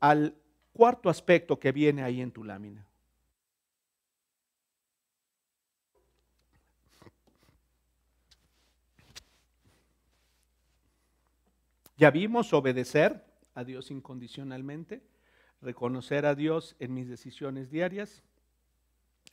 al 0.00 0.34
cuarto 0.72 1.08
aspecto 1.08 1.58
que 1.58 1.72
viene 1.72 2.02
ahí 2.02 2.20
en 2.20 2.32
tu 2.32 2.44
lámina. 2.44 2.86
Ya 11.96 12.10
vimos 12.10 12.52
obedecer 12.52 13.24
a 13.54 13.62
Dios 13.62 13.90
incondicionalmente, 13.90 15.02
reconocer 15.62 16.26
a 16.26 16.34
Dios 16.34 16.74
en 16.80 16.92
mis 16.92 17.08
decisiones 17.08 17.70
diarias 17.70 18.22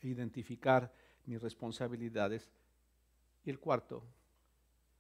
e 0.02 0.08
identificar 0.08 0.94
mis 1.26 1.42
responsabilidades. 1.42 2.52
Y 3.44 3.50
el 3.50 3.60
cuarto, 3.60 4.04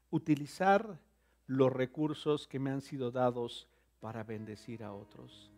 utilizar 0.09 0.99
los 1.45 1.71
recursos 1.71 2.47
que 2.47 2.57
me 2.59 2.71
han 2.71 2.81
sido 2.81 3.11
dados 3.11 3.67
para 3.99 4.23
bendecir 4.23 4.83
a 4.83 4.93
otros. 4.93 5.51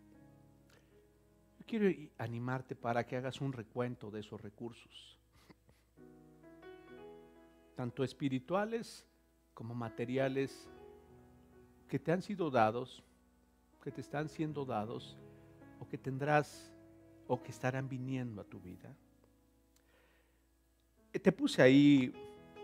Quiero 1.66 1.89
animarte 2.18 2.76
para 2.76 3.06
que 3.06 3.16
hagas 3.16 3.39
un 3.39 3.54
recuento 3.54 4.12
de 4.12 4.20
esos 4.20 4.41
recursos, 4.41 5.18
tanto 7.76 8.04
espirituales 8.04 9.06
como 9.54 9.74
materiales 9.74 10.68
que 11.88 12.00
te 12.00 12.12
han 12.12 12.22
sido 12.22 12.50
dados, 12.50 13.04
que 13.84 13.92
te 13.92 14.02
están 14.02 14.30
siendo 14.30 14.66
dados, 14.66 15.18
o 15.80 15.88
que 15.88 15.98
tendrás, 15.98 16.72
o 17.28 17.42
que 17.42 17.52
estarán 17.52 17.90
viniendo 17.90 18.42
a 18.42 18.46
tu 18.46 18.60
vida. 18.60 18.96
Eh, 21.12 21.20
te 21.20 21.32
puse 21.32 21.62
ahí 21.62 22.14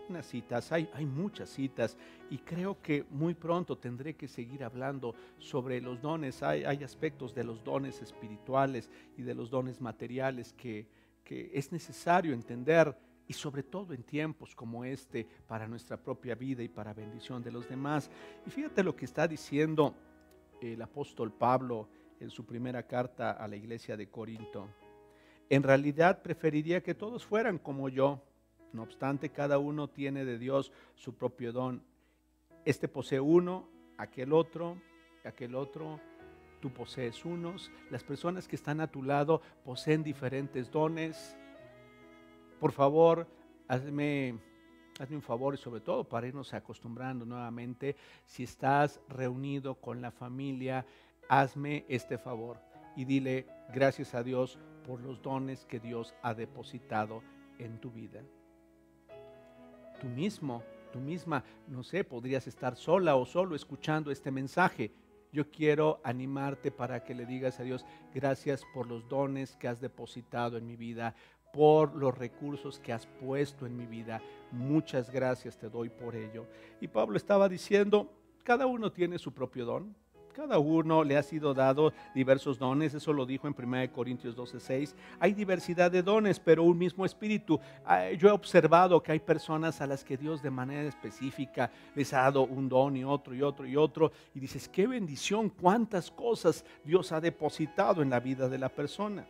unas 0.08 0.26
citas, 0.26 0.72
hay, 0.72 0.88
hay, 0.92 1.06
muchas 1.06 1.48
citas 1.50 1.96
y 2.30 2.38
creo 2.38 2.82
que 2.82 3.04
muy 3.10 3.34
pronto 3.34 3.78
tendré 3.78 4.14
que 4.16 4.26
seguir 4.26 4.64
hablando 4.64 5.14
sobre 5.38 5.80
los 5.80 6.00
dones. 6.00 6.42
Hay, 6.42 6.64
hay 6.64 6.82
aspectos 6.82 7.32
de 7.34 7.44
los 7.44 7.62
dones 7.62 8.02
espirituales 8.02 8.90
y 9.16 9.22
de 9.22 9.34
los 9.34 9.50
dones 9.50 9.80
materiales 9.80 10.52
que, 10.54 10.88
que 11.22 11.50
es 11.54 11.70
necesario 11.70 12.34
entender 12.34 12.96
y 13.30 13.32
sobre 13.32 13.62
todo 13.62 13.94
en 13.94 14.02
tiempos 14.02 14.56
como 14.56 14.84
este 14.84 15.24
para 15.46 15.68
nuestra 15.68 15.96
propia 15.96 16.34
vida 16.34 16.64
y 16.64 16.68
para 16.68 16.92
bendición 16.92 17.44
de 17.44 17.52
los 17.52 17.68
demás. 17.68 18.10
Y 18.44 18.50
fíjate 18.50 18.82
lo 18.82 18.96
que 18.96 19.04
está 19.04 19.28
diciendo 19.28 19.94
el 20.60 20.82
apóstol 20.82 21.30
Pablo 21.30 21.88
en 22.18 22.28
su 22.28 22.44
primera 22.44 22.82
carta 22.88 23.30
a 23.30 23.46
la 23.46 23.54
iglesia 23.54 23.96
de 23.96 24.08
Corinto. 24.08 24.68
En 25.48 25.62
realidad 25.62 26.22
preferiría 26.22 26.82
que 26.82 26.96
todos 26.96 27.24
fueran 27.24 27.58
como 27.58 27.88
yo. 27.88 28.20
No 28.72 28.82
obstante, 28.82 29.30
cada 29.30 29.58
uno 29.58 29.86
tiene 29.86 30.24
de 30.24 30.36
Dios 30.36 30.72
su 30.96 31.14
propio 31.14 31.52
don. 31.52 31.84
Este 32.64 32.88
posee 32.88 33.20
uno, 33.20 33.68
aquel 33.96 34.32
otro, 34.32 34.76
aquel 35.24 35.54
otro. 35.54 36.00
Tú 36.58 36.72
posees 36.72 37.24
unos. 37.24 37.70
Las 37.90 38.02
personas 38.02 38.48
que 38.48 38.56
están 38.56 38.80
a 38.80 38.90
tu 38.90 39.04
lado 39.04 39.40
poseen 39.64 40.02
diferentes 40.02 40.68
dones. 40.68 41.36
Por 42.60 42.72
favor, 42.72 43.26
hazme 43.66 44.38
hazme 45.00 45.16
un 45.16 45.22
favor 45.22 45.54
y 45.54 45.56
sobre 45.56 45.80
todo 45.80 46.04
para 46.04 46.26
irnos 46.26 46.52
acostumbrando 46.52 47.24
nuevamente, 47.24 47.96
si 48.26 48.44
estás 48.44 49.00
reunido 49.08 49.76
con 49.76 50.02
la 50.02 50.10
familia, 50.10 50.84
hazme 51.28 51.86
este 51.88 52.18
favor 52.18 52.60
y 52.96 53.06
dile 53.06 53.46
gracias 53.72 54.14
a 54.14 54.22
Dios 54.22 54.58
por 54.86 55.00
los 55.00 55.22
dones 55.22 55.64
que 55.64 55.80
Dios 55.80 56.14
ha 56.22 56.34
depositado 56.34 57.22
en 57.58 57.80
tu 57.80 57.90
vida. 57.90 58.22
Tú 60.00 60.08
mismo, 60.08 60.62
tú 60.92 60.98
misma, 60.98 61.44
no 61.66 61.82
sé, 61.82 62.04
podrías 62.04 62.46
estar 62.46 62.76
sola 62.76 63.16
o 63.16 63.24
solo 63.24 63.54
escuchando 63.54 64.10
este 64.10 64.30
mensaje. 64.30 64.92
Yo 65.32 65.50
quiero 65.50 66.00
animarte 66.02 66.72
para 66.72 67.04
que 67.04 67.14
le 67.14 67.24
digas 67.24 67.60
a 67.60 67.62
Dios, 67.62 67.86
gracias 68.12 68.64
por 68.74 68.86
los 68.86 69.08
dones 69.08 69.56
que 69.56 69.68
has 69.68 69.80
depositado 69.80 70.56
en 70.56 70.66
mi 70.66 70.76
vida, 70.76 71.14
por 71.52 71.94
los 71.94 72.16
recursos 72.16 72.78
que 72.78 72.92
has 72.92 73.06
puesto 73.06 73.66
en 73.66 73.76
mi 73.76 73.86
vida. 73.86 74.20
Muchas 74.52 75.10
gracias 75.10 75.56
te 75.56 75.68
doy 75.68 75.88
por 75.88 76.14
ello. 76.14 76.46
Y 76.80 76.88
Pablo 76.88 77.16
estaba 77.16 77.48
diciendo, 77.48 78.12
cada 78.44 78.66
uno 78.66 78.92
tiene 78.92 79.18
su 79.18 79.32
propio 79.32 79.64
don. 79.64 79.94
Cada 80.34 80.58
uno 80.58 81.02
le 81.02 81.16
ha 81.16 81.22
sido 81.24 81.52
dado 81.54 81.92
diversos 82.14 82.58
dones, 82.58 82.94
eso 82.94 83.12
lo 83.12 83.26
dijo 83.26 83.48
en 83.48 83.54
1 83.54 83.92
Corintios 83.92 84.36
12:6. 84.36 84.94
Hay 85.18 85.34
diversidad 85.34 85.90
de 85.90 86.02
dones, 86.02 86.38
pero 86.38 86.62
un 86.62 86.78
mismo 86.78 87.04
espíritu. 87.04 87.58
Ah, 87.84 88.10
yo 88.10 88.28
he 88.28 88.32
observado 88.32 89.02
que 89.02 89.10
hay 89.12 89.18
personas 89.18 89.80
a 89.80 89.88
las 89.88 90.04
que 90.04 90.16
Dios 90.16 90.40
de 90.40 90.50
manera 90.50 90.88
específica 90.88 91.70
les 91.96 92.12
ha 92.12 92.22
dado 92.22 92.44
un 92.44 92.68
don 92.68 92.96
y 92.96 93.04
otro 93.04 93.34
y 93.34 93.42
otro 93.42 93.66
y 93.66 93.76
otro. 93.76 94.12
Y 94.32 94.40
dices, 94.40 94.68
qué 94.68 94.86
bendición, 94.86 95.50
cuántas 95.50 96.10
cosas 96.12 96.64
Dios 96.84 97.10
ha 97.10 97.20
depositado 97.20 98.00
en 98.00 98.10
la 98.10 98.20
vida 98.20 98.48
de 98.48 98.58
la 98.58 98.68
persona. 98.68 99.26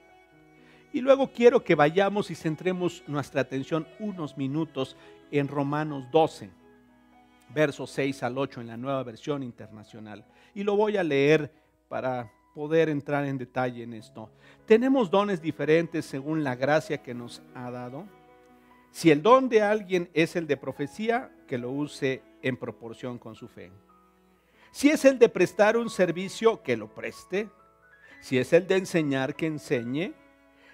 Y 0.92 1.00
luego 1.00 1.30
quiero 1.32 1.62
que 1.62 1.74
vayamos 1.74 2.30
y 2.30 2.34
centremos 2.34 3.04
nuestra 3.06 3.42
atención 3.42 3.86
unos 4.00 4.36
minutos 4.36 4.96
en 5.30 5.46
Romanos 5.46 6.06
12, 6.10 6.50
versos 7.54 7.90
6 7.90 8.22
al 8.24 8.38
8 8.38 8.60
en 8.60 8.66
la 8.66 8.76
nueva 8.76 9.02
versión 9.04 9.42
internacional. 9.42 10.24
Y 10.54 10.64
lo 10.64 10.74
voy 10.74 10.96
a 10.96 11.04
leer 11.04 11.52
para 11.88 12.32
poder 12.54 12.88
entrar 12.88 13.24
en 13.24 13.38
detalle 13.38 13.84
en 13.84 13.94
esto. 13.94 14.30
Tenemos 14.66 15.10
dones 15.10 15.40
diferentes 15.40 16.04
según 16.04 16.42
la 16.42 16.56
gracia 16.56 17.02
que 17.02 17.14
nos 17.14 17.40
ha 17.54 17.70
dado. 17.70 18.06
Si 18.90 19.12
el 19.12 19.22
don 19.22 19.48
de 19.48 19.62
alguien 19.62 20.10
es 20.12 20.34
el 20.34 20.48
de 20.48 20.56
profecía, 20.56 21.30
que 21.46 21.58
lo 21.58 21.70
use 21.70 22.22
en 22.42 22.56
proporción 22.56 23.18
con 23.18 23.36
su 23.36 23.46
fe. 23.46 23.70
Si 24.72 24.88
es 24.88 25.04
el 25.04 25.20
de 25.20 25.28
prestar 25.28 25.76
un 25.76 25.88
servicio, 25.88 26.62
que 26.62 26.76
lo 26.76 26.88
preste. 26.88 27.48
Si 28.20 28.38
es 28.38 28.52
el 28.52 28.66
de 28.66 28.76
enseñar, 28.76 29.36
que 29.36 29.46
enseñe 29.46 30.14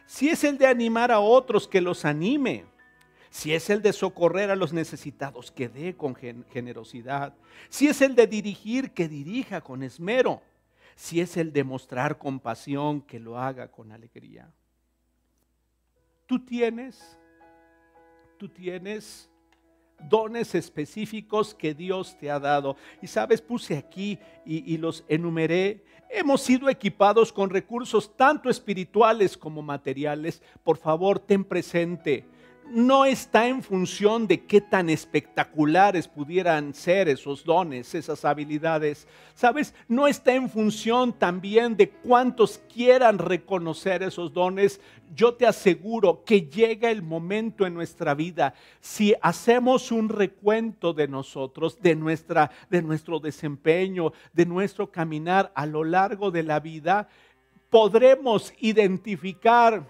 si 0.07 0.29
es 0.29 0.45
el 0.45 0.57
de 0.57 0.67
animar 0.67 1.11
a 1.11 1.21
otros, 1.21 1.67
que 1.67 1.81
los 1.81 2.05
anime. 2.05 2.65
Si 3.31 3.53
es 3.53 3.69
el 3.69 3.83
de 3.83 3.93
socorrer 3.93 4.51
a 4.51 4.57
los 4.57 4.73
necesitados, 4.73 5.51
que 5.51 5.69
dé 5.69 5.97
con 5.97 6.15
generosidad. 6.15 7.35
Si 7.69 7.89
es 7.89 8.01
el 8.01 8.15
de 8.15 8.27
dirigir, 8.27 8.93
que 8.93 9.09
dirija 9.09 9.61
con 9.61 9.83
esmero. 9.83 10.41
Si 10.95 11.21
es 11.21 11.37
el 11.37 11.53
de 11.53 11.65
mostrar 11.65 12.17
compasión, 12.17 13.03
que 13.03 13.21
lo 13.21 13.39
haga 13.39 13.71
con 13.71 13.93
alegría. 13.93 14.51
Tú 16.25 16.43
tienes, 16.45 17.19
tú 18.39 18.49
tienes 18.49 19.29
dones 20.09 20.55
específicos 20.55 21.55
que 21.55 21.75
Dios 21.75 22.17
te 22.19 22.31
ha 22.31 22.39
dado. 22.39 22.77
Y 23.03 23.07
sabes, 23.07 23.43
puse 23.43 23.77
aquí 23.77 24.19
y, 24.45 24.73
y, 24.73 24.79
los 24.79 25.05
enumeré. 25.09 25.85
Hemos 26.09 26.41
sido 26.43 26.69
equipados 26.69 27.33
con 27.33 27.51
recursos 27.51 28.17
tanto 28.17 28.49
espirituales 28.49 29.37
como 29.37 29.63
materiales. 29.63 30.43
Por 30.63 30.77
favor, 30.77 31.19
ten 31.19 31.45
presente 31.45 32.25
no 32.71 33.05
está 33.05 33.47
en 33.49 33.63
función 33.63 34.27
de 34.27 34.45
qué 34.45 34.61
tan 34.61 34.91
espectaculares 34.91 36.09
pudieran 36.09 36.75
ser 36.75 37.09
esos 37.09 37.45
dones, 37.45 37.95
esas 37.95 38.25
habilidades. 38.25 39.07
¿Sabes? 39.35 39.75
No 39.89 40.07
está 40.07 40.35
en 40.35 40.49
función 40.49 41.13
también 41.13 41.77
de 41.77 41.91
cuántos 41.91 42.59
quieran 42.73 43.19
reconocer 43.19 44.03
esos 44.03 44.33
dones. 44.33 44.81
Yo 45.15 45.35
te 45.35 45.47
aseguro 45.47 46.25
que 46.25 46.43
llega 46.43 46.91
el 46.91 47.03
momento 47.03 47.67
en 47.67 47.75
nuestra 47.75 48.15
vida, 48.15 48.55
si 48.81 49.15
hacemos 49.23 49.93
un 49.93 50.09
recuento 50.09 50.93
de 50.93 51.09
nosotros, 51.09 51.81
de, 51.81 51.95
nuestra, 51.95 52.51
de 52.71 52.83
nuestro 52.83 53.21
desempeño, 53.21 54.13
de 54.33 54.47
nuestro 54.47 54.91
caminar 54.91 55.53
a 55.55 55.67
lo 55.67 55.85
largo 55.85 56.31
de 56.31 56.43
la 56.43 56.61
vida, 56.61 57.09
podremos 57.71 58.53
identificar 58.59 59.87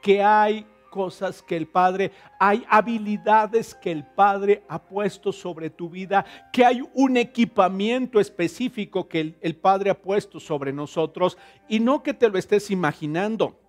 que 0.00 0.22
hay 0.22 0.66
cosas 0.96 1.42
que 1.42 1.58
el 1.58 1.66
Padre, 1.66 2.10
hay 2.40 2.64
habilidades 2.70 3.74
que 3.74 3.92
el 3.92 4.02
Padre 4.02 4.62
ha 4.66 4.78
puesto 4.82 5.30
sobre 5.30 5.68
tu 5.68 5.90
vida, 5.90 6.24
que 6.54 6.64
hay 6.64 6.82
un 6.94 7.18
equipamiento 7.18 8.18
específico 8.18 9.06
que 9.06 9.20
el, 9.20 9.36
el 9.42 9.56
Padre 9.56 9.90
ha 9.90 10.00
puesto 10.00 10.40
sobre 10.40 10.72
nosotros 10.72 11.36
y 11.68 11.80
no 11.80 12.02
que 12.02 12.14
te 12.14 12.30
lo 12.30 12.38
estés 12.38 12.70
imaginando. 12.70 13.60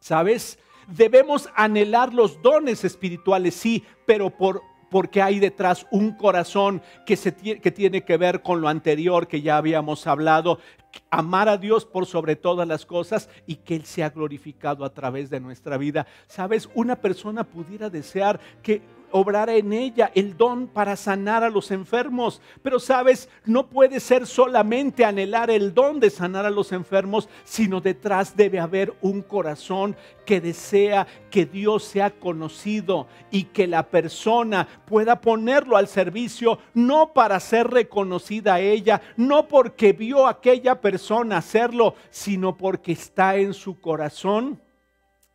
¿Sabes? 0.00 0.58
Debemos 0.88 1.50
anhelar 1.54 2.14
los 2.14 2.40
dones 2.40 2.84
espirituales, 2.84 3.54
sí, 3.54 3.84
pero 4.06 4.30
por 4.30 4.62
porque 4.96 5.20
hay 5.20 5.40
detrás 5.40 5.86
un 5.90 6.12
corazón 6.12 6.80
que, 7.04 7.16
se 7.16 7.34
que 7.34 7.70
tiene 7.70 8.02
que 8.02 8.16
ver 8.16 8.40
con 8.40 8.62
lo 8.62 8.68
anterior 8.68 9.28
que 9.28 9.42
ya 9.42 9.58
habíamos 9.58 10.06
hablado, 10.06 10.58
amar 11.10 11.50
a 11.50 11.58
Dios 11.58 11.84
por 11.84 12.06
sobre 12.06 12.34
todas 12.34 12.66
las 12.66 12.86
cosas 12.86 13.28
y 13.46 13.56
que 13.56 13.76
Él 13.76 13.84
sea 13.84 14.08
glorificado 14.08 14.86
a 14.86 14.94
través 14.94 15.28
de 15.28 15.38
nuestra 15.38 15.76
vida. 15.76 16.06
Sabes, 16.28 16.70
una 16.72 16.96
persona 16.96 17.44
pudiera 17.44 17.90
desear 17.90 18.40
que 18.62 18.80
obrar 19.10 19.50
en 19.50 19.72
ella 19.72 20.10
el 20.14 20.36
don 20.36 20.66
para 20.66 20.96
sanar 20.96 21.44
a 21.44 21.50
los 21.50 21.70
enfermos. 21.70 22.40
Pero 22.62 22.78
sabes, 22.78 23.28
no 23.44 23.68
puede 23.68 24.00
ser 24.00 24.26
solamente 24.26 25.04
anhelar 25.04 25.50
el 25.50 25.74
don 25.74 26.00
de 26.00 26.10
sanar 26.10 26.46
a 26.46 26.50
los 26.50 26.72
enfermos, 26.72 27.28
sino 27.44 27.80
detrás 27.80 28.36
debe 28.36 28.60
haber 28.60 28.94
un 29.00 29.22
corazón 29.22 29.96
que 30.24 30.40
desea 30.40 31.06
que 31.30 31.46
Dios 31.46 31.84
sea 31.84 32.10
conocido 32.10 33.06
y 33.30 33.44
que 33.44 33.66
la 33.66 33.84
persona 33.84 34.66
pueda 34.86 35.20
ponerlo 35.20 35.76
al 35.76 35.88
servicio, 35.88 36.58
no 36.74 37.12
para 37.12 37.38
ser 37.40 37.68
reconocida 37.68 38.54
a 38.54 38.60
ella, 38.60 39.00
no 39.16 39.48
porque 39.48 39.92
vio 39.92 40.26
a 40.26 40.30
aquella 40.30 40.80
persona 40.80 41.38
hacerlo, 41.38 41.94
sino 42.10 42.56
porque 42.56 42.92
está 42.92 43.36
en 43.36 43.54
su 43.54 43.80
corazón 43.80 44.60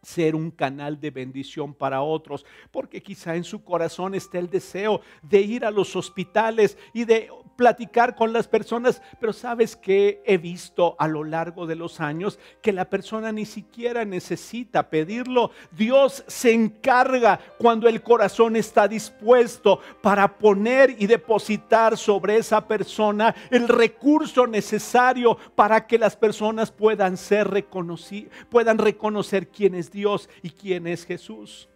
ser 0.01 0.35
un 0.35 0.49
canal 0.49 0.99
de 0.99 1.11
bendición 1.11 1.73
para 1.73 2.01
otros, 2.01 2.45
porque 2.71 3.03
quizá 3.03 3.35
en 3.35 3.43
su 3.43 3.63
corazón 3.63 4.15
está 4.15 4.39
el 4.39 4.49
deseo 4.49 5.01
de 5.21 5.41
ir 5.41 5.63
a 5.63 5.71
los 5.71 5.95
hospitales 5.95 6.77
y 6.93 7.05
de 7.05 7.29
platicar 7.55 8.15
con 8.15 8.33
las 8.33 8.47
personas, 8.47 9.01
pero 9.19 9.33
sabes 9.33 9.75
que 9.75 10.23
he 10.25 10.37
visto 10.37 10.95
a 10.97 11.07
lo 11.07 11.23
largo 11.23 11.67
de 11.67 11.75
los 11.75 11.99
años 11.99 12.39
que 12.63 12.73
la 12.73 12.89
persona 12.89 13.31
ni 13.31 13.45
siquiera 13.45 14.03
necesita 14.03 14.89
pedirlo. 14.89 15.51
Dios 15.71 16.23
se 16.27 16.53
encarga 16.53 17.39
cuando 17.59 17.87
el 17.87 18.01
corazón 18.01 18.55
está 18.55 18.87
dispuesto 18.87 19.79
para 20.01 20.39
poner 20.39 20.95
y 20.97 21.05
depositar 21.05 21.97
sobre 21.97 22.37
esa 22.37 22.67
persona 22.67 23.35
el 23.51 23.67
recurso 23.67 24.47
necesario 24.47 25.37
para 25.53 25.85
que 25.85 25.99
las 25.99 26.15
personas 26.15 26.71
puedan 26.71 27.15
ser 27.15 27.47
reconocidas, 27.47 28.31
puedan 28.49 28.79
reconocer 28.79 29.49
quién 29.49 29.75
es 29.75 29.90
Dios 29.91 30.29
y 30.41 30.49
quién 30.49 30.87
es 30.87 31.05
Jesús. 31.05 31.67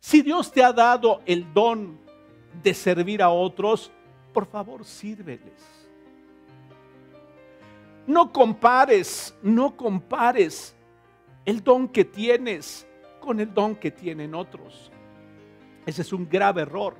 Si 0.00 0.22
Dios 0.22 0.52
te 0.52 0.62
ha 0.62 0.72
dado 0.72 1.20
el 1.26 1.52
don 1.52 1.98
de 2.62 2.74
servir 2.74 3.22
a 3.22 3.30
otros, 3.30 3.90
por 4.32 4.46
favor 4.46 4.84
sírveles. 4.84 5.78
No 8.06 8.32
compares, 8.32 9.36
no 9.42 9.76
compares 9.76 10.74
el 11.44 11.62
don 11.62 11.88
que 11.88 12.04
tienes 12.04 12.86
con 13.20 13.40
el 13.40 13.52
don 13.52 13.74
que 13.74 13.90
tienen 13.90 14.34
otros. 14.34 14.90
Ese 15.84 16.02
es 16.02 16.12
un 16.12 16.28
grave 16.28 16.62
error. 16.62 16.94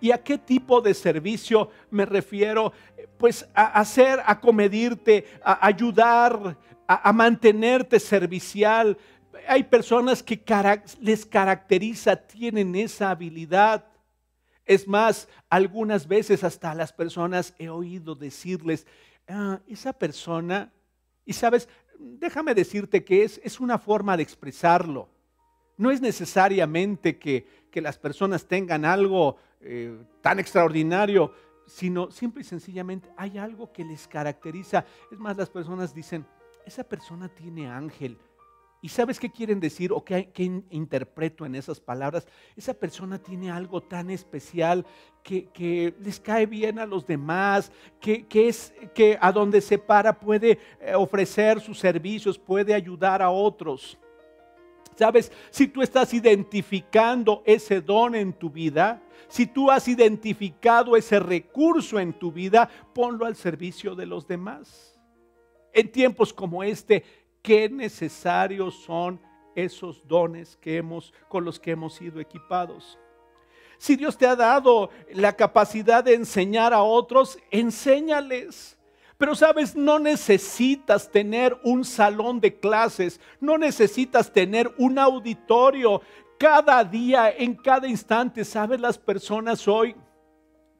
¿Y 0.00 0.10
a 0.10 0.22
qué 0.22 0.38
tipo 0.38 0.80
de 0.80 0.94
servicio 0.94 1.70
me 1.90 2.06
refiero? 2.06 2.72
Pues 3.18 3.48
a 3.52 3.80
hacer, 3.80 4.22
a 4.24 4.40
comedirte, 4.40 5.26
a 5.42 5.66
ayudar, 5.66 6.56
a, 6.88 7.12
mantenerte 7.12 8.00
servicial. 8.00 8.96
Hay 9.46 9.64
personas 9.64 10.22
que 10.22 10.42
les 11.00 11.26
caracteriza, 11.26 12.16
tienen 12.16 12.74
esa 12.74 13.10
habilidad. 13.10 13.84
Es 14.64 14.88
más, 14.88 15.28
algunas 15.48 16.08
veces 16.08 16.42
hasta 16.42 16.74
las 16.74 16.92
personas 16.92 17.54
he 17.58 17.68
oído 17.68 18.14
decirles, 18.14 18.86
ah, 19.28 19.60
esa 19.68 19.92
persona, 19.92 20.72
y 21.24 21.34
sabes, 21.34 21.68
déjame 21.98 22.54
decirte 22.54 23.04
que 23.04 23.22
es, 23.22 23.40
es 23.44 23.60
una 23.60 23.78
forma 23.78 24.16
de 24.16 24.22
expresarlo. 24.22 25.08
No 25.76 25.90
es 25.90 26.00
necesariamente 26.00 27.18
que, 27.18 27.68
las 27.78 27.96
personas 27.96 28.44
tengan 28.44 28.84
algo 28.84 29.36
eh, 29.60 29.96
tan 30.20 30.40
extraordinario, 30.40 31.32
sino 31.64 32.10
simple 32.10 32.40
y 32.40 32.44
sencillamente 32.44 33.08
hay 33.16 33.38
algo 33.38 33.72
que 33.72 33.84
les 33.84 34.08
caracteriza. 34.08 34.84
Es 35.12 35.18
más, 35.20 35.36
las 35.36 35.48
personas 35.48 35.94
dicen, 35.94 36.26
esa 36.68 36.84
persona 36.84 37.28
tiene 37.28 37.68
ángel, 37.68 38.18
¿Y 38.80 38.88
sabes 38.88 39.18
qué 39.18 39.28
quieren 39.28 39.58
decir 39.58 39.92
o 39.92 40.04
qué, 40.04 40.30
interpreto 40.70 41.44
en 41.44 41.56
esas 41.56 41.80
palabras? 41.80 42.28
Esa 42.56 42.74
persona 42.74 43.18
tiene 43.18 43.50
algo 43.50 43.80
tan 43.80 44.08
especial 44.08 44.86
que, 45.24 45.94
les 46.00 46.20
cae 46.20 46.46
bien 46.46 46.78
a 46.78 46.86
los 46.86 47.04
demás, 47.04 47.72
que, 48.00 48.24
es 48.32 48.72
que 48.94 49.18
a 49.20 49.32
donde 49.32 49.60
se 49.60 49.78
para 49.78 50.18
puede 50.18 50.60
eh, 50.80 50.94
ofrecer 50.94 51.60
sus 51.60 51.78
servicios, 51.78 52.38
puede 52.38 52.72
ayudar 52.72 53.20
a 53.20 53.30
otros. 53.30 53.98
¿Sabes? 54.94 55.32
Si 55.50 55.66
tú 55.66 55.82
estás 55.82 56.14
identificando 56.14 57.42
ese 57.44 57.80
don 57.80 58.14
en 58.14 58.32
tu 58.32 58.48
vida, 58.48 59.02
si 59.26 59.46
tú 59.46 59.70
has 59.70 59.88
identificado 59.88 60.96
ese 60.96 61.18
recurso 61.18 61.98
en 61.98 62.12
tu 62.12 62.30
vida, 62.30 62.70
ponlo 62.94 63.26
al 63.26 63.34
servicio 63.34 63.96
de 63.96 64.06
los 64.06 64.26
demás. 64.26 64.97
En 65.72 65.90
tiempos 65.90 66.32
como 66.32 66.62
este, 66.62 67.04
qué 67.42 67.68
necesarios 67.68 68.74
son 68.82 69.20
esos 69.54 70.06
dones 70.06 70.56
que 70.56 70.76
hemos, 70.76 71.12
con 71.28 71.44
los 71.44 71.58
que 71.58 71.72
hemos 71.72 71.94
sido 71.94 72.20
equipados. 72.20 72.98
Si 73.78 73.96
Dios 73.96 74.18
te 74.18 74.26
ha 74.26 74.34
dado 74.34 74.90
la 75.12 75.34
capacidad 75.34 76.02
de 76.02 76.14
enseñar 76.14 76.72
a 76.72 76.82
otros, 76.82 77.38
enséñales. 77.50 78.76
Pero 79.16 79.34
sabes, 79.34 79.74
no 79.74 79.98
necesitas 79.98 81.10
tener 81.10 81.56
un 81.64 81.84
salón 81.84 82.40
de 82.40 82.58
clases, 82.58 83.20
no 83.40 83.58
necesitas 83.58 84.32
tener 84.32 84.72
un 84.78 84.98
auditorio. 84.98 86.02
Cada 86.38 86.84
día, 86.84 87.30
en 87.30 87.54
cada 87.54 87.88
instante, 87.88 88.44
sabes, 88.44 88.80
las 88.80 88.96
personas 88.96 89.66
hoy 89.66 89.96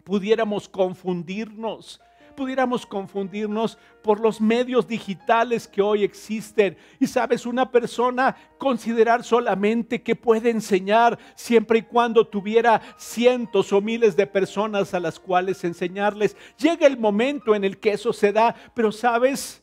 pudiéramos 0.04 0.68
confundirnos 0.68 2.00
pudiéramos 2.38 2.86
confundirnos 2.86 3.76
por 4.00 4.20
los 4.20 4.40
medios 4.40 4.86
digitales 4.86 5.66
que 5.66 5.82
hoy 5.82 6.04
existen. 6.04 6.78
Y 7.00 7.08
sabes, 7.08 7.44
una 7.44 7.68
persona 7.68 8.36
considerar 8.58 9.24
solamente 9.24 10.04
que 10.04 10.14
puede 10.14 10.50
enseñar 10.50 11.18
siempre 11.34 11.80
y 11.80 11.82
cuando 11.82 12.24
tuviera 12.24 12.80
cientos 12.96 13.72
o 13.72 13.80
miles 13.80 14.14
de 14.14 14.28
personas 14.28 14.94
a 14.94 15.00
las 15.00 15.18
cuales 15.18 15.64
enseñarles. 15.64 16.36
Llega 16.56 16.86
el 16.86 16.96
momento 16.96 17.56
en 17.56 17.64
el 17.64 17.80
que 17.80 17.90
eso 17.90 18.12
se 18.12 18.32
da, 18.32 18.54
pero 18.72 18.92
sabes, 18.92 19.60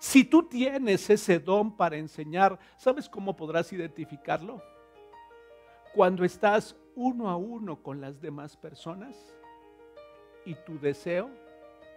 si 0.00 0.24
tú 0.24 0.42
tienes 0.42 1.08
ese 1.08 1.38
don 1.38 1.76
para 1.76 1.96
enseñar, 1.96 2.58
¿sabes 2.78 3.08
cómo 3.08 3.36
podrás 3.36 3.72
identificarlo? 3.72 4.60
Cuando 5.94 6.24
estás 6.24 6.74
uno 6.96 7.30
a 7.30 7.36
uno 7.36 7.80
con 7.80 8.00
las 8.00 8.20
demás 8.20 8.56
personas 8.56 9.14
y 10.44 10.56
tu 10.66 10.80
deseo 10.80 11.30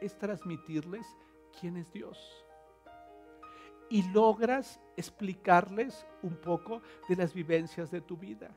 es 0.03 0.17
transmitirles 0.17 1.05
quién 1.59 1.77
es 1.77 1.91
Dios. 1.91 2.17
Y 3.89 4.03
logras 4.11 4.79
explicarles 4.97 6.05
un 6.21 6.35
poco 6.35 6.81
de 7.07 7.15
las 7.15 7.33
vivencias 7.33 7.91
de 7.91 8.01
tu 8.01 8.17
vida. 8.17 8.49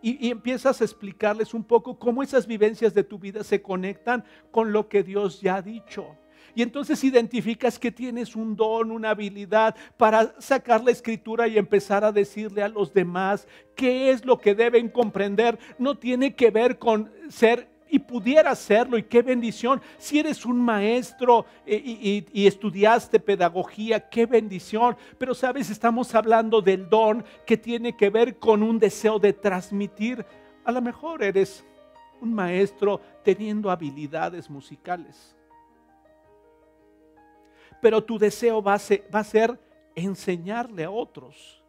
Y, 0.00 0.30
empiezas 0.30 0.80
a 0.80 0.84
explicarles 0.84 1.52
un 1.52 1.64
poco 1.64 1.98
cómo 1.98 2.22
esas 2.22 2.46
vivencias 2.46 2.94
de 2.94 3.04
tu 3.04 3.18
vida 3.18 3.44
se 3.44 3.60
conectan 3.60 4.24
con 4.50 4.72
lo 4.72 4.88
que 4.88 5.02
Dios 5.02 5.40
ya 5.40 5.56
ha 5.56 5.62
dicho. 5.62 6.16
Y 6.54 6.62
entonces 6.62 7.02
identificas 7.02 7.78
que 7.78 7.90
tienes 7.90 8.36
un 8.36 8.54
don, 8.54 8.90
una 8.90 9.10
habilidad 9.10 9.74
para 9.96 10.34
sacar 10.40 10.84
la 10.84 10.92
escritura 10.92 11.48
y 11.48 11.58
empezar 11.58 12.04
a 12.04 12.12
decirle 12.12 12.62
a 12.62 12.68
los 12.68 12.94
demás 12.94 13.48
qué 13.74 14.10
es 14.10 14.24
lo 14.24 14.38
que 14.38 14.54
deben 14.54 14.88
comprender. 14.88 15.58
No 15.78 15.98
tiene 15.98 16.34
que 16.34 16.50
ver 16.50 16.78
con 16.78 17.10
ser 17.28 17.73
y 17.94 18.00
pudiera 18.00 18.50
hacerlo, 18.50 18.98
y 18.98 19.04
qué 19.04 19.22
bendición. 19.22 19.80
Si 19.98 20.18
eres 20.18 20.44
un 20.44 20.60
maestro 20.60 21.46
eh, 21.64 22.26
y, 22.32 22.44
estudiaste 22.44 23.20
pedagogía, 23.20 24.08
qué 24.08 24.26
bendición. 24.26 24.96
Pero 25.16 25.32
sabes, 25.32 25.70
estamos 25.70 26.12
hablando 26.12 26.60
del 26.60 26.88
don 26.88 27.24
que 27.46 27.56
tiene 27.56 27.96
que 27.96 28.10
ver 28.10 28.36
con 28.40 28.64
un 28.64 28.80
deseo 28.80 29.20
de 29.20 29.32
transmitir. 29.32 30.26
A 30.64 30.72
lo 30.72 30.82
mejor 30.82 31.22
eres 31.22 31.64
un 32.20 32.34
maestro 32.34 33.00
teniendo 33.22 33.70
habilidades 33.70 34.50
musicales. 34.50 35.36
Pero 37.80 38.02
tu 38.02 38.18
deseo 38.18 38.60
va 38.60 38.74
a 38.74 39.24
ser 39.24 39.60
enseñarle 39.94 40.82
a 40.82 40.90
otros 40.90 41.63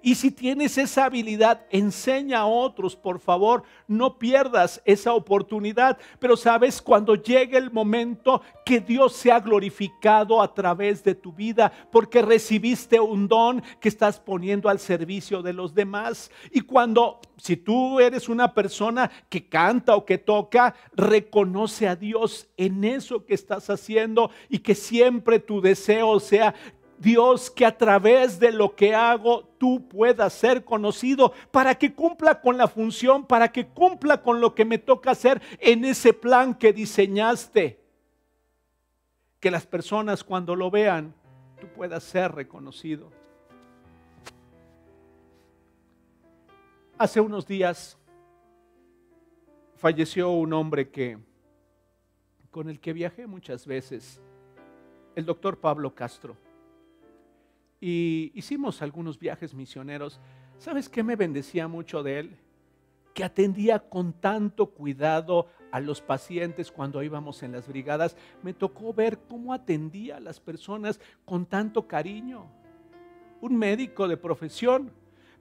y 0.00 0.14
si 0.14 0.30
tienes 0.30 0.78
esa 0.78 1.06
habilidad, 1.06 1.66
enseña 1.70 2.40
a 2.40 2.46
otros, 2.46 2.96
por 2.96 3.18
favor, 3.18 3.62
no 3.86 4.18
pierdas 4.18 4.80
esa 4.84 5.12
oportunidad. 5.12 5.98
Pero 6.18 6.36
sabes, 6.36 6.80
cuando 6.80 7.14
llegue 7.14 7.58
el 7.58 7.70
momento 7.70 8.42
que 8.64 8.80
Dios 8.80 9.12
sea 9.14 9.40
glorificado 9.40 10.40
a 10.40 10.54
través 10.54 11.04
de 11.04 11.14
tu 11.14 11.32
vida, 11.32 11.72
porque 11.90 12.22
recibiste 12.22 13.00
un 13.00 13.28
don 13.28 13.62
que 13.80 13.88
estás 13.88 14.18
poniendo 14.18 14.68
al 14.68 14.78
servicio 14.78 15.42
de 15.42 15.52
los 15.52 15.74
demás. 15.74 16.30
Y 16.50 16.60
cuando, 16.60 17.20
si 17.36 17.56
tú 17.56 18.00
eres 18.00 18.28
una 18.28 18.54
persona 18.54 19.10
que 19.28 19.48
canta 19.48 19.96
o 19.96 20.04
que 20.04 20.18
toca, 20.18 20.74
reconoce 20.94 21.88
a 21.88 21.96
Dios 21.96 22.48
en 22.56 22.84
eso 22.84 23.24
que 23.24 23.34
estás 23.34 23.68
haciendo 23.70 24.30
y 24.48 24.58
que 24.60 24.74
siempre 24.74 25.38
tu 25.38 25.60
deseo 25.60 26.20
sea 26.20 26.54
Dios, 27.02 27.50
que 27.50 27.66
a 27.66 27.76
través 27.76 28.38
de 28.38 28.52
lo 28.52 28.76
que 28.76 28.94
hago 28.94 29.44
tú 29.58 29.88
puedas 29.88 30.32
ser 30.32 30.64
conocido, 30.64 31.32
para 31.50 31.74
que 31.74 31.92
cumpla 31.92 32.40
con 32.40 32.56
la 32.56 32.68
función, 32.68 33.26
para 33.26 33.50
que 33.50 33.66
cumpla 33.66 34.22
con 34.22 34.40
lo 34.40 34.54
que 34.54 34.64
me 34.64 34.78
toca 34.78 35.10
hacer 35.10 35.42
en 35.58 35.84
ese 35.84 36.12
plan 36.12 36.54
que 36.54 36.72
diseñaste. 36.72 37.80
Que 39.40 39.50
las 39.50 39.66
personas 39.66 40.22
cuando 40.22 40.54
lo 40.54 40.70
vean, 40.70 41.12
tú 41.60 41.66
puedas 41.66 42.04
ser 42.04 42.32
reconocido. 42.32 43.10
Hace 46.96 47.20
unos 47.20 47.46
días 47.46 47.98
falleció 49.74 50.30
un 50.30 50.52
hombre 50.52 50.88
que 50.90 51.18
con 52.52 52.68
el 52.68 52.78
que 52.78 52.92
viajé 52.92 53.26
muchas 53.26 53.66
veces, 53.66 54.20
el 55.16 55.24
doctor 55.24 55.58
Pablo 55.58 55.94
Castro 55.94 56.36
y 57.82 58.30
hicimos 58.34 58.80
algunos 58.80 59.18
viajes 59.18 59.54
misioneros. 59.54 60.20
¿Sabes 60.56 60.88
qué 60.88 61.02
me 61.02 61.16
bendecía 61.16 61.66
mucho 61.66 62.04
de 62.04 62.20
él? 62.20 62.36
Que 63.12 63.24
atendía 63.24 63.80
con 63.80 64.12
tanto 64.12 64.66
cuidado 64.66 65.48
a 65.72 65.80
los 65.80 66.00
pacientes 66.00 66.70
cuando 66.70 67.02
íbamos 67.02 67.42
en 67.42 67.50
las 67.50 67.66
brigadas. 67.66 68.16
Me 68.44 68.54
tocó 68.54 68.94
ver 68.94 69.18
cómo 69.28 69.52
atendía 69.52 70.18
a 70.18 70.20
las 70.20 70.38
personas 70.38 71.00
con 71.24 71.44
tanto 71.44 71.88
cariño. 71.88 72.46
Un 73.40 73.56
médico 73.56 74.06
de 74.06 74.16
profesión 74.16 74.92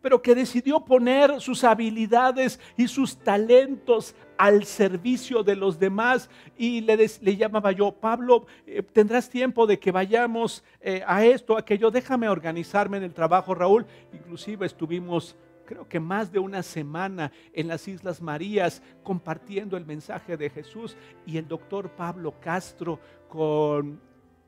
pero 0.02 0.22
que 0.22 0.36
decidió 0.36 0.84
poner 0.84 1.40
sus 1.40 1.64
habilidades 1.64 2.60
y 2.78 2.88
sus 2.88 3.18
talentos 3.18 4.16
al 4.38 4.66
servicio 4.66 5.44
de 5.44 5.56
los 5.56 5.80
demás. 5.80 6.30
Y 6.58 6.82
le, 6.82 6.98
llamaba 7.38 7.72
yo, 7.72 7.92
Pablo, 7.92 8.46
eh, 8.66 8.82
tendrás 8.82 9.30
tiempo 9.30 9.68
de 9.68 9.80
que 9.80 9.92
vayamos 9.92 10.64
eh, 10.82 11.04
a 11.06 11.24
esto, 11.26 11.56
a 11.56 11.60
aquello, 11.60 11.92
déjame 11.92 12.28
organizarme 12.28 12.98
en 12.98 13.04
el 13.04 13.14
trabajo, 13.14 13.54
Raúl. 13.54 13.86
Inclusive 14.14 14.66
estuvimos 14.66 15.36
creo 15.66 15.88
que 15.88 16.02
más 16.02 16.34
de 16.34 16.40
una 16.40 16.64
semana 16.64 17.32
en 17.54 17.70
las 17.70 17.88
Islas 17.88 18.22
Marías 18.22 18.82
compartiendo 19.04 19.78
el 19.78 19.86
mensaje 19.86 20.36
de 20.36 20.50
Jesús 20.50 20.98
y 21.26 21.38
el 21.38 21.48
doctor 21.48 21.92
Pablo 21.92 22.34
Castro 22.42 23.00
con 23.30 24.02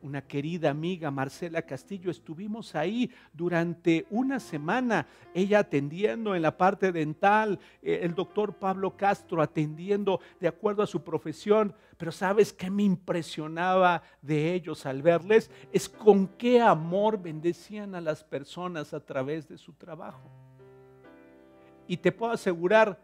una 0.04 0.22
querida 0.22 0.70
amiga, 0.70 1.10
Marcela 1.10 1.62
Castillo, 1.62 2.12
estuvimos 2.12 2.76
ahí 2.76 3.10
durante 3.32 4.06
una 4.10 4.40
semana, 4.40 5.08
ella 5.34 5.60
atendiendo 5.60 6.36
en 6.36 6.42
la 6.42 6.58
parte 6.58 6.92
dental, 6.92 7.58
eh, 7.82 8.02
el 8.04 8.14
doctor 8.14 8.54
Pablo 8.54 8.96
Castro 8.98 9.42
atendiendo 9.42 10.20
de 10.40 10.50
acuerdo 10.50 10.84
a 10.84 10.88
su 10.88 11.04
profesión, 11.04 11.74
pero 11.98 12.12
¿sabes 12.12 12.52
qué 12.52 12.70
me 12.70 12.84
impresionaba 12.84 14.04
de 14.22 14.54
ellos 14.54 14.86
al 14.86 15.02
verles? 15.02 15.50
Es 15.72 15.88
con 15.88 16.28
qué 16.28 16.60
amor 16.60 17.22
bendecían 17.22 17.96
a 17.96 18.02
las 18.02 18.24
personas 18.24 18.94
a 18.94 19.00
través 19.00 19.48
de 19.48 19.58
su 19.58 19.74
trabajo. 19.74 20.30
Y 21.88 21.98
te 21.98 22.12
puedo 22.12 22.34
asegurar, 22.34 23.00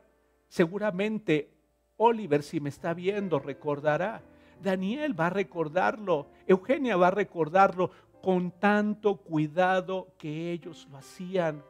seguramente 0.50 1.54
Oliver, 1.96 2.44
si 2.44 2.60
me 2.60 2.70
está 2.70 2.94
viendo, 2.94 3.40
recordará 3.40 4.22
Daniel 4.62 5.20
va 5.20 5.28
a 5.28 5.32
recordarlo, 5.32 6.28
Eugenia 6.48 6.98
va 6.98 7.08
a 7.08 7.12
recordarlo 7.12 7.92
con 8.22 8.52
tanto 8.52 9.18
cuidado 9.18 10.14
que 10.18 10.52
ellos 10.52 10.88
lo 10.92 10.98
hacían. 10.98 11.64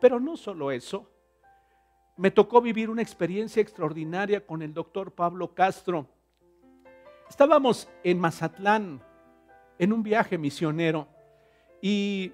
Pero 0.00 0.18
no 0.18 0.36
solo 0.36 0.70
eso, 0.70 1.08
me 2.16 2.30
tocó 2.30 2.60
vivir 2.60 2.90
una 2.90 3.02
experiencia 3.02 3.62
extraordinaria 3.62 4.44
con 4.44 4.62
el 4.62 4.74
doctor 4.74 5.12
Pablo 5.12 5.54
Castro. 5.54 6.06
Estábamos 7.28 7.88
en 8.02 8.18
Mazatlán, 8.18 9.00
en 9.78 9.92
un 9.92 10.02
viaje 10.02 10.36
misionero, 10.36 11.08
y 11.80 12.32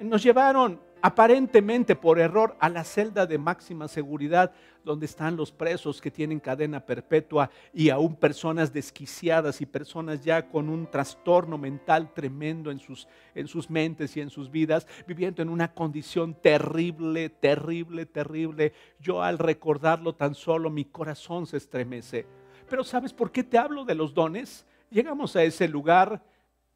nos 0.00 0.22
llevaron 0.22 0.80
aparentemente 1.02 1.96
por 1.96 2.18
error 2.18 2.56
a 2.60 2.68
la 2.68 2.84
celda 2.84 3.26
de 3.26 3.38
máxima 3.38 3.88
seguridad 3.88 4.52
donde 4.84 5.06
están 5.06 5.36
los 5.36 5.52
presos 5.52 6.00
que 6.00 6.10
tienen 6.10 6.40
cadena 6.40 6.84
perpetua 6.84 7.50
y 7.72 7.90
aún 7.90 8.16
personas 8.16 8.72
desquiciadas 8.72 9.60
y 9.60 9.66
personas 9.66 10.22
ya 10.22 10.48
con 10.48 10.68
un 10.68 10.90
trastorno 10.90 11.58
mental 11.58 12.12
tremendo 12.14 12.70
en 12.70 12.78
sus, 12.78 13.06
en 13.34 13.46
sus 13.46 13.68
mentes 13.68 14.16
y 14.16 14.20
en 14.20 14.30
sus 14.30 14.50
vidas, 14.50 14.86
viviendo 15.06 15.42
en 15.42 15.48
una 15.48 15.72
condición 15.72 16.34
terrible, 16.34 17.28
terrible, 17.28 18.06
terrible. 18.06 18.72
Yo 18.98 19.22
al 19.22 19.38
recordarlo 19.38 20.14
tan 20.14 20.34
solo 20.34 20.70
mi 20.70 20.86
corazón 20.86 21.46
se 21.46 21.58
estremece. 21.58 22.26
Pero 22.68 22.84
¿sabes 22.84 23.12
por 23.12 23.30
qué 23.32 23.42
te 23.42 23.58
hablo 23.58 23.84
de 23.84 23.94
los 23.94 24.14
dones? 24.14 24.66
Llegamos 24.90 25.36
a 25.36 25.42
ese 25.42 25.68
lugar 25.68 26.22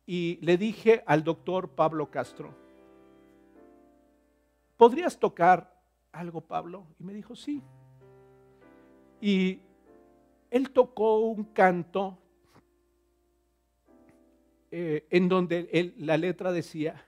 y 0.06 0.38
le 0.42 0.56
dije 0.56 1.02
al 1.06 1.24
doctor 1.24 1.70
Pablo 1.70 2.10
Castro, 2.10 2.63
¿podrías 4.76 5.18
tocar 5.18 5.80
algo, 6.12 6.40
Pablo? 6.40 6.86
Y 6.98 7.04
me 7.04 7.12
dijo, 7.12 7.34
sí. 7.34 7.62
Y 9.20 9.60
él 10.50 10.70
tocó 10.70 11.18
un 11.18 11.44
canto 11.44 12.18
eh, 14.70 15.06
en 15.10 15.28
donde 15.28 15.94
la 15.98 16.16
letra 16.16 16.52
decía, 16.52 17.04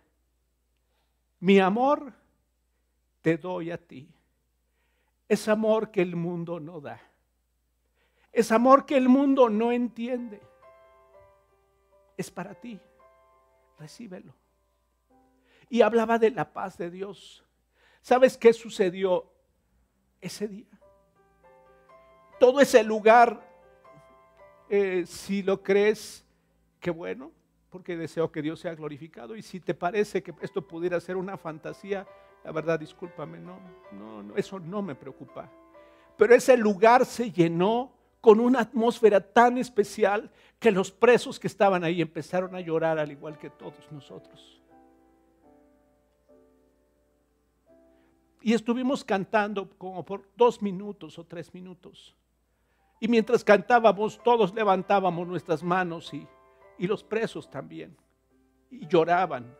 mi 1.41 1.59
amor 1.61 2.13
te 3.23 3.37
doy 3.37 3.71
a 3.71 3.79
ti. 3.79 4.09
Es 5.29 5.49
amor 5.49 5.91
que 5.91 6.03
el 6.03 6.17
mundo 6.17 6.61
no 6.61 6.81
da. 6.81 7.01
Es 8.33 8.53
amor 8.53 8.87
que 8.87 8.97
el 8.97 9.09
mundo 9.09 9.49
no 9.49 9.73
entiende. 9.73 10.41
Es 12.17 12.31
para 12.31 12.55
ti. 12.55 12.79
Recíbelo. 13.79 14.35
Y 15.69 15.83
hablaba 15.83 16.19
de 16.19 16.31
la 16.31 16.53
paz 16.53 16.79
de 16.79 16.91
Dios. 16.91 17.46
¿Sabes 18.07 18.39
qué 18.39 18.53
sucedió 18.53 19.27
ese 20.21 20.47
día? 20.47 20.79
Todo 22.39 22.61
ese 22.61 22.85
lugar, 22.85 23.43
eh, 24.71 25.03
si 25.09 25.43
lo 25.43 25.61
crees, 25.61 26.25
qué 26.79 26.93
bueno, 26.93 27.33
porque 27.69 27.97
deseo 27.97 28.31
que 28.31 28.43
Dios 28.43 28.61
sea 28.61 28.77
glorificado. 28.77 29.35
Y 29.35 29.43
si 29.43 29.59
te 29.59 29.75
parece 29.75 30.23
que 30.23 30.33
esto 30.41 30.63
pudiera 30.63 31.01
ser 31.01 31.17
una 31.17 31.37
fantasía, 31.37 32.07
la 32.45 32.53
verdad, 32.53 32.79
discúlpame, 32.79 33.41
no, 33.41 33.59
no, 33.91 34.23
no, 34.23 34.37
eso 34.37 34.61
no 34.61 34.83
me 34.83 34.95
preocupa. 34.95 35.51
Pero 36.17 36.33
ese 36.33 36.57
lugar 36.57 37.05
se 37.07 37.33
llenó 37.33 37.93
con 38.21 38.39
una 38.39 38.61
atmósfera 38.61 39.21
tan 39.21 39.59
especial 39.59 40.31
que 40.61 40.71
los 40.71 40.93
presos 40.93 41.41
que 41.41 41.49
estaban 41.49 41.83
ahí 41.83 42.01
empezaron 42.01 42.55
a 42.55 42.61
llorar 42.61 43.01
al 43.01 43.11
igual 43.11 43.37
que 43.37 43.51
todos 43.51 43.91
nosotros. 43.91 44.63
Y 48.47 48.55
estuvimos 48.55 49.03
cantando 49.03 49.69
como 49.77 50.05
por 50.05 50.29
dos 50.37 50.63
minutos 50.63 51.19
o 51.19 51.25
tres 51.25 51.53
minutos. 51.53 52.15
Y 53.01 53.09
mientras 53.09 53.43
cantábamos, 53.43 54.23
todos 54.23 54.55
levantábamos 54.55 55.27
nuestras 55.27 55.65
manos 55.65 56.15
y, 56.15 56.25
y 56.79 56.87
los 56.87 57.03
presos 57.03 57.51
también. 57.51 57.97
Y 58.71 58.87
lloraban 58.87 59.53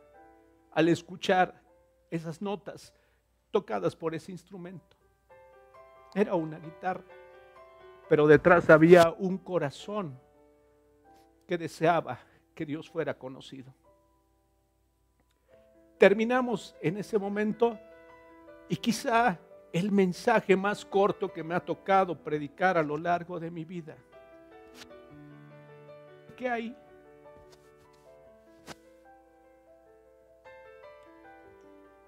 al 0.71 0.89
escuchar 0.89 1.61
esas 2.13 2.41
notas 2.41 2.95
tocadas 3.51 3.97
por 3.97 4.15
ese 4.15 4.31
instrumento. 4.31 4.97
Era 6.15 6.37
una 6.37 6.61
guitarra, 6.61 7.03
pero 8.09 8.29
detrás 8.29 8.71
había 8.71 9.11
un 9.19 9.37
corazón 9.37 10.17
que 11.49 11.59
deseaba 11.59 12.21
que 12.55 12.65
Dios 12.65 12.89
fuera 12.89 13.19
conocido. 13.19 13.75
Terminamos 15.99 16.77
en 16.81 16.99
ese 16.99 17.19
momento 17.19 17.81
y 18.69 18.77
quizá 18.77 19.39
el 19.73 19.93
mensaje 19.93 20.57
más 20.57 20.85
corto 20.85 21.33
que 21.33 21.45
me 21.45 21.55
ha 21.55 21.61
tocado 21.61 22.19
predicar 22.19 22.79
a 22.79 22.83
lo 22.83 22.97
largo 22.97 23.39
de 23.39 23.51
mi 23.51 23.65
vida. 23.65 23.97
¿Qué 26.37 26.49
hay? 26.49 26.77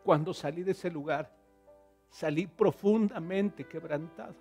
Cuando 0.02 0.32
salí 0.32 0.62
de 0.62 0.72
ese 0.72 0.90
lugar, 0.90 1.30
salí 2.08 2.46
profundamente 2.46 3.64
quebrantado. 3.64 4.34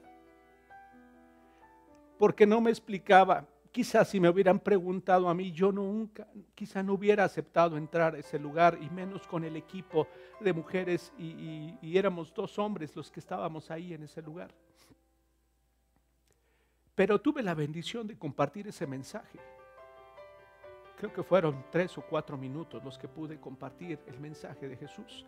Porque 2.18 2.46
no 2.46 2.62
me 2.62 2.70
explicaba 2.70 3.46
Quizás 3.78 4.08
si 4.08 4.20
me 4.20 4.28
hubieran 4.28 4.60
preguntado 4.60 5.30
a 5.30 5.36
mí, 5.36 5.52
yo 5.52 5.72
nunca, 5.72 6.28
quizá 6.56 6.82
no 6.82 6.94
hubiera 6.94 7.24
aceptado 7.24 7.78
entrar 7.78 8.16
a 8.16 8.18
ese 8.18 8.40
lugar 8.40 8.76
y 8.82 8.90
menos 8.90 9.28
con 9.28 9.44
el 9.44 9.56
equipo 9.56 10.08
de 10.40 10.52
mujeres 10.52 11.14
y, 11.16 11.78
y 11.80 11.96
éramos 11.96 12.34
dos 12.34 12.58
hombres 12.58 12.96
los 12.96 13.12
que 13.12 13.20
estábamos 13.20 13.70
ahí 13.70 13.94
en 13.94 14.02
ese 14.02 14.24
lugar. 14.24 14.50
Pero 16.96 17.22
tuve 17.22 17.44
la 17.44 17.54
bendición 17.54 18.08
de 18.08 18.18
compartir 18.18 18.68
ese 18.68 18.88
mensaje. 18.88 19.38
Creo 20.98 21.14
que 21.14 21.22
fueron 21.22 21.64
tres 21.70 21.96
o 22.00 22.02
cuatro 22.02 22.36
minutos 22.36 22.84
los 22.84 22.98
que 22.98 23.08
pude 23.08 23.40
compartir 23.40 24.00
el 24.08 24.20
mensaje 24.20 24.68
de 24.68 24.76
Jesús. 24.76 25.24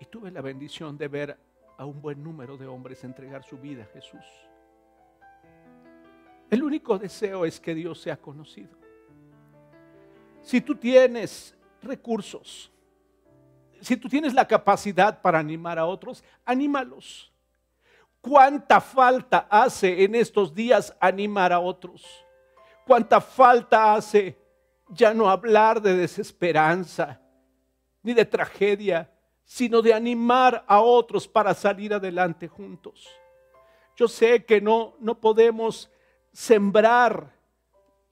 Y 0.00 0.06
tuve 0.06 0.30
la 0.30 0.40
bendición 0.40 0.96
de 0.96 1.08
ver 1.08 1.38
a 1.76 1.84
un 1.84 2.00
buen 2.00 2.22
número 2.22 2.56
de 2.56 2.66
hombres 2.66 3.04
entregar 3.04 3.44
su 3.44 3.58
vida 3.58 3.82
a 3.82 3.92
Jesús. 3.92 4.24
El 6.52 6.62
único 6.62 6.98
deseo 6.98 7.46
es 7.46 7.58
que 7.58 7.74
Dios 7.74 7.98
sea 7.98 8.14
conocido. 8.14 8.76
Si 10.42 10.60
tú 10.60 10.74
tienes 10.74 11.56
recursos, 11.80 12.70
si 13.80 13.96
tú 13.96 14.06
tienes 14.06 14.34
la 14.34 14.46
capacidad 14.46 15.22
para 15.22 15.38
animar 15.38 15.78
a 15.78 15.86
otros, 15.86 16.22
anímalos. 16.44 17.32
¿Cuánta 18.20 18.82
falta 18.82 19.46
hace 19.48 20.04
en 20.04 20.14
estos 20.14 20.54
días 20.54 20.94
animar 21.00 21.54
a 21.54 21.58
otros? 21.58 22.04
¿Cuánta 22.86 23.22
falta 23.22 23.94
hace 23.94 24.36
ya 24.90 25.14
no 25.14 25.30
hablar 25.30 25.80
de 25.80 25.96
desesperanza 25.96 27.18
ni 28.02 28.12
de 28.12 28.26
tragedia, 28.26 29.10
sino 29.42 29.80
de 29.80 29.94
animar 29.94 30.62
a 30.68 30.82
otros 30.82 31.26
para 31.26 31.54
salir 31.54 31.94
adelante 31.94 32.46
juntos? 32.46 33.08
Yo 33.96 34.06
sé 34.06 34.44
que 34.44 34.60
no, 34.60 34.96
no 35.00 35.18
podemos 35.18 35.88
sembrar 36.32 37.32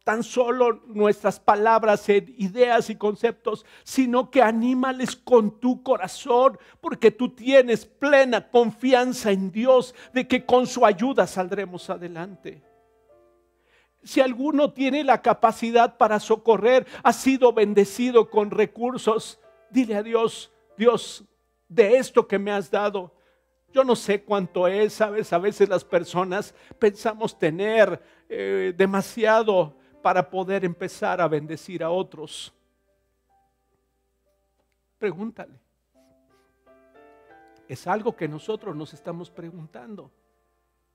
tan 0.04 0.22
solo 0.22 0.82
nuestras 0.86 1.38
palabras 1.38 2.08
ideas 2.08 2.90
y 2.90 2.96
conceptos, 2.96 3.64
sino 3.84 4.30
que 4.30 4.42
anímales 4.42 5.14
con 5.14 5.60
tu 5.60 5.82
corazón, 5.82 6.58
porque 6.80 7.10
tú 7.10 7.28
tienes 7.28 7.84
plena 7.86 8.50
confianza 8.50 9.30
en 9.30 9.52
Dios 9.52 9.94
de 10.12 10.26
que 10.26 10.44
con 10.44 10.66
su 10.66 10.84
ayuda 10.84 11.26
saldremos 11.26 11.90
adelante. 11.90 12.62
Si 14.02 14.20
alguno 14.20 14.72
tiene 14.72 15.04
la 15.04 15.20
capacidad 15.20 15.98
para 15.98 16.18
socorrer, 16.18 16.86
ha 17.02 17.12
sido 17.12 17.52
bendecido 17.52 18.30
con 18.30 18.50
recursos, 18.50 19.38
dile 19.70 19.96
a 19.96 20.02
Dios, 20.02 20.50
Dios, 20.78 21.24
de 21.68 21.98
esto 21.98 22.26
que 22.26 22.38
me 22.38 22.50
has 22.50 22.70
dado, 22.70 23.14
yo 23.72 23.84
no 23.84 23.94
sé 23.94 24.22
cuánto 24.22 24.66
es, 24.66 24.94
¿sabes? 24.94 25.32
A 25.32 25.38
veces 25.38 25.68
las 25.68 25.84
personas 25.84 26.54
pensamos 26.78 27.38
tener 27.38 28.02
eh, 28.28 28.74
demasiado 28.76 29.74
para 30.02 30.28
poder 30.28 30.64
empezar 30.64 31.20
a 31.20 31.28
bendecir 31.28 31.82
a 31.82 31.90
otros. 31.90 32.52
Pregúntale. 34.98 35.54
Es 37.68 37.86
algo 37.86 38.16
que 38.16 38.26
nosotros 38.26 38.74
nos 38.74 38.92
estamos 38.92 39.30
preguntando. 39.30 40.10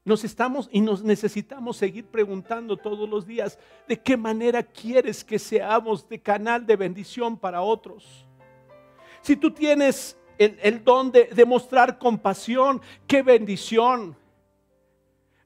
Nos 0.04 0.24
estamos 0.24 0.70
y 0.72 0.82
nos 0.82 1.04
necesitamos 1.04 1.78
seguir 1.78 2.06
preguntando 2.06 2.78
todos 2.78 3.10
los 3.10 3.26
días 3.26 3.58
de 3.88 4.00
qué 4.00 4.16
manera 4.16 4.62
quieres 4.62 5.24
que 5.24 5.40
seamos 5.40 6.08
de 6.08 6.20
canal 6.20 6.66
de 6.66 6.76
bendición 6.76 7.38
para 7.38 7.62
otros. 7.62 8.28
Si 9.22 9.36
tú 9.36 9.50
tienes 9.50 10.16
el, 10.38 10.84
don 10.84 11.12
de, 11.12 11.26
de 11.26 11.46
mostrar 11.46 11.98
compasión. 11.98 12.82
¡Qué 13.08 13.22
bendición! 13.22 14.16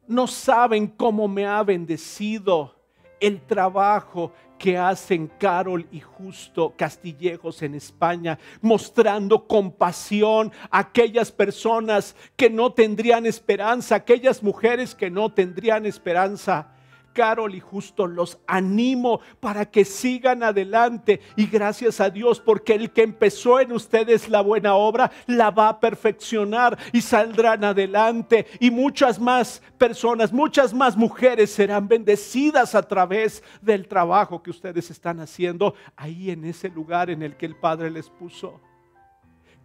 No 0.07 0.25
saben 0.25 0.87
cómo 0.87 1.27
me 1.27 1.45
ha 1.45 1.61
bendecido 1.63 2.75
el 3.19 3.41
trabajo 3.41 4.31
que 4.57 4.77
hacen 4.77 5.31
Carol 5.39 5.87
y 5.91 6.01
Justo 6.01 6.73
Castillejos 6.75 7.61
en 7.61 7.75
España, 7.75 8.37
mostrando 8.61 9.47
compasión 9.47 10.51
a 10.69 10.79
aquellas 10.79 11.31
personas 11.31 12.15
que 12.35 12.49
no 12.49 12.73
tendrían 12.73 13.25
esperanza, 13.25 13.95
aquellas 13.95 14.43
mujeres 14.43 14.93
que 14.93 15.09
no 15.09 15.31
tendrían 15.31 15.85
esperanza. 15.85 16.73
Carol 17.13 17.55
y 17.55 17.59
Justo, 17.59 18.07
los 18.07 18.39
animo 18.47 19.21
para 19.39 19.69
que 19.69 19.85
sigan 19.85 20.43
adelante 20.43 21.21
y 21.35 21.47
gracias 21.47 21.99
a 21.99 22.09
Dios 22.09 22.39
porque 22.39 22.73
el 22.73 22.91
que 22.91 23.03
empezó 23.03 23.59
en 23.59 23.71
ustedes 23.71 24.29
la 24.29 24.41
buena 24.41 24.75
obra 24.75 25.11
la 25.27 25.51
va 25.51 25.69
a 25.69 25.79
perfeccionar 25.79 26.77
y 26.91 27.01
saldrán 27.01 27.63
adelante 27.63 28.47
y 28.59 28.71
muchas 28.71 29.19
más 29.19 29.61
personas, 29.77 30.31
muchas 30.31 30.73
más 30.73 30.95
mujeres 30.97 31.51
serán 31.51 31.87
bendecidas 31.87 32.75
a 32.75 32.83
través 32.83 33.43
del 33.61 33.87
trabajo 33.87 34.41
que 34.41 34.49
ustedes 34.49 34.89
están 34.91 35.19
haciendo 35.19 35.75
ahí 35.95 36.31
en 36.31 36.45
ese 36.45 36.69
lugar 36.69 37.09
en 37.09 37.21
el 37.21 37.35
que 37.35 37.45
el 37.45 37.55
Padre 37.55 37.91
les 37.91 38.09
puso. 38.09 38.68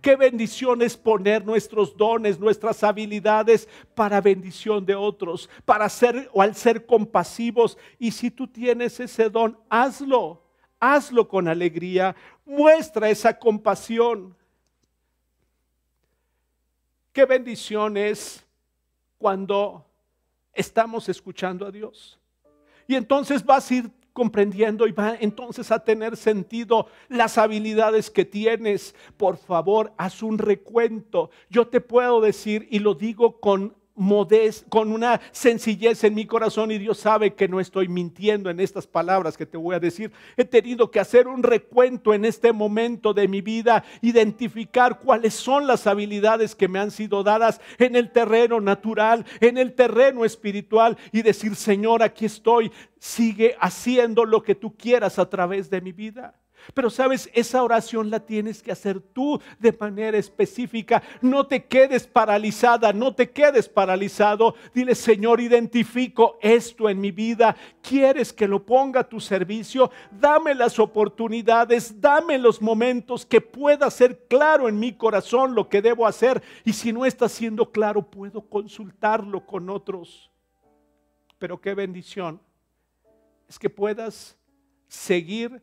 Qué 0.04 0.16
bendición 0.16 0.82
es 0.82 0.98
poner 0.98 1.46
nuestros 1.46 1.96
dones, 1.96 2.38
nuestras 2.38 2.84
habilidades 2.84 3.66
para 3.94 4.20
bendición 4.20 4.84
de 4.84 4.94
otros, 4.94 5.48
para 5.64 5.88
ser 5.88 6.28
o 6.34 6.42
al 6.42 6.54
ser 6.54 6.84
compasivos. 6.84 7.78
Y 7.98 8.10
si 8.10 8.30
tú 8.30 8.46
tienes 8.46 9.00
ese 9.00 9.30
don, 9.30 9.58
hazlo, 9.70 10.42
hazlo 10.78 11.26
con 11.26 11.48
alegría, 11.48 12.14
muestra 12.44 13.08
esa 13.08 13.38
compasión. 13.38 14.36
Qué 17.10 17.24
bendición 17.24 17.96
es 17.96 18.44
cuando 19.16 19.86
estamos 20.52 21.08
escuchando 21.08 21.64
a 21.64 21.70
Dios. 21.70 22.20
Y 22.86 22.94
entonces 22.94 23.42
vas 23.42 23.70
a 23.70 23.74
ir 23.74 23.90
comprendiendo 24.14 24.86
y 24.86 24.92
va 24.92 25.16
entonces 25.20 25.70
a 25.70 25.84
tener 25.84 26.16
sentido 26.16 26.86
las 27.08 27.36
habilidades 27.36 28.10
que 28.10 28.24
tienes. 28.24 28.94
Por 29.18 29.36
favor, 29.36 29.92
haz 29.98 30.22
un 30.22 30.38
recuento. 30.38 31.30
Yo 31.50 31.66
te 31.66 31.82
puedo 31.82 32.22
decir, 32.22 32.66
y 32.70 32.78
lo 32.78 32.94
digo 32.94 33.40
con 33.40 33.76
modest, 33.94 34.68
con 34.68 34.92
una 34.92 35.20
sencillez 35.32 36.02
en 36.04 36.14
mi 36.14 36.26
corazón 36.26 36.70
y 36.70 36.78
Dios 36.78 36.98
sabe 36.98 37.34
que 37.34 37.48
no 37.48 37.60
estoy 37.60 37.88
mintiendo 37.88 38.50
en 38.50 38.60
estas 38.60 38.86
palabras 38.86 39.36
que 39.36 39.46
te 39.46 39.56
voy 39.56 39.74
a 39.74 39.80
decir. 39.80 40.12
He 40.36 40.44
tenido 40.44 40.90
que 40.90 41.00
hacer 41.00 41.28
un 41.28 41.42
recuento 41.42 42.12
en 42.12 42.24
este 42.24 42.52
momento 42.52 43.14
de 43.14 43.28
mi 43.28 43.40
vida, 43.40 43.84
identificar 44.00 45.00
cuáles 45.00 45.34
son 45.34 45.66
las 45.66 45.86
habilidades 45.86 46.54
que 46.54 46.68
me 46.68 46.78
han 46.78 46.90
sido 46.90 47.22
dadas 47.22 47.60
en 47.78 47.96
el 47.96 48.10
terreno 48.10 48.60
natural, 48.60 49.24
en 49.40 49.58
el 49.58 49.74
terreno 49.74 50.24
espiritual 50.24 50.96
y 51.12 51.22
decir, 51.22 51.54
Señor, 51.54 52.02
aquí 52.02 52.24
estoy, 52.24 52.72
sigue 52.98 53.56
haciendo 53.60 54.24
lo 54.24 54.42
que 54.42 54.54
tú 54.54 54.76
quieras 54.76 55.18
a 55.18 55.28
través 55.28 55.70
de 55.70 55.80
mi 55.80 55.92
vida. 55.92 56.34
Pero 56.72 56.88
sabes, 56.88 57.28
esa 57.34 57.62
oración 57.62 58.10
la 58.10 58.20
tienes 58.20 58.62
que 58.62 58.72
hacer 58.72 59.00
tú 59.00 59.40
de 59.58 59.76
manera 59.78 60.16
específica. 60.16 61.02
No 61.20 61.46
te 61.46 61.64
quedes 61.64 62.06
paralizada, 62.06 62.92
no 62.92 63.14
te 63.14 63.30
quedes 63.30 63.68
paralizado. 63.68 64.54
Dile, 64.72 64.94
Señor, 64.94 65.40
identifico 65.40 66.38
esto 66.40 66.88
en 66.88 67.00
mi 67.00 67.10
vida. 67.10 67.56
¿Quieres 67.82 68.32
que 68.32 68.48
lo 68.48 68.64
ponga 68.64 69.00
a 69.00 69.08
tu 69.08 69.20
servicio? 69.20 69.90
Dame 70.10 70.54
las 70.54 70.78
oportunidades, 70.78 72.00
dame 72.00 72.38
los 72.38 72.62
momentos 72.62 73.26
que 73.26 73.40
pueda 73.40 73.90
ser 73.90 74.26
claro 74.26 74.68
en 74.68 74.78
mi 74.78 74.92
corazón 74.92 75.54
lo 75.54 75.68
que 75.68 75.82
debo 75.82 76.06
hacer. 76.06 76.42
Y 76.64 76.72
si 76.72 76.92
no 76.92 77.04
está 77.04 77.28
siendo 77.28 77.70
claro, 77.70 78.02
puedo 78.02 78.40
consultarlo 78.42 79.44
con 79.44 79.68
otros. 79.68 80.30
Pero 81.38 81.60
qué 81.60 81.74
bendición 81.74 82.40
es 83.48 83.58
que 83.58 83.68
puedas 83.68 84.36
seguir 84.88 85.62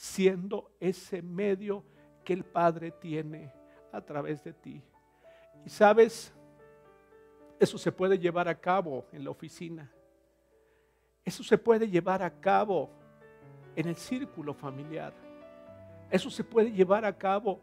siendo 0.00 0.70
ese 0.80 1.20
medio 1.20 1.84
que 2.24 2.32
el 2.32 2.42
Padre 2.42 2.90
tiene 2.90 3.52
a 3.92 4.00
través 4.00 4.42
de 4.42 4.54
ti. 4.54 4.82
Y 5.62 5.68
sabes, 5.68 6.32
eso 7.58 7.76
se 7.76 7.92
puede 7.92 8.18
llevar 8.18 8.48
a 8.48 8.58
cabo 8.58 9.04
en 9.12 9.24
la 9.24 9.30
oficina. 9.30 9.92
Eso 11.22 11.44
se 11.44 11.58
puede 11.58 11.86
llevar 11.86 12.22
a 12.22 12.40
cabo 12.40 12.88
en 13.76 13.88
el 13.88 13.96
círculo 13.96 14.54
familiar. 14.54 15.12
Eso 16.10 16.30
se 16.30 16.44
puede 16.44 16.72
llevar 16.72 17.04
a 17.04 17.14
cabo 17.18 17.60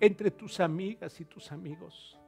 entre 0.00 0.30
tus 0.30 0.60
amigas 0.60 1.18
y 1.18 1.24
tus 1.24 1.50
amigos. 1.50 2.18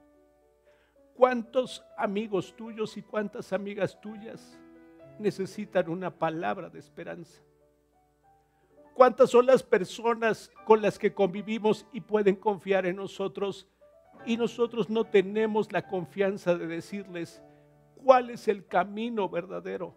¿Cuántos 1.14 1.84
amigos 1.98 2.56
tuyos 2.56 2.96
y 2.96 3.02
cuántas 3.02 3.52
amigas 3.52 4.00
tuyas 4.00 4.58
necesitan 5.18 5.90
una 5.90 6.10
palabra 6.10 6.70
de 6.70 6.78
esperanza? 6.78 7.42
¿Cuántas 8.94 9.30
son 9.30 9.46
las 9.46 9.62
personas 9.62 10.50
con 10.64 10.82
las 10.82 10.98
que 10.98 11.14
convivimos 11.14 11.86
y 11.92 12.00
pueden 12.00 12.36
confiar 12.36 12.86
en 12.86 12.96
nosotros? 12.96 13.66
Y 14.26 14.36
nosotros 14.36 14.90
no 14.90 15.04
tenemos 15.04 15.72
la 15.72 15.86
confianza 15.86 16.54
de 16.54 16.66
decirles 16.66 17.42
cuál 17.96 18.30
es 18.30 18.48
el 18.48 18.66
camino 18.66 19.28
verdadero. 19.28 19.96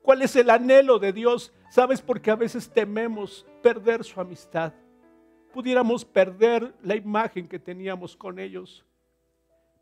¿Cuál 0.00 0.22
es 0.22 0.36
el 0.36 0.50
anhelo 0.50 0.98
de 0.98 1.12
Dios? 1.12 1.52
¿Sabes? 1.68 2.00
Porque 2.00 2.30
a 2.30 2.36
veces 2.36 2.70
tememos 2.70 3.44
perder 3.62 4.04
su 4.04 4.20
amistad. 4.20 4.72
Pudiéramos 5.52 6.04
perder 6.04 6.74
la 6.82 6.94
imagen 6.94 7.48
que 7.48 7.58
teníamos 7.58 8.16
con 8.16 8.38
ellos. 8.38 8.84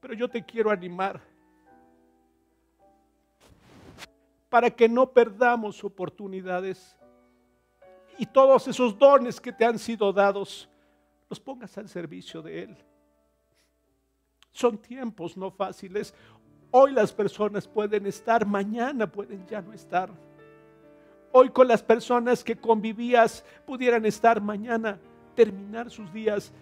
Pero 0.01 0.15
yo 0.15 0.29
te 0.29 0.45
quiero 0.45 0.71
animar 0.71 1.21
para 4.49 4.71
que 4.71 4.89
no 4.89 5.11
perdamos 5.11 5.83
oportunidades 5.83 6.97
y 8.19 8.27
todos 8.27 8.69
esos 8.69 8.99
dones 8.99 9.41
que 9.41 9.53
te 9.53 9.65
han 9.65 9.79
sido 9.79 10.13
dados, 10.13 10.69
los 11.29 11.41
pongas 11.41 11.77
al 11.79 11.89
servicio 11.89 12.43
de 12.43 12.65
Él. 12.65 12.77
Son 14.53 14.79
tiempos 14.79 15.37
no 15.37 15.51
fáciles. 15.51 16.15
Hoy 16.71 16.93
las 16.93 17.13
personas 17.13 17.67
pueden 17.67 18.07
estar, 18.07 18.47
mañana 18.47 19.11
pueden 19.11 19.47
ya 19.47 19.61
no 19.61 19.73
estar. 19.73 20.11
Hoy 21.33 21.51
con 21.51 21.67
las 21.67 21.83
personas 21.83 22.45
que 22.45 22.57
convivías 22.57 23.45
pudieran 23.67 24.07
estar, 24.07 24.41
mañana 24.41 24.99
terminar 25.35 25.91
sus 25.91 26.13
días. 26.13 26.53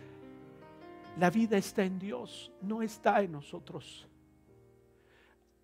La 1.18 1.28
vida 1.28 1.59
está 1.59 1.84
en 1.84 1.98
Dios, 1.98 2.50
no 2.62 2.80
está 2.80 3.20
en 3.20 3.32
nosotros. 3.32 4.09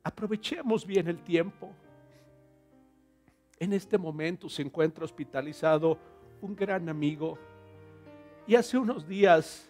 Aprovechemos 0.02 0.86
bien 0.86 1.08
el 1.08 1.22
tiempo. 1.22 1.72
En 3.60 3.72
este 3.72 3.98
momento 3.98 4.48
se 4.48 4.62
encuentra 4.62 5.04
hospitalizado 5.04 5.98
un 6.40 6.54
gran 6.54 6.88
amigo. 6.88 7.38
Y 8.46 8.54
hace 8.54 8.78
unos 8.78 9.06
días 9.06 9.68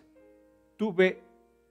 tuve 0.76 1.22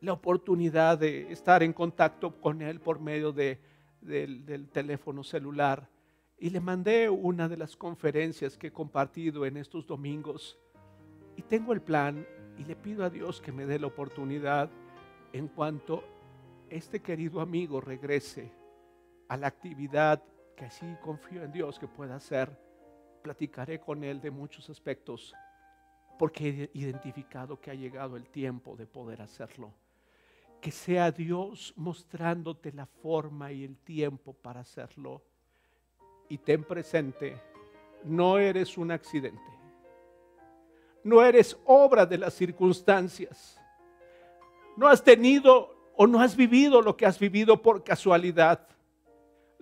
la 0.01 0.13
oportunidad 0.13 0.97
de 0.97 1.31
estar 1.31 1.63
en 1.63 1.73
contacto 1.73 2.39
con 2.41 2.61
él 2.61 2.79
por 2.79 2.99
medio 2.99 3.31
de, 3.31 3.59
del, 4.01 4.45
del 4.45 4.69
teléfono 4.69 5.23
celular. 5.23 5.89
Y 6.39 6.49
le 6.49 6.59
mandé 6.59 7.09
una 7.09 7.47
de 7.47 7.57
las 7.57 7.75
conferencias 7.75 8.57
que 8.57 8.67
he 8.67 8.71
compartido 8.71 9.45
en 9.45 9.57
estos 9.57 9.85
domingos. 9.87 10.57
Y 11.35 11.43
tengo 11.43 11.73
el 11.73 11.81
plan 11.81 12.25
y 12.57 12.65
le 12.65 12.75
pido 12.75 13.03
a 13.03 13.09
Dios 13.09 13.41
que 13.41 13.51
me 13.51 13.65
dé 13.65 13.79
la 13.79 13.87
oportunidad 13.87 14.69
en 15.33 15.47
cuanto 15.47 16.03
este 16.69 17.01
querido 17.01 17.41
amigo 17.41 17.79
regrese 17.79 18.51
a 19.29 19.37
la 19.37 19.47
actividad 19.47 20.23
que 20.57 20.65
así 20.65 20.97
confío 21.01 21.43
en 21.43 21.51
Dios 21.51 21.77
que 21.77 21.87
pueda 21.87 22.15
hacer. 22.15 22.51
Platicaré 23.21 23.79
con 23.79 24.03
Él 24.03 24.19
de 24.19 24.31
muchos 24.31 24.69
aspectos 24.69 25.33
porque 26.17 26.71
he 26.73 26.77
identificado 26.79 27.61
que 27.61 27.69
ha 27.69 27.75
llegado 27.75 28.17
el 28.17 28.27
tiempo 28.27 28.75
de 28.75 28.87
poder 28.87 29.21
hacerlo. 29.21 29.71
Que 30.59 30.71
sea 30.71 31.11
Dios 31.11 31.73
mostrándote 31.77 32.73
la 32.73 32.87
forma 32.87 33.51
y 33.51 33.63
el 33.63 33.77
tiempo 33.77 34.33
para 34.33 34.61
hacerlo. 34.61 35.21
Y 36.27 36.39
ten 36.39 36.63
presente, 36.63 37.39
no 38.03 38.39
eres 38.39 38.79
un 38.79 38.89
accidente. 38.91 39.39
No 41.03 41.23
eres 41.23 41.55
obra 41.65 42.07
de 42.07 42.17
las 42.17 42.33
circunstancias. 42.33 43.61
No 44.75 44.87
has 44.87 45.03
tenido 45.03 45.75
o 45.95 46.07
no 46.07 46.19
has 46.19 46.35
vivido 46.35 46.81
lo 46.81 46.97
que 46.97 47.05
has 47.05 47.19
vivido 47.19 47.61
por 47.61 47.83
casualidad. 47.83 48.67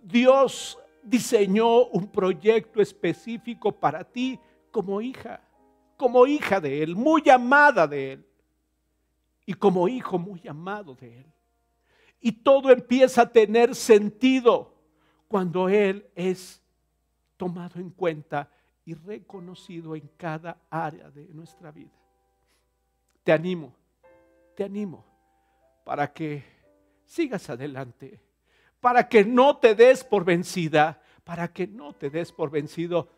Dios 0.01 0.79
diseñó 1.06 1.86
un 1.86 2.08
proyecto 2.08 2.82
específico 2.82 3.72
para 3.72 4.03
ti 4.03 4.39
como 4.72 4.99
hija, 4.99 5.41
como 5.95 6.26
hija 6.28 6.60
de 6.60 6.84
Él, 6.84 6.95
muy 6.95 7.30
amada 7.30 7.88
de 7.88 8.14
Él, 8.14 8.26
y 9.45 9.53
como 9.53 9.88
hijo 9.88 10.18
muy 10.18 10.41
amado 10.47 10.95
de 10.95 11.20
Él. 11.20 11.26
Y 12.20 12.32
todo 12.32 12.72
empieza 12.72 13.22
a 13.22 13.32
tener 13.32 13.76
sentido 13.76 14.74
cuando 15.28 15.70
Él 15.70 16.08
es 16.16 16.62
tomado 17.38 17.80
en 17.80 17.91
cuenta 17.91 18.49
y 18.84 18.95
reconocido 18.95 19.95
en 19.95 20.10
cada 20.18 20.58
área 20.70 21.10
de 21.12 21.28
nuestra 21.28 21.72
vida. 21.72 21.91
Te 23.24 23.32
animo, 23.32 23.76
te 24.56 24.64
animo 24.64 25.06
para 25.84 26.12
que 26.12 26.43
sigas 27.06 27.49
adelante 27.49 28.24
para 28.86 29.09
que 29.09 29.25
no 29.25 29.57
te 29.57 29.73
des 29.73 30.03
por 30.03 30.23
vencida, 30.23 31.01
para 31.23 31.51
que 31.51 31.65
no 31.65 31.93
te 31.93 32.11
des 32.11 32.31
por 32.31 32.51
vencido. 32.51 33.09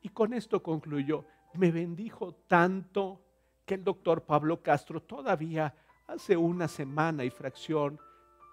Y 0.00 0.08
con 0.08 0.32
esto 0.32 0.62
concluyo, 0.62 1.26
me 1.52 1.70
bendijo 1.70 2.32
tanto 2.48 3.20
que 3.66 3.74
el 3.74 3.84
doctor 3.84 4.22
Pablo 4.22 4.62
Castro 4.62 5.02
todavía 5.02 5.74
hace 6.06 6.34
una 6.34 6.66
semana 6.66 7.24
y 7.24 7.30
fracción, 7.30 8.00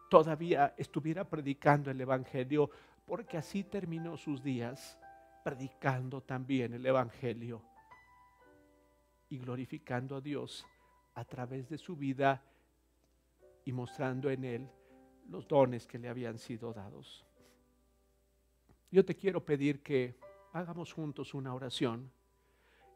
todavía 0.09 0.73
estuviera 0.75 1.23
predicando 1.23 1.91
el 1.91 2.01
Evangelio 2.01 2.69
porque 3.05 3.37
así 3.37 3.63
terminó 3.63 4.17
sus 4.17 4.43
días 4.43 4.99
predicando 5.45 6.19
también 6.19 6.73
el 6.73 6.85
Evangelio 6.85 7.61
y 9.29 9.37
glorificando 9.37 10.17
a 10.17 10.19
Dios 10.19 10.65
a 11.13 11.23
través 11.23 11.69
de 11.69 11.77
su 11.77 11.95
vida 11.95 12.43
y 13.63 13.71
mostrando 13.71 14.29
en 14.29 14.43
él 14.43 14.69
los 15.29 15.47
dones 15.47 15.85
que 15.87 15.99
le 15.99 16.09
habían 16.09 16.37
sido 16.37 16.73
dados. 16.73 17.25
Yo 18.91 19.05
te 19.05 19.15
quiero 19.15 19.45
pedir 19.45 19.81
que 19.83 20.15
hagamos 20.53 20.91
juntos 20.93 21.33
una 21.33 21.53
oración 21.53 22.11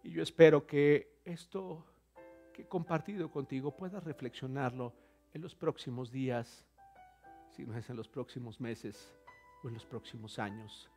y 0.04 0.12
yo 0.12 0.24
espero 0.24 0.66
que 0.66 1.20
esto 1.24 1.86
que 2.52 2.64
he 2.64 2.68
compartido 2.68 3.30
contigo 3.30 3.76
puedas 3.76 4.04
reflexionarlo 4.04 4.94
en 5.34 5.42
los 5.42 5.56
próximos 5.56 6.12
días, 6.12 6.66
si 7.52 7.66
no 7.66 7.78
es 7.78 7.90
en 7.90 7.96
los 7.96 8.08
próximos 8.08 8.60
meses 8.60 9.12
o 9.64 9.68
en 9.68 9.76
los 9.76 9.86
próximos 9.86 10.40
años, 10.40 10.90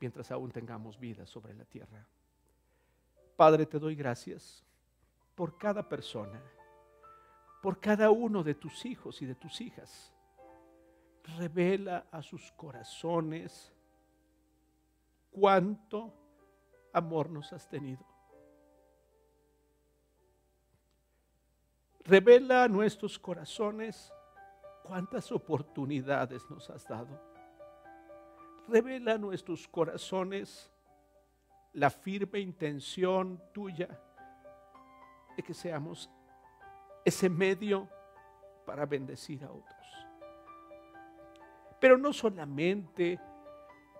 mientras 0.00 0.30
aún 0.30 0.50
tengamos 0.50 0.98
vida 0.98 1.26
sobre 1.26 1.54
la 1.54 1.64
tierra. 1.64 2.06
Padre, 3.36 3.66
te 3.66 3.78
doy 3.78 3.94
gracias 3.94 4.64
por 5.34 5.56
cada 5.56 5.88
persona, 5.88 6.42
por 7.62 7.78
cada 7.78 8.10
uno 8.10 8.42
de 8.42 8.54
tus 8.54 8.84
hijos 8.84 9.22
y 9.22 9.26
de 9.26 9.34
tus 9.34 9.60
hijas. 9.60 10.12
Revela 11.36 12.06
a 12.10 12.22
sus 12.22 12.50
corazones 12.52 13.72
cuánto 15.30 16.12
amor 16.92 17.30
nos 17.30 17.52
has 17.52 17.68
tenido. 17.68 18.04
Revela 22.04 22.64
a 22.64 22.68
nuestros 22.68 23.18
corazones 23.18 24.12
cuántas 24.82 25.30
oportunidades 25.30 26.48
nos 26.48 26.70
has 26.70 26.88
dado. 26.88 27.20
Revela 28.66 29.14
a 29.14 29.18
nuestros 29.18 29.68
corazones 29.68 30.72
la 31.74 31.90
firme 31.90 32.40
intención 32.40 33.42
tuya 33.52 33.88
de 35.36 35.42
que 35.42 35.52
seamos 35.52 36.10
ese 37.04 37.28
medio 37.28 37.88
para 38.66 38.86
bendecir 38.86 39.44
a 39.44 39.50
otros. 39.50 39.97
Pero 41.80 41.96
no 41.96 42.12
solamente 42.12 43.20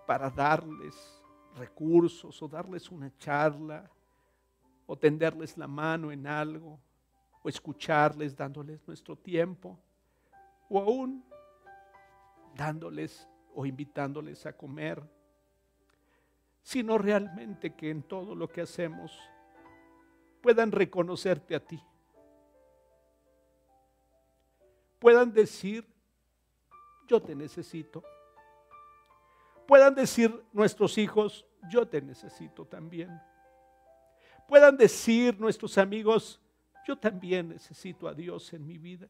para 0.07 0.31
darles 0.31 0.95
recursos 1.57 2.41
o 2.43 2.49
darles 2.49 2.91
una 2.91 3.17
charla 3.19 3.91
o 4.87 4.97
tenderles 4.97 5.57
la 5.59 5.69
mano 5.69 6.11
en 6.11 6.27
algo 6.27 6.81
o 7.43 7.49
escucharles 7.49 8.37
dándoles 8.37 8.87
nuestro 8.87 9.17
tiempo 9.17 9.79
o 10.69 10.81
aún 10.81 11.25
dándoles 12.55 13.29
o 13.55 13.67
invitándoles 13.67 14.47
a 14.47 14.53
comer, 14.53 15.03
sino 16.63 16.99
realmente 16.99 17.75
que 17.75 17.91
en 17.91 18.03
todo 18.03 18.35
lo 18.35 18.49
que 18.49 18.61
hacemos 18.61 19.17
puedan 20.41 20.73
reconocerte 20.73 21.55
a 21.55 21.61
ti. 21.61 21.83
Puedan 24.99 25.33
decir, 25.33 25.87
yo 27.09 27.21
te 27.21 27.35
necesito. 27.35 28.05
Puedan 29.67 29.95
decir 29.95 30.33
nuestros 30.53 30.97
hijos, 30.99 31.47
yo 31.71 31.87
te 31.87 32.01
necesito 32.01 32.65
también. 32.65 33.21
Puedan 34.47 34.77
decir 34.77 35.39
nuestros 35.39 35.77
amigos, 35.79 36.41
yo 36.87 36.97
también 36.97 37.49
necesito 37.49 38.09
a 38.09 38.15
Dios 38.15 38.53
en 38.53 38.67
mi 38.67 38.79
vida. 38.79 39.09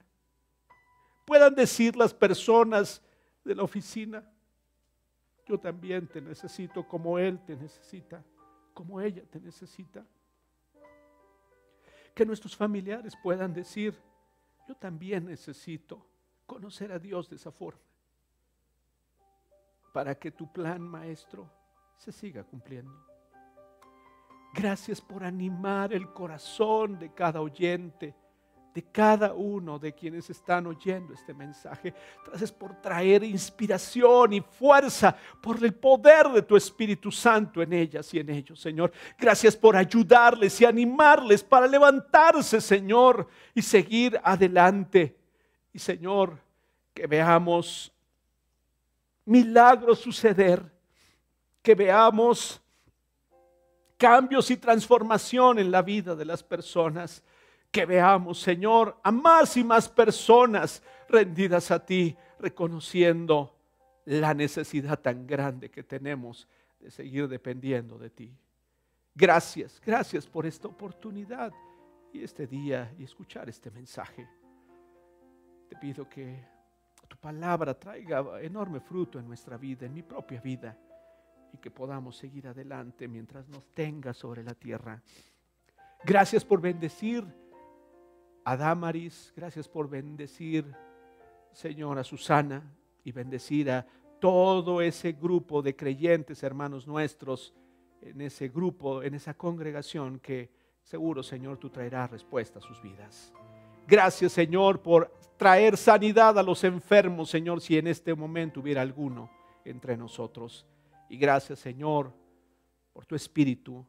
Puedan 1.27 1.55
decir 1.55 1.95
las 1.97 2.15
personas 2.15 3.03
de 3.45 3.55
la 3.55 3.63
oficina, 3.63 4.29
yo 5.47 5.59
también 5.59 6.07
te 6.07 6.21
necesito 6.21 6.87
como 6.87 7.19
Él 7.19 7.39
te 7.45 7.57
necesita, 7.57 8.23
como 8.75 9.01
ella 9.01 9.23
te 9.31 9.41
necesita 9.41 10.05
que 12.19 12.27
nuestros 12.27 12.57
familiares 12.57 13.17
puedan 13.23 13.55
decir, 13.55 13.95
yo 14.67 14.75
también 14.75 15.27
necesito 15.27 16.05
conocer 16.47 16.91
a 16.91 16.99
Dios 16.99 17.31
de 17.31 17.37
esa 17.37 17.53
forma, 17.53 17.81
para 19.99 20.15
que 20.15 20.31
tu 20.31 20.47
plan, 20.47 20.81
maestro, 20.81 21.51
se 21.97 22.13
siga 22.13 22.45
cumpliendo. 22.45 23.05
Gracias 24.55 25.01
por 25.01 25.25
animar 25.25 25.93
el 25.93 26.13
corazón 26.13 27.01
de 27.01 27.13
cada 27.13 27.41
oyente 27.41 28.15
de 28.73 28.83
cada 28.93 29.35
uno 29.35 29.77
de 29.77 29.93
quienes 29.93 30.31
están 30.31 30.69
oyendo 30.69 31.15
este 31.15 31.35
mensaje. 31.35 31.93
Gracias 32.25 32.53
por 32.53 32.81
traer 32.81 33.25
inspiración 33.25 34.35
y 34.35 34.41
fuerza 34.41 35.17
por 35.43 35.65
el 35.65 35.75
poder 35.75 36.29
de 36.29 36.43
tu 36.43 36.57
Espíritu 36.57 37.11
Santo 37.11 37.61
en 37.61 37.73
ellas 37.73 38.15
y 38.15 38.21
en 38.21 38.31
ellos, 38.31 38.61
Señor. 38.61 38.93
Gracias 39.19 39.57
por 39.57 39.75
ayudarles 39.75 40.61
y 40.61 40.65
animarles 40.65 41.43
para 41.43 41.67
levantarse, 41.67 42.61
Señor, 42.61 43.27
y 43.53 43.63
seguir 43.63 44.21
adelante. 44.23 45.17
Y, 45.73 45.81
Señor, 45.81 46.39
que 46.95 47.09
veamos 47.09 47.93
milagros 49.29 50.01
suceder, 50.01 50.63
que 51.63 51.75
veamos 51.75 52.61
cambios 53.99 54.51
y 54.51 54.57
transformación 54.57 55.59
en 55.59 55.71
la 55.71 55.83
vida 55.83 56.15
de 56.17 56.25
las 56.25 56.43
personas 56.43 57.23
que 57.71 57.85
veamos, 57.85 58.41
Señor, 58.41 58.99
a 59.03 59.13
más 59.13 59.57
y 59.59 59.65
más 59.65 59.89
personas 59.89 60.83
rendidas 61.09 61.71
a 61.71 61.85
ti, 61.85 62.17
reconociendo 62.39 63.55
la 64.07 64.33
necesidad 64.33 64.99
tan 64.99 65.27
grande 65.27 65.71
que 65.71 65.83
tenemos 65.83 66.49
de 66.81 66.91
seguir 66.91 67.29
dependiendo 67.29 67.99
de 67.99 68.09
ti. 68.09 68.35
Gracias, 69.15 69.79
gracias 69.85 70.27
por 70.27 70.47
esta 70.47 70.69
oportunidad 70.69 71.53
y 72.13 72.23
este 72.23 72.47
día 72.47 72.95
y 72.99 73.05
escuchar 73.05 73.51
este 73.51 73.71
mensaje. 73.71 74.27
Te 75.69 75.77
pido 75.77 76.09
que 76.09 76.58
tu 77.09 77.17
palabra 77.17 77.79
traiga 77.79 78.41
enorme 78.41 78.81
fruto 78.81 79.19
en 79.19 79.27
nuestra 79.27 79.57
vida, 79.57 79.87
en 79.87 79.95
mi 79.95 80.03
propia 80.03 80.41
vida, 80.41 80.77
y 81.53 81.59
que 81.59 81.71
podamos 81.71 82.17
seguir 82.17 82.47
adelante 82.47 83.09
mientras 83.09 83.49
nos 83.49 83.65
tenga 83.75 84.13
sobre 84.13 84.43
la 84.43 84.55
tierra. 84.55 85.03
Gracias 86.05 86.45
por 86.45 86.61
bendecir 86.61 87.25
a 88.45 88.57
Damaris, 88.57 89.33
gracias 89.35 89.69
por 89.69 89.89
bendecir, 89.89 90.73
Señor, 91.53 91.99
a 91.99 92.05
Susana 92.05 92.63
y 93.03 93.13
bendecir 93.13 93.71
a 93.71 93.87
todo 94.21 94.81
ese 94.81 95.13
grupo 95.13 95.63
de 95.63 95.75
creyentes, 95.75 96.43
hermanos 96.43 96.87
nuestros, 96.87 97.55
en 98.01 98.21
ese 98.21 98.49
grupo, 98.49 99.03
en 99.03 99.15
esa 99.15 99.35
congregación 99.35 100.21
que 100.21 100.51
seguro, 100.83 101.23
Señor, 101.23 101.59
tú 101.59 101.71
traerás 101.71 102.11
respuesta 102.11 102.59
a 102.59 102.63
sus 102.63 102.81
vidas. 102.81 103.33
Gracias, 103.89 104.33
Señor, 104.33 104.83
por 104.83 105.11
traer 105.39 105.79
sanidad 105.79 106.39
a 106.39 106.43
los 106.43 106.63
enfermos, 106.63 107.31
Señor, 107.31 107.63
si 107.63 107.79
en 107.79 107.87
este 107.87 108.15
momento 108.15 108.61
hubiera 108.61 108.83
alguno 108.83 109.31
entre 109.65 109.97
nosotros. 109.97 110.67
Y 111.09 111.17
gracias, 111.17 111.61
Señor, 111.61 112.13
por 112.93 113.07
tu 113.07 113.15
Espíritu 113.15 113.87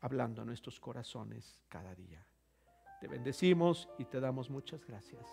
hablando 0.00 0.40
a 0.40 0.46
nuestros 0.46 0.80
corazones 0.80 1.60
cada 1.68 1.94
día. 1.94 2.26
Te 2.98 3.08
bendecimos 3.08 3.90
y 3.98 4.06
te 4.06 4.20
damos 4.20 4.48
muchas 4.48 4.86
gracias. 4.86 5.26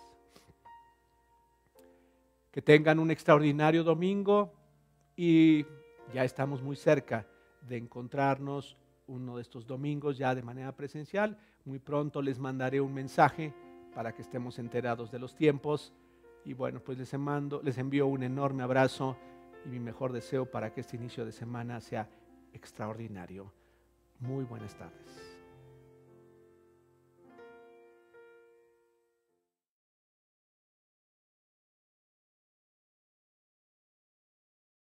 Que 2.50 2.60
tengan 2.60 2.98
un 2.98 3.10
extraordinario 3.10 3.82
domingo 3.82 4.52
y 5.16 5.64
ya 6.12 6.24
estamos 6.24 6.60
muy 6.60 6.76
cerca 6.76 7.26
de 7.62 7.78
encontrarnos 7.78 8.76
uno 9.06 9.36
de 9.36 9.42
estos 9.42 9.66
domingos 9.66 10.18
ya 10.18 10.34
de 10.34 10.42
manera 10.42 10.76
presencial. 10.76 11.38
Muy 11.64 11.78
pronto 11.78 12.20
les 12.20 12.38
mandaré 12.38 12.82
un 12.82 12.92
mensaje 12.92 13.54
para 13.94 14.14
que 14.14 14.22
estemos 14.22 14.58
enterados 14.58 15.10
de 15.10 15.18
los 15.18 15.34
tiempos. 15.34 15.92
Y 16.44 16.54
bueno, 16.54 16.80
pues 16.80 16.98
les, 16.98 17.12
mando, 17.18 17.60
les 17.62 17.78
envío 17.78 18.06
un 18.06 18.22
enorme 18.22 18.62
abrazo 18.62 19.16
y 19.64 19.68
mi 19.68 19.78
mejor 19.78 20.12
deseo 20.12 20.46
para 20.46 20.72
que 20.72 20.80
este 20.80 20.96
inicio 20.96 21.24
de 21.24 21.32
semana 21.32 21.80
sea 21.80 22.08
extraordinario. 22.52 23.52
Muy 24.18 24.44
buenas 24.44 24.74
tardes. 24.76 25.29